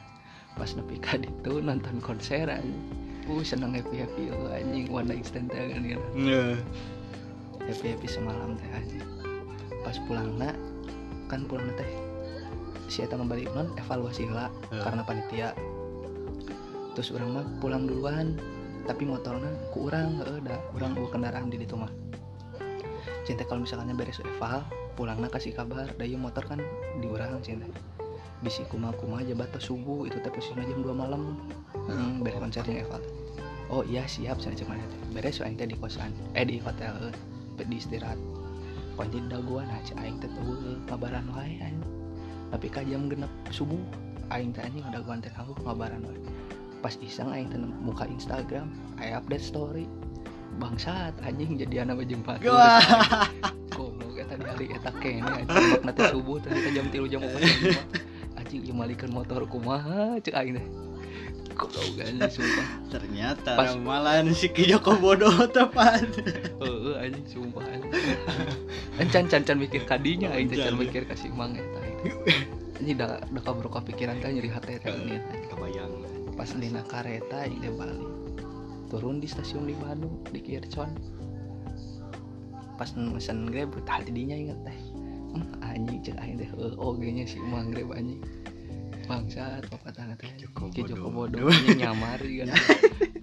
pas 0.54 0.70
nepi 0.74 0.98
ka 1.02 1.18
ditu 1.18 1.58
nonton 1.58 1.98
konser 1.98 2.46
anjing. 2.46 2.78
Uh 3.28 3.42
seneng 3.44 3.74
happy 3.74 4.06
happy 4.06 4.30
oh, 4.30 4.48
anjing. 4.54 4.86
One 4.88 5.10
night 5.10 5.26
stand 5.26 5.50
teh 5.50 5.74
kan 5.74 5.82
ya. 5.82 5.98
Ya. 6.14 6.44
happy 7.66 7.98
happy 7.98 8.08
semalam 8.08 8.54
teh 8.56 8.68
anjing. 8.72 9.04
Pas 9.82 9.98
pulang 10.06 10.38
nak 10.38 10.54
kan 11.28 11.44
pulang 11.44 11.68
teh 11.76 12.07
si 12.88 13.04
eta 13.04 13.14
balik 13.20 13.52
non 13.52 13.68
evaluasi 13.76 14.26
lah 14.32 14.48
Eh. 14.72 14.80
karena 14.82 15.04
panitia. 15.04 15.48
Terus 16.96 17.14
orang 17.14 17.30
mah 17.30 17.44
pulang 17.62 17.84
duluan 17.86 18.34
tapi 18.88 19.04
motornya 19.04 19.52
ku 19.70 19.92
orang 19.92 20.18
heeh 20.24 20.40
da 20.42 20.56
orang 20.74 20.96
bawa 20.96 21.08
kendaraan 21.12 21.52
di 21.52 21.60
ditu 21.60 21.76
mah. 21.76 21.92
Cinta 23.28 23.44
kalau 23.44 23.62
misalnya 23.62 23.92
beres 23.92 24.18
eval 24.24 24.64
pulangnya 24.96 25.28
kasih 25.28 25.52
kabar 25.54 25.86
da 25.94 26.04
ieu 26.08 26.18
motor 26.18 26.42
kan 26.48 26.58
di 26.98 27.06
urang 27.06 27.38
cinta 27.44 27.68
bisi 28.38 28.62
kuma 28.70 28.94
kuma 28.94 29.18
aja 29.18 29.34
batas 29.34 29.66
subuh 29.66 30.06
itu 30.06 30.14
teh 30.22 30.30
posisinya 30.30 30.62
jam 30.62 30.80
2 30.82 30.94
malam. 30.94 31.34
Hmm, 31.74 32.22
beres 32.24 32.40
konsernya 32.40 32.82
eval 32.86 33.02
oh 33.68 33.84
iya 33.84 34.08
siap 34.08 34.40
saya 34.40 34.56
cuman 34.56 34.80
beres 35.12 35.40
aing 35.44 35.56
teh 35.60 35.68
di 35.68 35.76
kosan 35.76 36.12
eh 36.32 36.44
di 36.44 36.56
hotel 36.60 37.12
eh, 37.12 37.66
di 37.68 37.76
istirahat. 37.76 38.16
Kunci 38.96 39.22
daguan 39.30 39.68
aja 39.70 39.94
aing 40.02 40.18
teh 40.18 40.30
tuh 40.32 40.80
ngabaran 40.88 41.28
wae 41.36 41.60
anjing 41.62 41.87
tapi 42.52 42.66
ka 42.68 42.84
jam 42.84 43.08
genep 43.08 43.30
subuh. 43.52 43.80
Aing 44.28 44.52
teh 44.52 44.60
anjing 44.60 44.84
ada 44.84 45.00
guan 45.00 45.24
teh 45.24 45.32
aku 45.32 45.56
ngabaran 45.64 46.04
wae. 46.04 46.20
Pas 46.84 46.92
iseng 47.00 47.32
aing 47.32 47.48
teh 47.48 47.58
muka 47.58 48.04
Instagram 48.04 48.68
aya 49.00 49.20
update 49.20 49.44
story. 49.44 49.88
Bangsat 50.58 51.16
anjing 51.24 51.56
jadi 51.56 51.86
anak 51.86 52.04
batur 52.04 52.52
Wah. 52.52 52.82
goblok 53.78 54.18
eta 54.18 54.34
di 54.34 54.44
hari 54.44 54.66
eta 54.74 54.92
kene 55.00 55.46
anjing. 55.46 55.80
Nanti 55.86 56.02
subuh 56.12 56.36
teh 56.40 56.52
jam 56.72 56.86
3 56.92 57.08
jam 57.08 57.20
4 57.24 57.40
jam 57.40 57.72
5 58.04 58.08
anjing 58.38 58.62
ieu 58.64 58.72
malikeun 58.72 59.12
motor 59.12 59.44
kumaha 59.44 60.16
cek 60.24 60.32
aing 60.32 60.56
teh 60.56 60.66
goblok 61.58 61.98
anjing 61.98 62.30
sumpah. 62.30 62.66
Ternyata 62.94 63.50
Pas- 63.58 63.74
ramalan 63.74 64.30
si 64.30 64.46
Ki 64.54 64.70
Joko 64.70 64.94
bodoh 64.94 65.34
tepat. 65.56 66.06
Heeh 66.62 66.94
anjing 67.02 67.26
sumpah 67.26 67.66
anjing. 67.66 67.92
Encan 69.02 69.26
can 69.26 69.42
can 69.42 69.58
mikir 69.58 69.82
kadinya 69.82 70.30
aing 70.30 70.46
teh 70.46 70.62
can 70.62 70.78
mikir 70.78 71.02
kasih 71.04 71.34
mang 71.34 71.58
eta 71.58 71.82
ini 72.78 72.94
da 72.94 73.18
da 73.18 73.40
kabur 73.42 73.66
kepikiran 73.74 74.22
kan 74.22 74.38
nyeri 74.38 74.46
hati 74.54 74.78
teh 74.78 74.94
ini 74.94 75.18
kebayang 75.50 75.90
pas 76.38 76.46
dina 76.54 76.86
kareta 76.86 77.42
aing 77.42 77.58
teh 77.58 77.74
balik. 77.74 78.06
Turun 78.88 79.20
di 79.20 79.28
stasiun 79.28 79.68
di 79.68 79.74
Bandung 79.76 80.22
di 80.30 80.40
Kircon 80.40 80.94
pas 82.78 82.94
mesen 82.94 83.50
grab 83.50 83.74
tah 83.82 83.98
didinya 84.06 84.38
inget 84.38 84.58
teh. 84.62 84.78
Hmm, 85.34 85.44
anjing 85.60 85.98
cek 86.06 86.16
aing 86.22 86.38
teh 86.40 86.48
heuh 86.54 86.72
oge 86.78 87.10
nya 87.10 87.26
si 87.26 87.42
mang 87.42 87.74
grab 87.74 87.90
anjing 87.98 88.22
bangsat 89.08 89.64
papatan 89.72 90.12
teh. 90.20 90.28
Joko 90.36 90.68
Ki 90.68 90.84
Joko 90.84 91.08
bodoh 91.08 91.48
anjing 91.52 91.80
nyamar 91.80 92.20
kan 92.20 92.52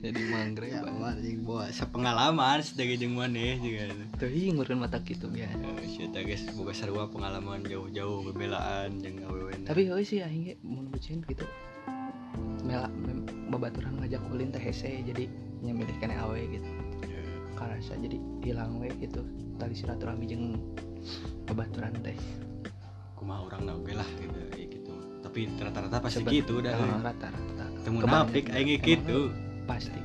jadi 0.01 0.21
mang 0.33 0.53
grab 0.57 0.69
ya 0.69 0.79
anjing. 0.81 1.05
anjing 1.05 1.37
bawa 1.45 1.65
sepengalaman 1.69 2.59
sebagai 2.65 2.97
jeung 2.97 3.13
maneh 3.13 3.61
juga. 3.61 3.93
Teuing 4.17 4.57
meureun 4.57 4.81
mata 4.81 4.97
kitu 5.05 5.29
biasa 5.29 5.61
Eh, 5.61 5.89
si 5.89 6.09
eta 6.09 6.25
geus 6.25 6.41
boga 6.57 6.73
sarua 6.73 7.05
pengalaman 7.09 7.61
jauh-jauh 7.65 8.25
bebelaan 8.25 8.97
jeung 8.97 9.21
awewe 9.29 9.53
tapi 9.65 9.89
euy 9.89 10.01
sih 10.01 10.25
aing 10.25 10.41
ge 10.49 10.53
mun 10.65 10.89
bucin 10.89 11.21
gitu. 11.29 11.45
Mela 12.65 12.89
babaturan 13.53 14.01
ngajak 14.01 14.25
ulin 14.33 14.49
teh 14.49 14.61
hese 14.61 15.05
jadi 15.05 15.29
nyamilih 15.61 15.97
kene 16.01 16.17
awe 16.17 16.37
gitu. 16.37 16.69
Karasa 17.53 17.93
jadi 18.01 18.17
hilang 18.41 18.81
we 18.81 18.89
gitu. 18.97 19.21
Tali 19.61 19.77
silaturahmi 19.77 20.25
jeung 20.25 20.57
babaturan 21.45 21.93
teh. 22.01 22.17
Kumaha 23.17 23.41
urang 23.47 23.69
oge 23.69 23.93
lah 23.93 24.09
gitu 24.21 24.37
gitu 24.53 24.64
tapi 25.35 25.51
rata-rata 25.59 25.99
pasti 25.99 26.23
Seben- 26.23 26.31
gitu 26.31 26.63
dah. 26.63 26.71
Ah, 26.79 27.11
rata-rata. 27.11 27.65
Temu 27.83 27.99
nafik 28.07 28.55
aing 28.55 28.79
gitu. 28.79 29.35
pasti. 29.67 29.99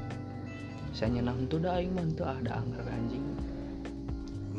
Saya 0.91 1.15
nyenang 1.15 1.47
tuh 1.47 1.63
dah 1.63 1.79
aing 1.79 1.95
mah 1.95 2.03
teu 2.19 2.27
ada 2.27 2.59
anggar 2.59 2.83
anjing. 2.91 3.23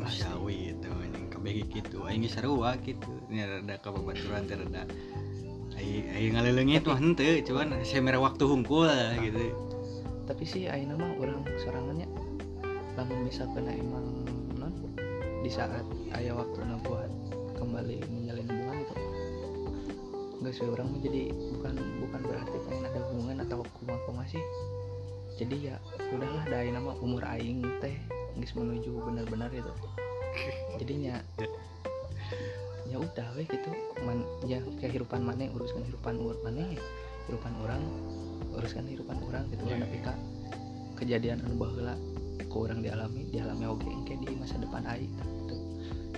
Masyawi 0.00 0.72
itu 0.72 0.88
anjing. 0.88 1.28
Ge 1.28 1.60
gitu. 1.76 2.08
Aing 2.08 2.24
sarua 2.24 2.80
gitu. 2.80 3.04
Ini 3.28 3.60
rada 3.60 3.76
kababaturan 3.84 4.48
teh 4.48 4.56
rada. 4.56 4.88
Aing 5.76 6.08
aing 6.08 6.40
ngaleuleunya 6.40 6.80
tuh 6.80 6.96
henteu 6.96 7.44
cuman 7.44 7.84
saya 7.84 8.00
merah 8.00 8.24
waktu 8.24 8.40
hungkul 8.48 8.88
lah 8.88 9.12
gitu. 9.20 9.52
Tapi 10.24 10.44
sih 10.48 10.72
aing 10.72 10.88
mah 10.96 11.20
orang 11.20 11.44
sorangannya 11.60 12.08
lamun 12.96 13.28
misalkan 13.28 13.68
emang 13.68 14.24
non 14.56 14.72
di 15.44 15.52
saat 15.52 15.84
aya 16.16 16.32
waktu 16.32 16.64
buat 16.88 17.12
kembali 17.60 18.00
itu 18.00 18.21
enggak 20.42 20.58
sih 20.58 20.66
orang 20.66 20.90
jadi 20.98 21.30
bukan 21.54 21.74
bukan 22.02 22.20
berarti 22.26 22.56
pengen 22.66 22.84
ada 22.90 23.00
hubungan 23.14 23.46
atau 23.46 23.62
kuma 24.10 24.26
sih 24.26 24.42
jadi 25.38 25.56
ya 25.70 25.76
udahlah 26.10 26.44
dari 26.50 26.74
nama 26.74 26.98
umur 26.98 27.22
aing 27.22 27.62
teh 27.78 27.94
geus 28.34 28.50
menuju 28.58 28.90
benar-benar 29.06 29.54
itu 29.54 29.70
jadinya 30.82 31.22
ya 32.90 32.98
udah 32.98 33.28
weh 33.38 33.46
gitu 33.46 33.70
man 34.02 34.26
ya 34.42 34.58
kehidupan 34.82 35.22
mana 35.22 35.46
uruskan 35.54 35.86
kehidupan 35.86 36.18
ur 36.18 36.34
mana 36.42 36.74
kehidupan 37.24 37.52
orang 37.62 37.82
uruskan 38.58 38.82
kehidupan 38.84 39.16
orang 39.30 39.46
gitu 39.54 39.62
Iya. 39.62 39.78
tapi 39.78 39.98
kak 40.02 40.18
kejadian 40.98 41.38
anu 41.46 41.54
baheula 41.54 41.94
ku 42.50 42.66
orang 42.68 42.82
dialami 42.84 43.30
dialami 43.32 43.64
oge 43.64 43.88
engke 43.88 44.12
di 44.20 44.36
masa 44.36 44.60
depan 44.60 44.84
aing. 44.84 45.08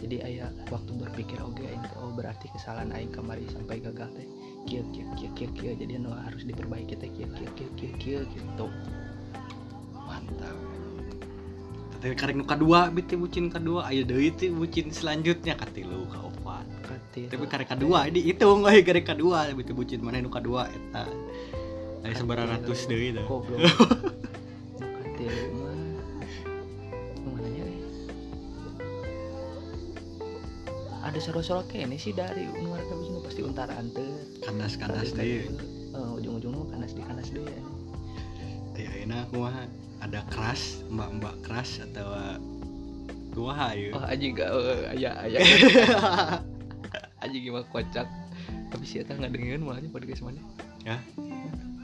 Jadi 0.05 0.17
aya 0.21 0.47
waktu 0.69 0.93
berpikir 1.01 1.41
oge 1.41 1.65
aing 1.65 1.81
teh, 1.81 1.97
oh 1.97 2.13
berarti 2.13 2.53
kesalahan 2.53 2.93
aing 2.93 3.09
kemarin 3.09 3.49
sampai 3.49 3.81
gagal 3.81 4.13
teh 4.13 4.29
kieu 4.69 4.85
kieu 4.93 5.09
kieu 5.17 5.33
kieu 5.33 5.51
kieu. 5.57 5.73
Jadi 5.73 5.97
anu 5.97 6.13
harus 6.13 6.45
diperbaiki 6.45 6.93
teh 7.01 7.09
kieu 7.09 7.25
kieu 7.33 7.51
kieu 7.57 7.71
kieu 7.73 7.93
kieu 7.97 8.21
gitu. 8.29 8.67
Mantap. 9.97 10.57
Tapi 12.05 12.13
karek 12.21 12.37
nu 12.37 12.45
kadua 12.45 12.93
bete 12.93 13.17
bucin 13.17 13.49
kadua 13.49 13.89
aya 13.89 14.05
deui 14.05 14.29
teh 14.29 14.53
bucin 14.53 14.93
selanjutnya 14.93 15.57
katilu 15.57 16.05
kaopat 16.13 16.69
Kati 16.85 17.33
tapi 17.33 17.49
karek 17.49 17.73
kadua 17.73 18.05
ini 18.05 18.29
hitung 18.29 18.61
euy 18.69 18.85
karek 18.85 19.09
kadua 19.09 19.49
bete 19.57 19.73
bucin 19.73 20.05
mana 20.05 20.21
nu 20.21 20.29
kadua 20.29 20.69
eta. 20.69 21.09
Aya 22.05 22.13
sabaraha 22.13 22.61
ratus 22.61 22.85
deui 22.93 23.17
goblok 23.25 23.65
soro-soro 31.25 31.65
kene 31.65 31.97
sih 31.97 32.13
dari 32.13 32.45
umur 32.47 32.77
kabeh 32.79 33.09
nu 33.09 33.19
pasti 33.19 33.41
untaraan 33.41 33.89
teh 33.91 34.05
kandas-kandas 34.41 35.11
deui 35.11 35.49
Eh, 35.95 36.11
ujung-ujungnya 36.13 36.59
mah 36.59 36.69
kanas 36.69 36.91
di 36.91 37.01
kanas 37.01 37.29
deh 37.31 37.39
ya. 37.41 37.61
aya 38.75 38.91
enak 39.01 39.31
kumaha 39.31 39.63
ada 40.01 40.27
keras 40.27 40.83
mbak-mbak 40.89 41.39
keras 41.41 41.79
atau 41.81 42.11
kumaha 43.31 43.73
ieu 43.73 43.95
Oh 43.95 44.03
aji 44.03 44.35
gak 44.35 44.51
ayah 44.91 45.15
ayah. 45.23 45.39
Aji 47.25 47.41
gimana 47.41 47.63
kocak 47.65 48.05
tapi 48.69 48.85
si 48.85 48.99
Eta 48.99 49.15
nggak 49.15 49.33
dengerin 49.33 49.63
malahnya 49.63 49.87
podcast 49.89 50.21
mana? 50.21 50.43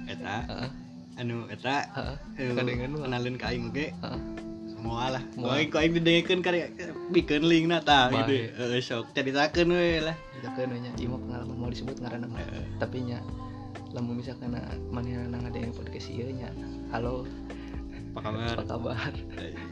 Eta? 0.04 0.36
Heeh. 0.42 0.70
anu 1.16 1.46
eta? 1.46 1.86
Eh, 2.34 2.50
Kadengeun 2.50 2.92
mah. 2.92 3.06
kenalin 3.06 3.38
ka 3.38 3.48
aing 3.48 3.70
Heeh. 3.94 3.94
semua 3.94 4.49
lah 4.80 5.22
Moal. 5.36 5.36
Moal. 5.36 5.68
Kau 5.68 5.78
aing 5.78 5.92
didengekeun 5.94 6.40
karya 6.40 6.72
bikin 7.10 7.44
link 7.44 7.68
na 7.68 7.80
tah 7.80 8.08
gitu. 8.08 8.48
Heeh 8.56 8.80
sok 8.80 9.12
ceritakeun 9.12 9.68
we 9.70 10.00
lah. 10.00 10.16
kan 10.40 10.66
nanya 10.66 10.88
iya 10.96 11.06
mah 11.06 11.20
pengalaman 11.20 11.56
mau 11.56 11.68
disebut 11.68 12.00
ngaranna 12.00 12.24
mah 12.26 12.40
tapi 12.80 13.04
nya 13.04 13.20
lamun 13.92 14.18
misalkan 14.18 14.56
mana 14.88 15.28
nang 15.28 15.44
ada 15.44 15.58
yang 15.60 15.70
podcast 15.70 16.08
ieu 16.08 16.32
nya 16.32 16.48
halo 16.90 17.28
Apa 18.16 18.24
kabar? 18.26 18.56
apa 18.56 18.64
kabar 18.66 19.12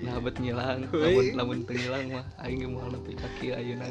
Nah, 0.04 0.20
bet 0.20 0.36
ngilang 0.38 0.86
lamun 0.92 1.24
lamun 1.34 1.58
teu 1.64 1.74
ngilang 1.74 2.04
mah 2.12 2.24
aing 2.44 2.60
ge 2.60 2.68
moal 2.68 2.92
nepi 2.92 3.16
ka 3.16 3.26
kieu 3.40 3.56
ayeuna 3.56 3.88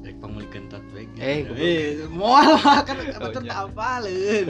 Rek 0.00 0.16
pamulikeun 0.16 0.64
tot 0.72 0.80
we. 0.96 1.04
Eh, 1.20 1.44
eh 1.44 2.08
moal 2.08 2.56
kan 2.60 2.96
Oh, 3.20 3.28
apa 3.28 3.36
iya. 3.36 3.52
apaleun. 3.68 4.46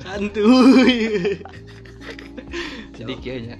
Santuy. 0.00 1.36
jadi 2.96 3.14
kieu 3.20 3.38
nya 3.48 3.56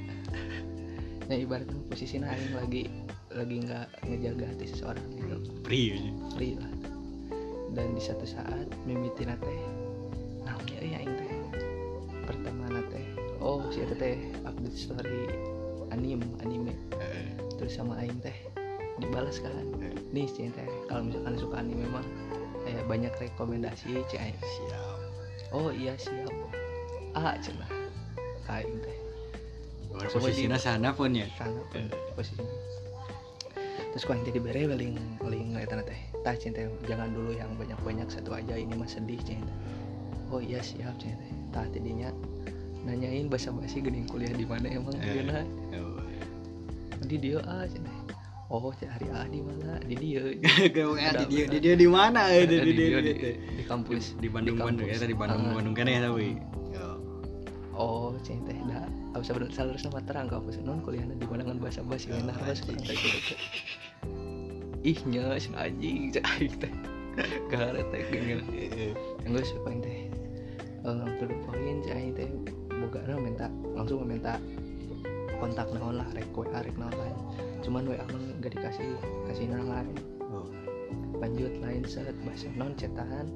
ya 1.29 1.37
ibaratnya 1.41 1.77
posisinya 1.89 2.29
aing 2.29 2.53
lagi 2.53 2.83
lagi 3.33 3.57
nggak 3.67 3.87
ngejaga 4.07 4.45
hati 4.55 4.67
seseorang 4.71 5.07
gitu. 5.17 5.37
Pri. 5.65 6.13
free 6.37 6.55
lah. 6.61 6.73
Dan 7.75 7.99
di 7.99 8.03
satu 8.03 8.23
saat 8.23 8.71
mimiti 8.87 9.27
teh 9.27 9.61
nah 10.45 10.55
ya 10.69 10.81
ya 10.85 11.01
aing 11.01 11.15
teh 11.17 11.33
pertama 12.29 12.69
teh 12.93 13.07
oh 13.41 13.65
si 13.73 13.83
teh 13.97 14.21
update 14.45 14.77
story 14.77 15.33
anim 15.91 16.23
anime. 16.45 16.77
Terus 17.59 17.75
sama 17.75 17.99
aing 18.05 18.21
teh 18.21 18.37
dibalas 19.03 19.43
kan 19.43 19.67
nih 20.15 20.29
si 20.31 20.53
teh 20.53 20.69
kalau 20.87 21.09
misalkan 21.09 21.35
suka 21.41 21.57
anime 21.59 21.89
mah 21.91 22.07
kayak 22.63 22.85
banyak 22.87 23.13
rekomendasi 23.19 24.05
aing. 24.13 24.39
Siap. 24.39 24.99
oh 25.57 25.73
iya 25.73 25.97
siap. 25.99 26.31
Ah 27.17 27.35
Ka 28.45 28.61
aing 28.61 28.79
teh 28.85 28.94
Posisinya 29.95 30.55
di- 30.55 30.65
sana 30.65 30.89
pun 30.91 31.11
ya. 31.11 31.27
sana 31.33 31.61
pun 31.69 31.87
posisinya. 32.13 32.55
Terus 33.91 34.03
kau 34.03 34.13
yang 34.13 34.27
jadi 34.27 34.41
bere 34.41 34.63
paling 34.67 34.93
paling 35.17 35.43
ngeliatan 35.51 35.79
teh 35.85 36.01
tah 36.21 36.35
cinta 36.35 36.59
jangan 36.83 37.11
dulu 37.11 37.31
yang 37.31 37.47
banyak 37.55 37.79
banyak 37.81 38.09
satu 38.09 38.33
aja 38.33 38.55
ini 38.55 38.75
mah 38.75 38.87
sedih 38.87 39.23
cinta 39.23 39.55
oh 40.29 40.43
iya 40.43 40.59
siap 40.59 40.99
cinta 40.99 41.23
tah 41.53 41.63
tidinya 41.71 42.11
nanyain 42.83 43.31
bahasa 43.31 43.49
basi 43.49 43.79
gening 43.79 44.03
kuliah 44.05 44.31
di 44.31 44.43
mana 44.43 44.67
emang 44.67 44.99
Eh. 44.99 45.23
eh. 45.23 45.47
Oh. 45.79 46.03
di 47.01 47.17
dia 47.17 47.39
ah 47.45 47.63
cinta 47.65 47.93
oh 48.51 48.67
cari 48.73 49.07
ah 49.11 49.25
di 49.25 49.41
mana? 49.41 49.79
Di 49.81 49.95
dia. 49.95 50.21
Udah, 50.91 51.13
di 51.17 51.27
dia 51.29 51.45
di 51.47 51.59
dia 51.61 51.75
di 51.77 51.87
mana? 51.87 52.29
Di 52.29 52.45
di, 52.45 52.57
di 52.61 52.73
dia 52.73 52.99
di 52.99 53.13
di, 53.15 53.31
di 53.53 53.65
kampus. 53.65 54.15
Di 54.17 54.27
Bandung 54.27 54.59
di 54.59 54.63
Bandung 54.65 54.87
ya 54.87 54.97
tadi 54.97 55.15
Bandung 55.15 55.43
Ah. 55.45 55.55
Bandung 55.55 55.75
kan 55.75 55.87
ya 55.87 56.03
tapi. 56.03 56.35
Oh 57.71 58.15
cinta 58.23 58.51
dah 58.67 58.87
sabar 59.25 59.49
salah 59.49 59.75
sama 59.75 60.05
terang 60.05 60.29
kampus 60.29 60.61
non 60.61 60.85
kuliah 60.85 61.03
di 61.03 61.25
mana 61.25 61.43
dengan 61.43 61.59
bahasa 61.59 61.81
basi 61.81 62.13
Oh, 62.13 62.21
enak 62.21 62.37
terus 62.39 62.61
anjing. 62.61 62.77
kurang 62.77 62.85
kayak 62.85 63.01
gitu. 63.01 63.35
Ih 64.85 65.01
nya 65.09 65.25
si 65.41 65.49
anjing 65.57 66.13
cek 66.13 66.25
aing 66.37 66.55
teh 66.61 66.73
garet 67.49 67.87
teh 67.89 68.03
gengel 68.13 68.41
Eh, 68.53 68.93
enggak 69.25 69.49
sih 69.49 69.57
paling 69.65 69.81
teh 69.81 69.97
eh 70.85 71.09
to 71.17 71.25
the 71.25 71.37
point 71.49 71.81
cek 71.83 71.97
aing 71.97 72.13
teh 72.13 72.29
boga 72.69 73.01
minta 73.17 73.49
langsung 73.73 74.05
minta 74.05 74.37
kontak 75.41 75.73
naon 75.73 75.97
lah 75.97 76.09
rek 76.13 76.29
WA 76.37 76.61
rek 76.61 76.77
naon 76.77 76.93
lain 76.93 77.17
cuman 77.65 77.89
WA 77.89 78.05
mah 78.13 78.21
gak 78.45 78.53
dikasih 78.55 78.87
kasih 79.27 79.49
nang 79.49 79.67
lain 79.73 79.97
Oh. 80.35 80.51
lanjut 81.23 81.55
lain 81.63 81.87
set 81.87 82.11
bahasa 82.27 82.51
non 82.59 82.75
cetahan 82.75 83.31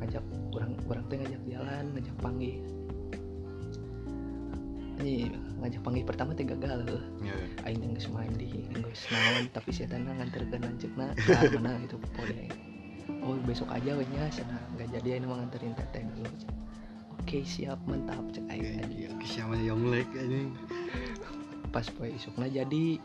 ngajak 0.00 0.24
orang 0.56 0.72
orang 0.88 1.04
teh 1.12 1.16
ngajak 1.20 1.42
jalan 1.46 1.84
ngajak 1.92 2.16
panggil 2.24 2.56
ini 5.00 5.32
ngajak 5.60 5.80
panggil 5.80 6.04
pertama 6.04 6.36
teh 6.36 6.44
gagal 6.44 6.84
heuh. 6.84 7.02
ya 7.24 7.36
aing 7.64 7.96
geus 7.96 8.08
mandi 8.12 8.48
geus 8.76 9.02
naon 9.08 9.48
tapi 9.50 9.72
eta 9.72 9.96
nganterkeun 9.96 10.60
lanjutna 10.60 11.06
ka 11.16 11.40
mana 11.56 11.80
gitu 11.84 11.96
pode 12.12 12.52
oh 13.24 13.36
besok 13.44 13.68
aja 13.72 13.96
we 13.96 14.04
nya 14.12 14.28
cenah 14.28 14.60
enggak 14.76 14.88
jadi 15.00 15.08
aing 15.18 15.26
mah 15.28 15.44
nganterin 15.44 15.74
teteh 15.76 16.04
dulu. 16.16 16.30
Oke 17.20 17.44
siap 17.44 17.76
mantap 17.84 18.24
cek 18.32 18.44
aing 18.48 18.80
tadi. 18.80 19.12
Oke, 19.12 19.24
siapa 19.28 19.52
Yonglek 19.60 20.08
anjing. 20.16 20.56
Pas 21.68 21.84
poe 21.92 22.08
isukna 22.08 22.48
jadi 22.48 22.96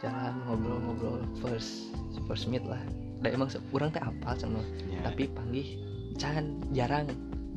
jalan 0.00 0.34
ngobrol-ngobrol 0.48 1.20
first 1.44 1.92
first 2.24 2.48
meet 2.48 2.64
lah. 2.64 2.80
Da 3.20 3.28
emang 3.28 3.52
se- 3.52 3.60
urang 3.76 3.92
teh 3.92 4.00
apal 4.00 4.34
cenah. 4.36 4.64
Ya. 4.88 5.04
tapi 5.04 5.28
panggih 5.28 5.76
can 6.16 6.64
jarang 6.72 7.10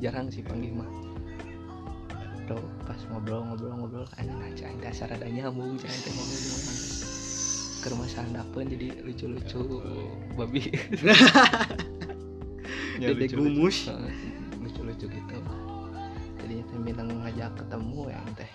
jarang 0.03 0.27
sih 0.27 0.43
panggih 0.43 0.73
mah 0.75 0.89
Tuh, 2.47 2.63
pas 2.87 2.99
ngobrol-ngobrol-ngobrol 3.11 4.07
anjing 4.15 4.39
nah 4.39 4.51
cai 4.55 4.75
teh 4.79 4.87
asal 4.87 5.11
ada 5.11 5.27
nyambung 5.27 5.75
cai 5.75 5.91
teh 5.91 6.11
ngobrol 6.15 6.47
mana 6.55 6.73
ke 7.77 7.87
rumah 7.93 8.09
sandapeun 8.09 8.67
jadi 8.71 8.87
lucu-lucu. 9.03 9.61
Babi. 10.35 10.61
Ya, 12.97 13.13
gumus. 13.13 13.93
Lucu-lucu 14.57 15.05
gitu. 15.05 15.37
Jadinya 16.41 16.63
teh 16.65 16.79
minang 16.81 17.13
ngajak 17.21 17.53
ketemu 17.53 18.09
ya 18.09 18.21
teh. 18.33 18.51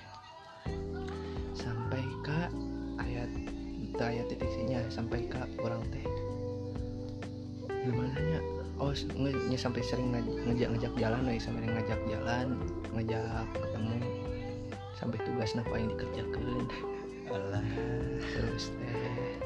Sampai 1.54 2.02
ke 2.26 2.50
ayat 2.98 3.30
ayat 4.02 4.26
titik 4.34 4.50
sinya 4.50 4.82
sampai 4.90 5.30
ke 5.30 5.38
orang 5.62 5.78
teh. 5.94 6.02
Gimana 7.86 8.18
nya 8.18 8.42
oh 8.82 8.90
nge- 8.90 9.54
sampai 9.54 9.78
sering 9.86 10.10
ngajak 10.10 10.74
ngajak 10.74 10.92
jalan 10.98 11.22
we 11.22 11.38
sampai 11.38 11.70
ngajak 11.70 12.00
jalan 12.10 12.58
ngajak 12.90 13.46
ketemu 13.54 13.96
sampai 14.98 15.18
tugas 15.22 15.54
apa 15.54 15.74
yang 15.78 15.88
dikerjakan. 15.94 16.66
Alah. 17.30 17.64
Terus 18.34 18.74
teh 18.74 19.38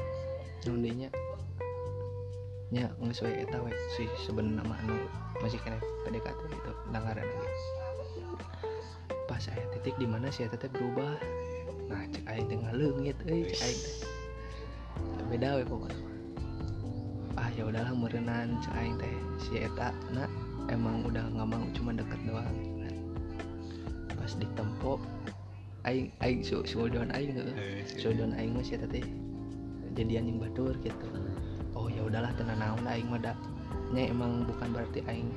nundinya 0.65 1.09
nya 2.67 2.91
nggak 2.99 3.15
sesuai 3.15 3.47
eta 3.47 3.57
we 3.63 3.71
si 3.95 4.03
sebenarnya 4.27 4.65
mah 4.67 4.75
anu 4.83 4.97
masih 5.39 5.61
kena 5.63 5.79
PDKT 6.03 6.39
gitu 6.51 6.71
dengaran 6.91 7.23
lagi 7.23 7.63
pas 9.23 9.39
saya 9.39 9.63
titik 9.71 9.95
di 9.95 10.03
mana 10.09 10.33
si 10.33 10.43
eta 10.49 10.57
teh 10.57 10.67
berubah. 10.73 11.15
Nah 11.87 12.03
cek 12.09 12.25
aing 12.25 12.49
teh 12.49 12.57
ngaleungit 12.57 13.17
euy 13.29 13.47
cek 13.53 13.61
aing 13.61 13.79
teh. 13.85 13.95
Beda 15.29 15.61
we 15.61 15.63
pokoknya. 15.63 16.06
Ah 17.37 17.49
ya 17.53 17.69
udahlah 17.69 17.93
merenan 17.93 18.57
teh. 18.97 19.15
Si 19.37 19.61
eta 19.61 19.93
nah 20.11 20.25
emang 20.73 21.05
udah 21.05 21.29
nggak 21.31 21.47
mau 21.47 21.63
cuma 21.71 21.93
deket 21.93 22.19
doang. 22.25 22.57
Nah, 22.81 22.93
pas 24.17 24.33
ditempo 24.35 24.99
aing 25.87 26.09
aing 26.19 26.41
su 26.43 26.65
suudon 26.65 27.13
aing 27.13 27.31
heuh 27.31 27.53
Eh, 27.55 27.85
Sodon 27.85 28.35
aing 28.35 28.57
mah 28.57 28.65
sia 28.65 28.81
teh 28.81 29.05
jadian 29.95 30.33
yang 30.33 30.37
batur 30.41 30.73
gitu. 30.81 31.07
Oh 31.77 31.87
ya 31.87 32.03
udahlah 32.03 32.33
tenan 32.35 32.59
naon 32.59 32.83
aing 32.89 33.07
mah 33.07 33.21
nya 33.87 34.11
emang 34.11 34.43
bukan 34.43 34.75
berarti 34.75 34.99
aing 35.07 35.31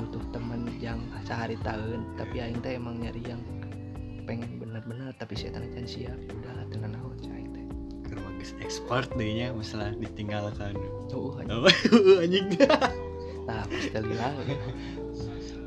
butuh 0.00 0.24
teman 0.34 0.66
yang 0.82 0.98
sehari 1.22 1.54
tahun 1.62 2.02
tapi 2.18 2.42
aing 2.42 2.58
teh 2.58 2.74
emang 2.74 2.98
nyari 2.98 3.22
yang 3.22 3.38
pengen 4.26 4.58
bener-bener 4.58 5.14
tapi 5.20 5.38
saya 5.38 5.60
tanah 5.60 5.70
can 5.70 5.86
siap. 5.86 6.18
Udahlah 6.32 6.66
keur 8.42 8.58
bagus 8.58 8.58
expert 8.58 9.08
deh 9.14 9.30
nya 9.30 9.54
masalah 9.54 9.94
ditinggalkan. 9.94 10.74
Anjing. 10.74 11.14
oh 11.14 11.38
anjing. 12.26 12.46
Nah 13.46 13.62
pas 13.62 13.86
telila 13.94 14.28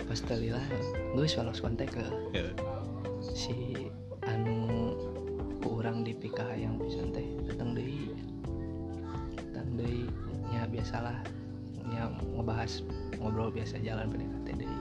pas 0.06 0.20
telila 0.20 0.62
geus 1.16 1.34
walos 1.40 1.64
kontak 1.64 1.96
ke 1.96 2.04
Ya. 2.36 2.52
si 3.24 3.88
anu 4.28 4.92
ku 5.64 5.80
urang 5.80 6.04
di 6.04 6.12
PKH 6.12 6.52
yang 6.60 6.76
pisan 6.76 7.16
teh 7.16 7.24
datang 7.48 7.72
deui. 7.72 8.12
Datang 9.56 9.80
deui. 9.80 10.04
Nya 10.52 10.68
biasalah. 10.68 11.24
Nya 11.88 12.12
ngebahas 12.36 12.84
ngobrol 13.24 13.56
biasa 13.56 13.80
jalan 13.80 14.12
PDKT 14.12 14.48
deui. 14.68 14.80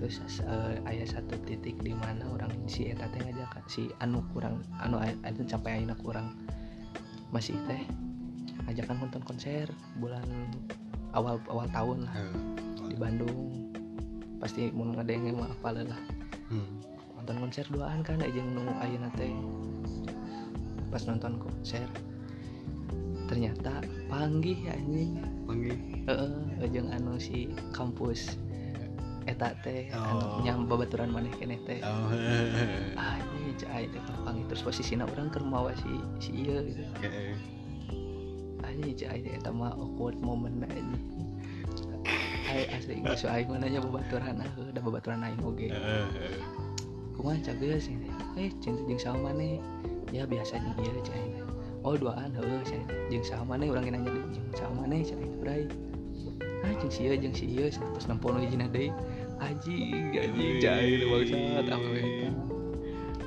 Terus 0.00 0.40
eh, 0.40 0.88
aya 0.88 1.04
satu 1.04 1.36
titik 1.44 1.76
di 1.84 1.92
mana 1.92 2.24
orang 2.32 2.48
si 2.64 2.88
eta 2.88 3.04
teh 3.12 3.20
ngajak 3.20 3.60
si 3.68 3.92
anu 4.00 4.24
kurang 4.32 4.64
anu 4.80 4.96
anu 4.96 5.44
sampai 5.44 5.76
ayeuna 5.84 5.92
kurang 6.00 6.32
masih 7.30 7.54
teh 7.70 7.82
ngajakan 8.66 9.02
nonton 9.02 9.22
konser 9.26 9.66
bulan 9.98 10.22
awal 11.14 11.42
awal 11.50 11.66
tahun 11.70 12.06
lah. 12.06 12.14
Di 12.86 12.94
Bandung. 12.98 13.70
Pasti 14.38 14.70
mau 14.70 14.86
ngadengnya 14.90 15.34
mah 15.34 15.50
apa 15.50 15.82
lah. 15.82 16.02
Hmm. 16.50 16.82
nonton 17.20 17.36
konser 17.46 17.66
duaan 17.70 18.02
kan 18.02 18.18
aja 18.18 18.40
nunggu 18.42 18.74
ayeuna 18.82 19.10
teh. 19.14 19.30
Pas 20.90 21.02
nonton 21.06 21.38
konser 21.38 21.86
ternyata 23.30 23.82
panggih 24.10 24.58
anjing. 24.70 25.22
Panggil 25.46 25.74
heeh 26.06 26.66
jeung 26.70 26.90
anu 26.90 27.18
si 27.18 27.50
kampus 27.70 28.38
eta 29.28 29.54
teh 29.62 29.86
anu 29.94 30.18
Oh. 30.18 30.42
nyam 30.42 30.66
babaturan 30.66 31.12
maneh 31.14 31.30
keneh 31.38 31.60
teh. 31.62 31.78
Oh 31.86 32.10
cai 33.60 33.84
teh 33.92 34.00
panggih 34.24 34.48
terus 34.48 34.64
posisina 34.64 35.04
urang 35.04 35.28
keur 35.28 35.44
mawa 35.44 35.76
si 35.76 36.00
si 36.16 36.30
ieu 36.32 36.64
gitu. 36.64 36.82
Heeh. 37.04 37.36
anjing 38.64 38.96
cai 38.96 39.20
teh 39.20 39.36
eta 39.36 39.52
mah 39.52 39.76
awkward 39.76 40.16
moment 40.24 40.64
anjing 40.64 41.04
Ai 42.50 42.66
asli 42.74 42.98
geus 43.04 43.22
aing 43.28 43.46
mah 43.52 43.62
nanya 43.62 43.78
babaturan 43.84 44.42
ah 44.42 44.50
da 44.74 44.80
babaturan 44.82 45.22
aing 45.22 45.38
oge 45.44 45.68
Heeh. 45.70 46.08
kumaha 47.14 47.36
cageus 47.44 47.86
ini 47.92 48.08
eh 48.40 48.48
cinta 48.64 48.80
jeung 48.88 48.98
saha 48.98 49.20
maneh 49.20 49.60
ya 50.10 50.24
biasa 50.24 50.56
jeung 50.56 50.80
ieu 50.80 50.98
cai. 51.04 51.36
Oh 51.84 51.94
duaan 51.96 52.32
heuh 52.32 52.64
cai. 52.64 52.80
Teh 52.88 52.96
jeung 53.12 53.26
saha 53.28 53.44
maneh 53.44 53.68
urang 53.68 53.84
nanya 53.86 54.08
deui 54.08 54.24
jeung 54.34 54.50
saha 54.56 54.72
maneh 54.72 55.04
cai 55.04 55.28
bray. 55.38 55.62
Ah 56.64 56.72
jeung 56.80 56.90
si 56.90 57.06
ieu 57.06 57.14
jeung 57.20 57.36
ieu 57.36 57.68
terus 57.68 58.06
nempono 58.08 58.40
hijina 58.42 58.66
deui 58.72 58.90
anjing 59.40 60.12
anjing 60.12 60.58
cai 60.60 61.06
bangsat 61.06 61.68
apa 61.70 61.88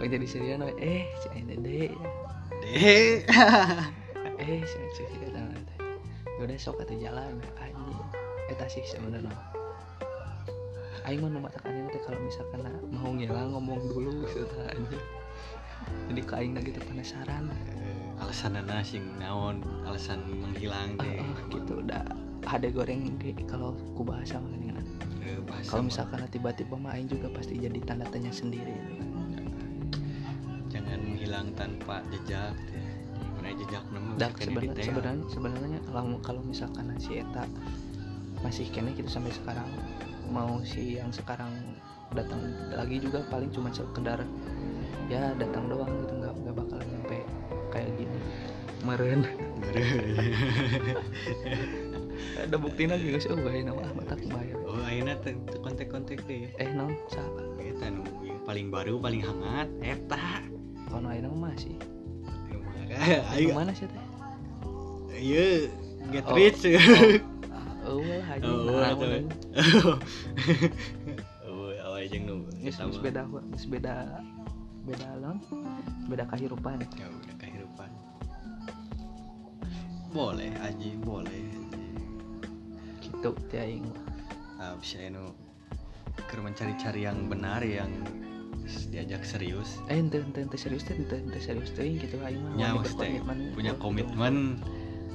jadi 0.08 0.26
serian 0.28 0.64
we 0.64 0.74
eh 0.82 1.04
cai 1.24 1.42
deh 1.48 1.58
deh 1.60 1.92
eh 4.42 4.62
cai 4.62 4.88
cai 4.96 5.16
teh 5.32 5.80
udah 6.44 6.58
sok 6.60 6.84
atuh 6.84 6.98
jalan 7.00 7.40
anjing. 7.62 8.02
Eta 8.52 8.68
sih 8.68 8.84
sebenarnya 8.84 9.32
Aing 11.04 11.20
mah 11.20 11.32
nu 11.32 11.40
matakan 11.44 11.88
teh 11.92 12.02
kalau 12.04 12.20
misalkan 12.24 12.64
mau 12.92 13.12
ngilang 13.12 13.56
ngomong 13.56 13.80
dulu 13.92 14.24
gitu 14.28 14.48
anjing. 14.68 15.04
Jadi 16.12 16.22
ke 16.24 16.34
aing 16.36 16.56
gitu 16.64 16.80
penasaran. 16.84 17.52
alasan 18.24 18.56
nana 18.56 18.80
sing 18.86 19.04
naon 19.20 19.60
alasan 19.84 20.24
menghilang 20.24 20.96
Ah, 20.96 21.04
teh 21.04 21.20
ah, 21.20 21.36
gitu 21.52 21.84
udah 21.84 22.04
ada 22.48 22.68
goreng 22.72 23.20
ge 23.20 23.36
kalau 23.48 23.76
ku 23.96 24.04
bahasa 24.08 24.40
mah. 24.40 24.52
Eh, 25.24 25.40
Kalau 25.68 25.88
misalkan 25.88 26.24
tiba-tiba 26.32 26.76
mah 26.76 26.96
aing 26.96 27.08
juga 27.12 27.28
pasti 27.32 27.60
jadi 27.60 27.80
tanda 27.84 28.08
tanya 28.12 28.32
sendiri 28.32 28.76
tanpa 31.64 32.04
jejak 32.12 32.52
teh 32.68 32.88
mana 33.40 33.56
jejak 33.56 33.84
nama 33.96 34.08
Dan 34.20 34.32
sebenarnya 34.36 34.84
sebenarnya 34.84 35.26
sebenarnya 35.32 35.80
kalau 35.88 36.20
kalau 36.20 36.42
misalkan 36.44 36.92
si 37.00 37.24
eta 37.24 37.48
masih 38.44 38.68
kene 38.76 38.92
gitu 38.92 39.08
sampai 39.08 39.32
sekarang 39.32 39.72
mau 40.28 40.60
si 40.68 41.00
yang 41.00 41.08
sekarang 41.16 41.56
datang 42.12 42.44
lagi 42.76 43.00
juga 43.00 43.24
paling 43.32 43.48
cuma 43.56 43.72
sekedar 43.72 44.28
ya 45.08 45.32
datang 45.40 45.72
doang 45.72 45.92
gitu 46.04 46.14
nggak 46.20 46.34
nggak 46.44 46.56
bakalan 46.60 46.88
nyampe 46.92 47.18
kayak 47.72 47.90
gini. 47.98 48.18
Meren. 48.84 49.24
Ada 52.36 52.58
bukti 52.64 52.84
lagi 52.84 53.16
guys 53.16 53.28
oh 53.32 53.40
bahaya 53.40 53.64
nama 53.64 53.80
ah 53.80 53.92
batak 53.96 54.20
bahaya 54.28 54.56
oh 54.68 54.76
ayeuna 54.84 55.16
teh 55.24 55.34
teu 55.48 55.64
kontak-kontak 55.64 56.20
deh 56.28 56.52
eh 56.60 56.70
non 56.76 56.92
salah. 57.08 57.48
Eta 57.64 57.88
nu 57.88 58.04
paling 58.44 58.68
baru 58.68 59.00
paling 59.00 59.24
hangat 59.24 59.72
eta 59.80 60.44
kalau 60.94 61.10
ayeuna 61.10 61.28
mah 61.34 61.50
masih. 61.58 61.74
Ayo 63.34 63.50
mana 63.58 63.74
sih 63.74 63.90
teh? 63.90 64.06
Iya 65.18 65.74
get 66.14 66.26
Oh. 66.30 66.38
rich. 66.38 66.62
Oh. 67.82 68.00
Lah 68.70 68.94
aja. 68.94 69.10
Oh, 69.10 69.98
oh 71.50 71.70
awal 71.82 72.06
jeung 72.06 72.24
nu 72.30 72.36
Geus 72.62 72.78
beda 73.02 73.26
geus 73.26 73.66
beda 73.66 74.22
beda 74.84 75.08
non 75.20 75.40
beda 76.12 76.28
kehidupan 76.28 76.76
ya 77.00 77.08
udah 77.08 77.36
kehidupan 77.40 77.88
boleh 80.12 80.52
aji 80.60 81.00
boleh. 81.00 81.32
Aji. 81.40 81.80
gitu 83.00 83.32
teh 83.48 83.64
aing 83.64 83.88
ah, 84.60 84.76
bisa 84.76 85.00
anu 85.08 85.32
keur 86.28 86.44
mencari-cari 86.44 87.08
yang 87.08 87.32
benar 87.32 87.64
yang 87.64 87.92
diajak 88.90 89.22
serius. 89.26 89.82
Eh 89.90 89.98
ente 90.00 90.22
ente 90.22 90.40
ente 90.46 90.58
serius 90.58 90.86
teh 90.86 90.96
ente 90.96 91.20
ente 91.20 91.40
serius 91.42 91.74
teh 91.74 91.86
gitu 91.86 92.18
aing 92.24 92.40
mah 92.40 92.54
ya 92.58 92.70
berkomitmen 92.78 93.38
punya 93.54 93.72
buat 93.76 93.84
komitmen. 93.84 94.36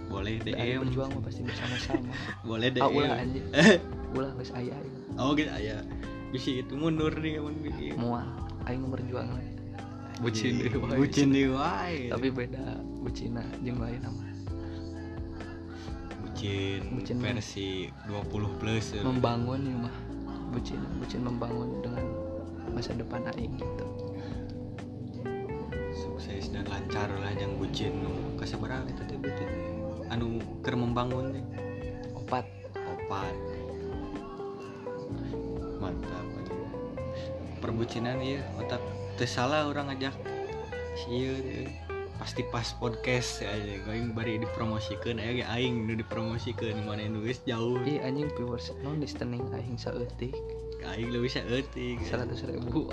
Boleh 0.09 0.41
DM 0.41 0.89
berjuang 0.89 1.11
mah 1.12 1.22
pasti 1.22 1.41
bersama-sama. 1.45 2.12
Boleh 2.49 2.68
DM 2.72 2.84
ah 2.84 2.91
ulah 2.91 3.16
anjing. 3.20 3.47
Ulah 4.16 4.30
geus 4.41 4.53
aya 4.57 4.76
oh 5.20 5.36
gitu 5.36 5.51
aya. 5.53 5.84
Bisa 6.32 6.61
itu 6.61 6.74
mundur 6.76 7.12
nih 7.16 7.41
emang 7.41 7.57
gitu 7.64 7.97
moal 7.97 8.28
aing 8.68 8.84
berjuang 8.89 9.28
we. 9.36 9.47
bucin 10.18 10.59
deui 10.59 10.74
wae. 10.82 10.97
bucin 10.99 11.28
deui 11.30 11.51
wae. 11.55 11.99
Tapi 12.11 12.28
beda 12.34 12.64
bucina 13.05 13.45
jeung 13.62 13.78
lain 13.78 14.01
nama. 14.03 14.24
Bucin, 16.39 16.80
Bucin. 16.95 17.18
versi 17.18 17.91
20 18.07 18.62
plus. 18.62 18.95
Membangun 19.03 19.59
ya 19.59 19.74
mah. 19.74 19.97
Bucin 20.55 20.78
bucin 21.03 21.26
membangun 21.26 21.82
dengan 21.82 22.17
masa 22.79 22.95
depan 22.95 23.26
aing 23.35 23.59
gitu. 23.59 23.87
Sukses 25.91 26.55
dan 26.55 26.62
lancar 26.70 27.11
lah 27.11 27.35
yang 27.35 27.59
bucin 27.59 27.91
nu. 27.91 28.39
Kasabarang 28.39 28.87
eta 28.87 29.03
teh 29.03 29.18
bucin 29.18 29.51
anu 30.14 30.39
keur 30.62 30.79
membangun 30.79 31.35
teh. 31.35 31.45
Opat. 32.14 32.47
Opat. 32.79 33.35
Mantap 35.83 36.26
perbucinan 37.59 38.22
iya. 38.22 38.47
Otak 38.62 38.79
teu 39.18 39.26
salah 39.26 39.66
orang 39.66 39.91
ngajak 39.91 40.14
ieu 41.11 41.35
teh. 41.35 41.66
pasti 42.18 42.43
pas 42.51 42.66
podcast 42.83 43.47
ya 43.47 43.55
aing 43.55 44.11
bari 44.11 44.43
dipromosikeun 44.43 45.22
aya 45.22 45.39
ge 45.39 45.45
aing 45.47 45.87
nu 45.87 45.95
dipromosikeun 45.95 46.83
mana 46.83 47.07
nu 47.07 47.22
geus 47.22 47.43
jauh. 47.47 47.79
Ih 47.87 48.03
anjing 48.03 48.31
viewers 48.39 48.70
non 48.83 48.99
listening 49.03 49.43
aing 49.55 49.79
saeutik 49.79 50.35
aing 50.85 51.11
leuwih 51.11 51.31
saeutik 51.31 51.99
seratus 52.07 52.45
ribu 52.47 52.87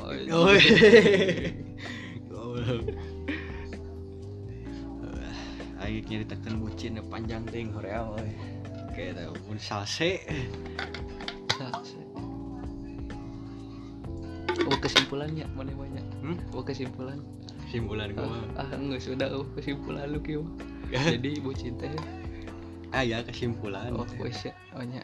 Oh, 2.36 2.58
Aing 5.76 6.08
nyaritakeun 6.08 6.56
bucin 6.64 6.98
panjang 7.12 7.44
ting 7.52 7.70
hoream 7.76 8.16
euy. 8.18 8.32
Kayak 8.96 9.28
mun 9.46 9.60
salse. 9.60 10.24
oh 14.66 14.78
kesimpulannya 14.82 15.46
mana 15.54 15.70
banyak 15.78 16.02
Hmm? 16.26 16.38
oh 16.58 16.64
kesimpulan 16.66 17.22
Simpulan 17.70 18.16
gua. 18.18 18.26
ah, 18.58 18.66
ah 18.66 18.70
enggak 18.74 19.04
sudah 19.04 19.30
oh 19.30 19.46
kesimpulan 19.54 20.10
lu 20.10 20.18
kieu 20.24 20.42
jadi 21.14 21.38
bucin 21.44 21.78
teh 21.78 21.92
Ah 22.90 23.04
ya 23.04 23.22
kesimpulan. 23.22 23.94
oh 23.94 24.08
wes 24.18 24.42
ya 24.48 24.56
banyak 24.74 25.04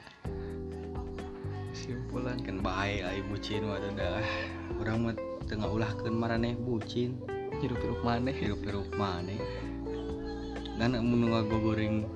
kesimpulan 1.71 2.37
Kan 2.43 2.59
bae 2.59 3.01
ai 3.01 3.23
bucin 3.25 3.65
mah 3.65 3.79
dah. 3.79 4.21
Urang 4.77 5.07
mah 5.07 5.15
tengah 5.47 5.71
ulahkeun 5.71 6.15
maraneh 6.15 6.55
bucin. 6.59 7.17
hirup-hirup 7.61 8.01
maneh 8.01 8.33
Hirup-hirup 8.33 8.89
maneh. 8.95 9.39
Kan 10.79 10.97
mun 10.99 11.29
ngagogoreng 11.29 12.07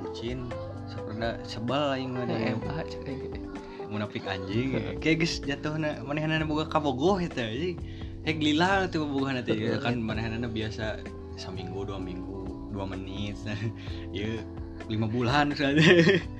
bucin 0.00 0.50
saperda 0.88 1.40
sebal 1.44 1.96
aing 1.96 2.14
mah 2.16 2.24
deh. 2.26 2.54
MA 2.56 2.82
ge. 2.84 3.48
munafik 3.88 4.24
anjing 4.28 5.00
kayak 5.00 5.24
guys 5.24 5.40
jatuhna 5.40 6.04
manehna 6.04 6.44
boga 6.44 6.68
kabogoh 6.68 7.16
eta 7.18 7.40
anjing 7.40 7.80
hek 8.28 8.36
lila 8.36 8.84
tuh 8.92 9.08
boga 9.08 9.40
Betul, 9.40 9.80
kan 9.80 9.96
manehna 9.96 10.44
biasa 10.44 11.00
seminggu 11.40 11.88
dua 11.88 11.96
minggu 11.96 12.68
dua 12.72 12.84
menit 12.84 13.40
ya 14.16 14.44
lima 14.92 15.08
bulan 15.08 15.56
misalnya 15.56 15.88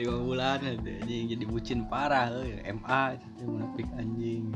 lima 0.00 0.16
bulan 0.18 0.58
anjing. 0.62 1.24
Jadi 1.30 1.44
bucin 1.46 1.86
parah 1.86 2.30
euy. 2.30 2.58
MA 2.74 3.18
munafik 3.42 3.88
anjing. 3.94 4.50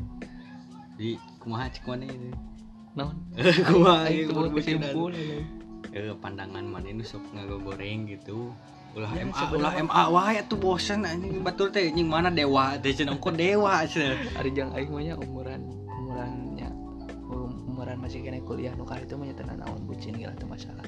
Jadi 0.95 1.15
kumaha 1.39 1.71
cek 1.71 1.85
mana 1.87 2.05
ini 2.15 2.29
naon? 2.97 3.15
Kumaha 3.67 4.09
kesimpulan. 4.55 5.45
Eh, 5.89 6.13
pandangan 6.21 6.65
mana 6.65 6.87
ini 6.91 7.01
sok 7.01 7.23
ngagoreng 7.33 8.09
gitu. 8.11 8.53
Ulah 8.97 9.13
Ya, 9.13 9.21
MA 9.21 9.43
ulah 9.53 9.73
MA 9.85 10.03
wae 10.09 10.41
tuh 10.49 10.57
bosen 10.57 11.05
anjing. 11.05 11.45
Batur 11.45 11.69
teh 11.69 11.87
anjing 11.89 12.09
mana 12.09 12.33
dewa? 12.33 12.77
Teh 12.81 12.93
cenah 12.93 13.17
kok 13.17 13.37
dewa 13.37 13.85
cenah 13.85 14.17
ari 14.37 14.49
jang 14.53 14.73
aing 14.73 14.89
mah 14.89 15.17
umuran 15.21 15.61
umurannya 16.09 16.69
um- 17.29 17.57
umuran 17.69 17.97
masih 18.01 18.25
kena 18.25 18.41
kuliah 18.41 18.73
nu 18.73 18.83
kali 18.83 19.05
itu 19.05 19.13
mah 19.13 19.29
teu 19.37 19.45
naon 19.45 19.81
bucin 19.85 20.17
gila 20.17 20.33
teu 20.35 20.49
masalah 20.49 20.83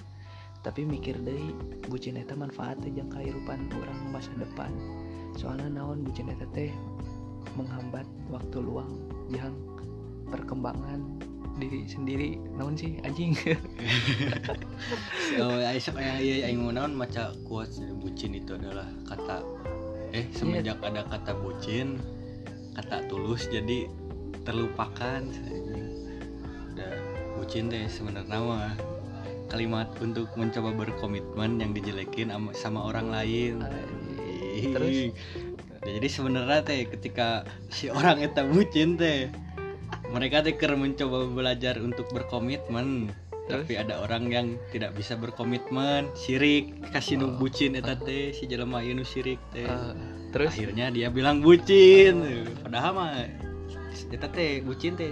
tapi 0.61 0.85
mikir 0.85 1.17
deui 1.25 1.57
bucin 1.89 2.21
eta 2.21 2.37
manfaatnya 2.37 2.93
jeung 2.93 3.09
kehidupan 3.09 3.69
orang 3.73 3.99
masa 4.13 4.29
depan. 4.37 4.69
Soalnya 5.37 5.81
naon 5.81 6.05
bucin 6.05 6.29
eta 6.29 6.45
teh 6.53 6.69
menghambat 7.57 8.05
waktu 8.29 8.57
luang 8.61 9.01
yang 9.33 9.53
perkembangan 10.29 11.01
diri 11.57 11.89
sendiri. 11.89 12.37
Naon 12.55 12.77
sih 12.77 13.01
anjing? 13.01 13.33
Oh 15.39 15.57
kayak 15.63 16.19
iya 16.19 16.51
aing 16.51 16.59
mau 16.59 16.75
naon 16.75 16.91
maca 16.91 17.31
quotes 17.47 17.79
bucin 18.03 18.35
itu 18.35 18.59
adalah 18.59 18.85
kata 19.07 19.39
eh 20.11 20.27
semenjak 20.35 20.83
ada 20.83 21.07
kata 21.07 21.31
bucin 21.39 21.95
kata 22.75 23.07
tulus 23.07 23.47
jadi 23.47 23.87
terlupakan 24.43 25.23
udah 26.75 26.93
bucin 27.39 27.71
teh 27.71 27.87
sebenarnya 27.87 28.37
mah 28.43 28.75
kalimat 29.51 29.91
untuk 29.99 30.31
mencoba 30.39 30.71
berkomitmen 30.71 31.59
yang 31.59 31.75
dijelekin 31.75 32.31
sama, 32.31 32.49
sama 32.55 32.79
orang 32.87 33.11
lain. 33.11 33.59
Terus? 34.71 35.11
Ya, 35.83 35.97
jadi 35.99 36.07
sebenarnya 36.07 36.63
teh 36.63 36.87
ketika 36.87 37.43
si 37.67 37.91
orang 37.91 38.23
eta 38.23 38.47
bucin 38.47 38.95
teh 38.95 39.27
mereka 40.13 40.39
teh 40.39 40.55
keur 40.55 40.79
mencoba 40.79 41.27
belajar 41.27 41.75
untuk 41.83 42.07
berkomitmen. 42.15 43.11
Terus? 43.49 43.67
tapi 43.67 43.73
ada 43.75 43.99
orang 43.99 44.31
yang 44.31 44.47
tidak 44.71 44.95
bisa 44.95 45.17
berkomitmen 45.17 46.07
sirik. 46.15 46.71
Kasih 46.93 47.19
nu 47.19 47.27
Oh. 47.27 47.35
bucin 47.35 47.75
eta 47.75 47.97
teh 47.99 48.31
si 48.31 48.47
jelema 48.47 48.79
ieu 48.85 48.95
nu 48.95 49.03
sirik 49.03 49.41
teh. 49.51 49.67
Eh, 49.67 49.93
terus? 50.31 50.55
Akhirnya 50.55 50.93
dia 50.93 51.11
bilang 51.11 51.43
bucin. 51.43 52.47
Padahal 52.63 52.91
mah 52.95 53.11
eta 54.13 54.29
teh 54.31 54.61
bucin 54.63 54.95
teh 54.95 55.11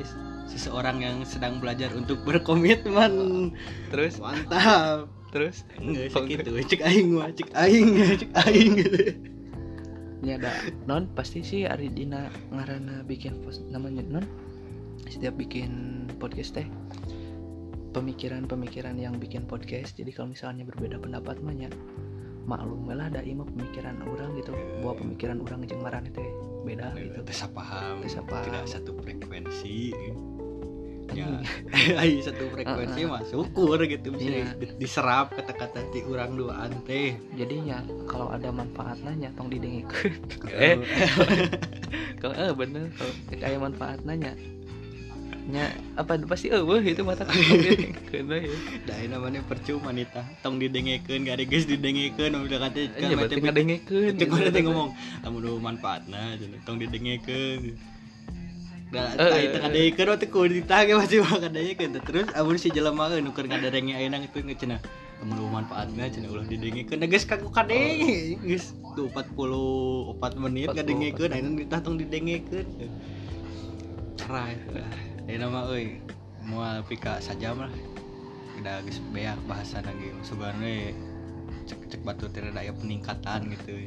seseorang 0.50 1.06
yang 1.06 1.22
sedang 1.24 1.62
belajar 1.62 1.94
untuk 1.94 2.26
berkomitmen. 2.26 3.54
Terus? 3.94 4.18
Mantap. 4.18 5.08
Terus? 5.30 5.62
Enggak 5.78 6.26
gitu 6.26 6.50
cek 6.58 6.82
aing 6.82 7.10
mah 7.14 7.30
cek 7.30 7.50
aing 7.54 7.90
cek 8.18 8.32
aing. 8.50 8.74
Gitu 8.82 9.02
Ya 10.20 10.36
ada 10.36 10.52
non 10.84 11.08
pasti 11.16 11.46
sih 11.46 11.64
Ari 11.64 11.96
Dina 11.96 12.28
ngarana 12.52 13.08
bikin 13.08 13.40
post 13.46 13.64
namanya 13.72 14.04
non? 14.04 14.26
Setiap 15.08 15.40
bikin 15.40 16.04
podcast 16.20 16.60
teh 16.60 16.68
pemikiran-pemikiran 17.96 19.00
yang 19.00 19.18
bikin 19.18 19.48
podcast 19.48 19.96
jadi 19.96 20.12
kalau 20.14 20.36
misalnya 20.36 20.68
berbeda 20.68 21.02
pendapat 21.02 21.42
mah 21.42 21.56
nya 21.56 21.70
maklum 22.46 22.90
lah 22.90 23.08
ada 23.10 23.22
imah 23.22 23.46
pemikiran 23.54 24.02
orang 24.06 24.34
gitu 24.38 24.52
bahwa 24.82 24.98
pemikiran 24.98 25.38
orang 25.46 25.66
jeung 25.70 25.82
marane 25.86 26.10
teh 26.10 26.26
beda 26.66 26.92
gitu. 26.98 27.22
Tesa 27.24 27.48
paham, 27.54 28.02
tidak 28.04 28.66
satu 28.68 28.92
frekuensi. 29.00 29.94
Ya, 31.90 32.04
satu 32.22 32.50
frekuensi 32.50 33.00
Heeh. 33.00 33.10
mah 33.10 33.22
syukur 33.24 33.80
gitu 33.82 34.12
bisa 34.12 34.26
Iya. 34.26 34.46
di- 34.56 34.76
diserap 34.78 35.32
kata-kata 35.32 35.82
ti 35.90 36.02
urang 36.04 36.34
duaan 36.34 36.70
teh. 36.84 37.16
jadinya 37.34 37.80
kalau 38.06 38.30
ada 38.30 38.50
manfaatnya 38.50 39.12
nya 39.16 39.30
tong 39.34 39.48
didengikeun 39.48 40.14
Eh, 40.52 40.76
kalau 42.22 42.34
eh 42.34 42.52
bener 42.52 42.90
kalau 42.94 43.14
kayak 43.32 43.60
manfaat 43.60 44.00
nanya 44.04 44.34
nya 45.46 45.66
apa 45.96 46.14
pasti 46.24 46.48
eh 46.48 46.62
wah 46.62 46.78
itu 46.78 47.02
mata 47.02 47.26
kena 47.26 48.38
ya 48.38 48.54
da 48.86 48.94
ini 48.96 49.10
namanya 49.10 49.42
percuma 49.42 49.90
nita. 49.90 50.22
Tong 50.40 50.62
didengekeun 50.62 51.26
gak 51.26 51.42
ada 51.42 51.44
geus 51.44 51.66
didengekeun 51.66 52.38
udah 52.38 52.60
kata 52.64 52.78
Iya 52.94 53.18
berarti 53.18 53.42
ngadengekeun 53.42 54.14
Itu 54.14 54.24
gitu. 54.24 54.36
kan 54.36 54.54
teh 54.54 54.62
ngomong, 54.62 54.90
kamu 55.20 55.38
nu 55.40 55.52
manfaatna 55.58 56.38
cenah 56.38 56.62
tong 56.64 56.78
didengekeun. 56.78 57.74
Ngadengekeun 58.90 60.10
waktu 60.10 60.28
ku 60.34 60.50
ditage 60.50 60.98
masih 60.98 61.22
ngadengekeun 61.22 61.94
Terus 62.02 62.34
amun 62.34 62.58
si 62.58 62.74
jelema 62.74 63.06
nu 63.22 63.30
keur 63.38 63.46
ngaderenge 63.46 63.94
ayeuna 63.94 64.18
itu 64.18 64.42
cenah 64.58 64.82
kamu 65.20 65.36
nu 65.36 65.52
manfaatna 65.52 66.10
cenah 66.10 66.32
ulah 66.32 66.48
didengekeun. 66.48 67.06
Geus 67.06 67.28
kaku 67.30 67.54
kadenge 67.54 68.40
geus 68.42 68.74
tuh 68.98 69.12
44 69.14 70.42
menit 70.42 70.74
44 70.74 70.76
ngadengekeun 70.80 71.30
ayeuna 71.30 71.50
ditah 71.62 71.80
tong 71.86 72.02
didengekeun. 72.02 72.66
Cerah. 74.18 74.58
Ayeuna 75.30 75.46
mah 75.54 75.64
euy 75.70 76.02
moal 76.50 76.82
pika 76.90 77.22
sajam 77.22 77.62
lah. 77.62 77.74
Udah 78.58 78.82
geus 78.82 78.98
beak 79.14 79.38
bahasa 79.46 79.86
lagi 79.86 80.10
we 80.66 80.98
cek 81.70 81.80
cek 81.94 82.02
batu 82.02 82.26
teh 82.34 82.42
ada 82.42 82.74
peningkatan 82.74 83.54
gitu. 83.54 83.78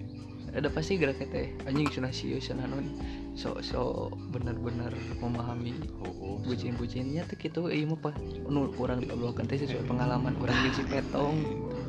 ada 0.53 0.69
pasti 0.69 1.01
gerak 1.01 1.19
teh 1.19 1.49
anjing 1.65 1.89
cenah 1.89 2.13
sieu 2.13 2.37
cenah 2.37 2.69
non 2.69 2.85
so 3.33 3.57
so 3.65 4.13
bener-bener 4.29 4.93
memahami 5.21 5.73
Oh, 6.05 6.13
oh. 6.21 6.37
bucin-bucinnya 6.45 7.25
tuh 7.31 7.37
gitu 7.41 7.61
ieu 7.73 7.89
mah 7.89 7.99
pa 7.99 8.11
nu 8.51 8.69
urang 8.77 9.01
diobrolkeun 9.01 9.49
teh 9.49 9.57
sesuai 9.57 9.89
pengalaman 9.89 10.37
urang 10.43 10.57
jeung 10.67 10.77
si 10.79 10.85
petong. 10.85 11.39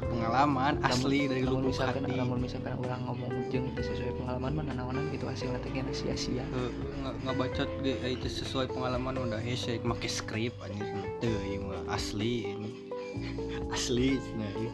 Pengalaman 0.03 0.77
asli 0.85 1.25
dari 1.25 1.41
lubuk 1.41 1.73
misalkan 1.73 2.05
lamun 2.05 2.37
misalkan 2.45 2.77
urang 2.77 3.01
ngomong 3.09 3.49
jeung 3.49 3.73
teu 3.73 3.81
sesuai 3.81 4.13
pengalaman 4.21 4.51
mah 4.53 4.63
nanaonan 4.69 5.09
gitu 5.09 5.25
hasilna 5.25 5.57
teh 5.59 5.73
kena 5.73 5.91
sia-sia. 5.91 6.45
Heuh, 6.53 6.71
nggak 7.01 7.15
nggak 7.25 7.35
bacot 7.35 7.69
ge 7.81 7.93
eh, 8.05 8.13
itu 8.13 8.27
sesuai 8.29 8.69
pengalaman 8.69 9.17
udah 9.17 9.41
hese 9.41 9.81
make 9.81 10.05
skrip 10.05 10.53
anjing. 10.61 10.85
Teu 11.17 11.33
ieu 11.49 11.65
mah 11.65 11.97
asli 11.97 12.53
ini. 12.53 12.71
Asli 13.75 14.17
nah 14.37 14.49
ieu. 14.57 14.73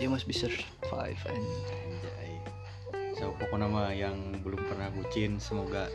you 0.00 0.10
must 0.10 0.28
be 0.28 0.32
survive 0.32 1.16
Anjay. 1.24 2.25
So 3.16 3.32
pokoknya 3.40 3.66
mah 3.66 3.90
yang 3.96 4.16
belum 4.44 4.60
pernah 4.68 4.92
bucin 4.92 5.40
semoga 5.40 5.88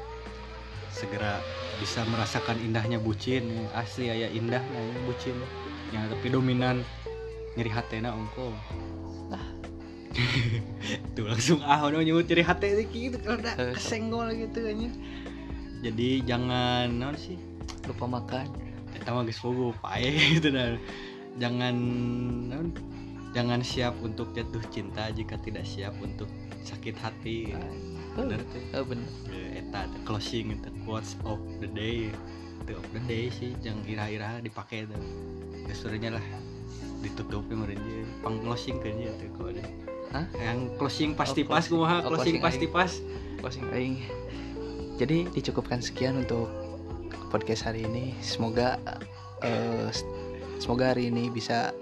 segera 0.92 1.40
bisa 1.80 2.04
merasakan 2.10 2.60
indahnya 2.60 3.00
bucin. 3.00 3.48
Asli 3.78 4.12
indah 4.12 4.60
nah 4.60 4.82
ini 4.82 5.00
bucin. 5.08 5.38
Yang 5.96 6.18
tapi 6.18 6.28
dominan 6.34 6.84
nyeri 7.56 7.72
hatena 7.72 8.12
ongko. 8.12 8.52
Tuh 11.16 11.24
langsung 11.24 11.64
ah 11.64 11.88
udah 11.88 12.04
nyebut 12.04 12.28
nyeri 12.28 12.44
hati 12.44 12.84
gitu 12.92 13.16
kalau 13.24 13.40
udah 13.40 13.56
Eh, 13.56 13.72
kesenggol 13.80 14.28
gitu 14.36 14.68
aja 14.68 14.92
jadi 15.82 16.22
jangan 16.30 16.94
non 16.94 17.18
sih? 17.18 17.42
Lupa 17.90 18.06
makan. 18.06 18.46
Kita 18.94 19.18
mah 19.18 19.26
geus 19.26 19.42
bogo 19.42 19.74
pae 19.82 20.14
gitu 20.38 20.54
dan 20.54 20.78
jangan 21.42 21.76
naon, 22.54 22.70
jangan 23.32 23.62
siap 23.62 23.96
untuk 24.00 24.32
jatuh 24.32 24.62
cinta 24.70 25.08
jika 25.10 25.36
tidak 25.38 25.64
siap 25.64 25.96
untuk 25.98 26.28
sakit 26.62 26.96
hati. 26.96 27.56
Bener 28.12 28.44
tuh. 28.46 28.64
Oh, 28.76 28.84
bener. 28.84 29.08
Ya, 29.26 29.64
eta 29.64 29.88
teh 29.88 30.02
closing 30.04 30.54
itu 30.54 30.70
quotes 30.84 31.16
of 31.24 31.40
the 31.60 31.68
day. 31.68 32.12
Itu 32.62 32.76
of 32.76 32.86
the 32.92 33.02
day 33.06 33.32
sih 33.32 33.56
jangan 33.60 33.82
ira-ira 33.86 34.38
dipakai 34.40 34.86
tuh. 34.86 35.00
Gesurnya 35.64 36.14
lah 36.14 36.26
ditutupin 37.02 37.66
je 37.66 38.06
pang 38.22 38.38
closing 38.38 38.78
ke 38.78 38.94
dia 38.94 39.10
tuh 39.18 39.26
kok 39.34 39.58
deh 39.58 39.66
Hah? 40.14 40.22
yang 40.38 40.70
closing 40.78 41.18
pasti 41.18 41.42
Oh, 41.42 41.50
pas 41.50 41.66
kumaha? 41.66 42.06
Oh, 42.06 42.14
closing 42.14 42.38
closing 42.38 42.38
pasti 42.38 42.66
aing. 42.68 42.76
pas. 42.76 42.92
Closing 43.42 43.66
aing. 43.74 43.96
Jadi 45.02 45.18
dicukupkan 45.34 45.82
sekian 45.82 46.22
untuk 46.22 46.46
podcast 47.34 47.66
hari 47.66 47.90
ini. 47.90 48.14
Semoga 48.22 48.78
s- 49.90 50.06
semoga 50.60 50.94
hari 50.94 51.10
ini 51.10 51.34
bisa 51.34 51.74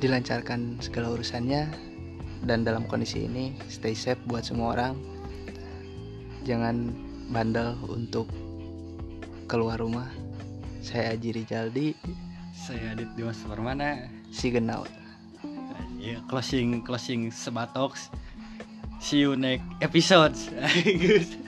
dilancarkan 0.00 0.80
segala 0.80 1.12
urusannya 1.12 1.68
dan 2.48 2.64
dalam 2.64 2.88
kondisi 2.88 3.28
ini 3.28 3.52
stay 3.68 3.92
safe 3.92 4.20
buat 4.24 4.42
semua 4.42 4.74
orang. 4.74 4.96
Jangan 6.48 6.90
bandel 7.30 7.76
untuk 7.86 8.26
keluar 9.46 9.76
rumah. 9.78 10.08
Saya 10.80 11.12
Aji 11.12 11.36
Rijaldi 11.36 11.92
saya 12.70 12.92
Adit 12.92 13.08
Dimas 13.16 13.40
Permana. 13.42 14.06
See 14.30 14.52
you 14.52 14.62
out 14.70 14.86
ya 16.00 16.20
closing 16.28 16.84
closing 16.84 17.32
sebatoks. 17.32 18.08
See 19.00 19.24
you 19.24 19.34
next 19.34 19.64
episode. 19.80 20.36
Guys. 20.84 21.40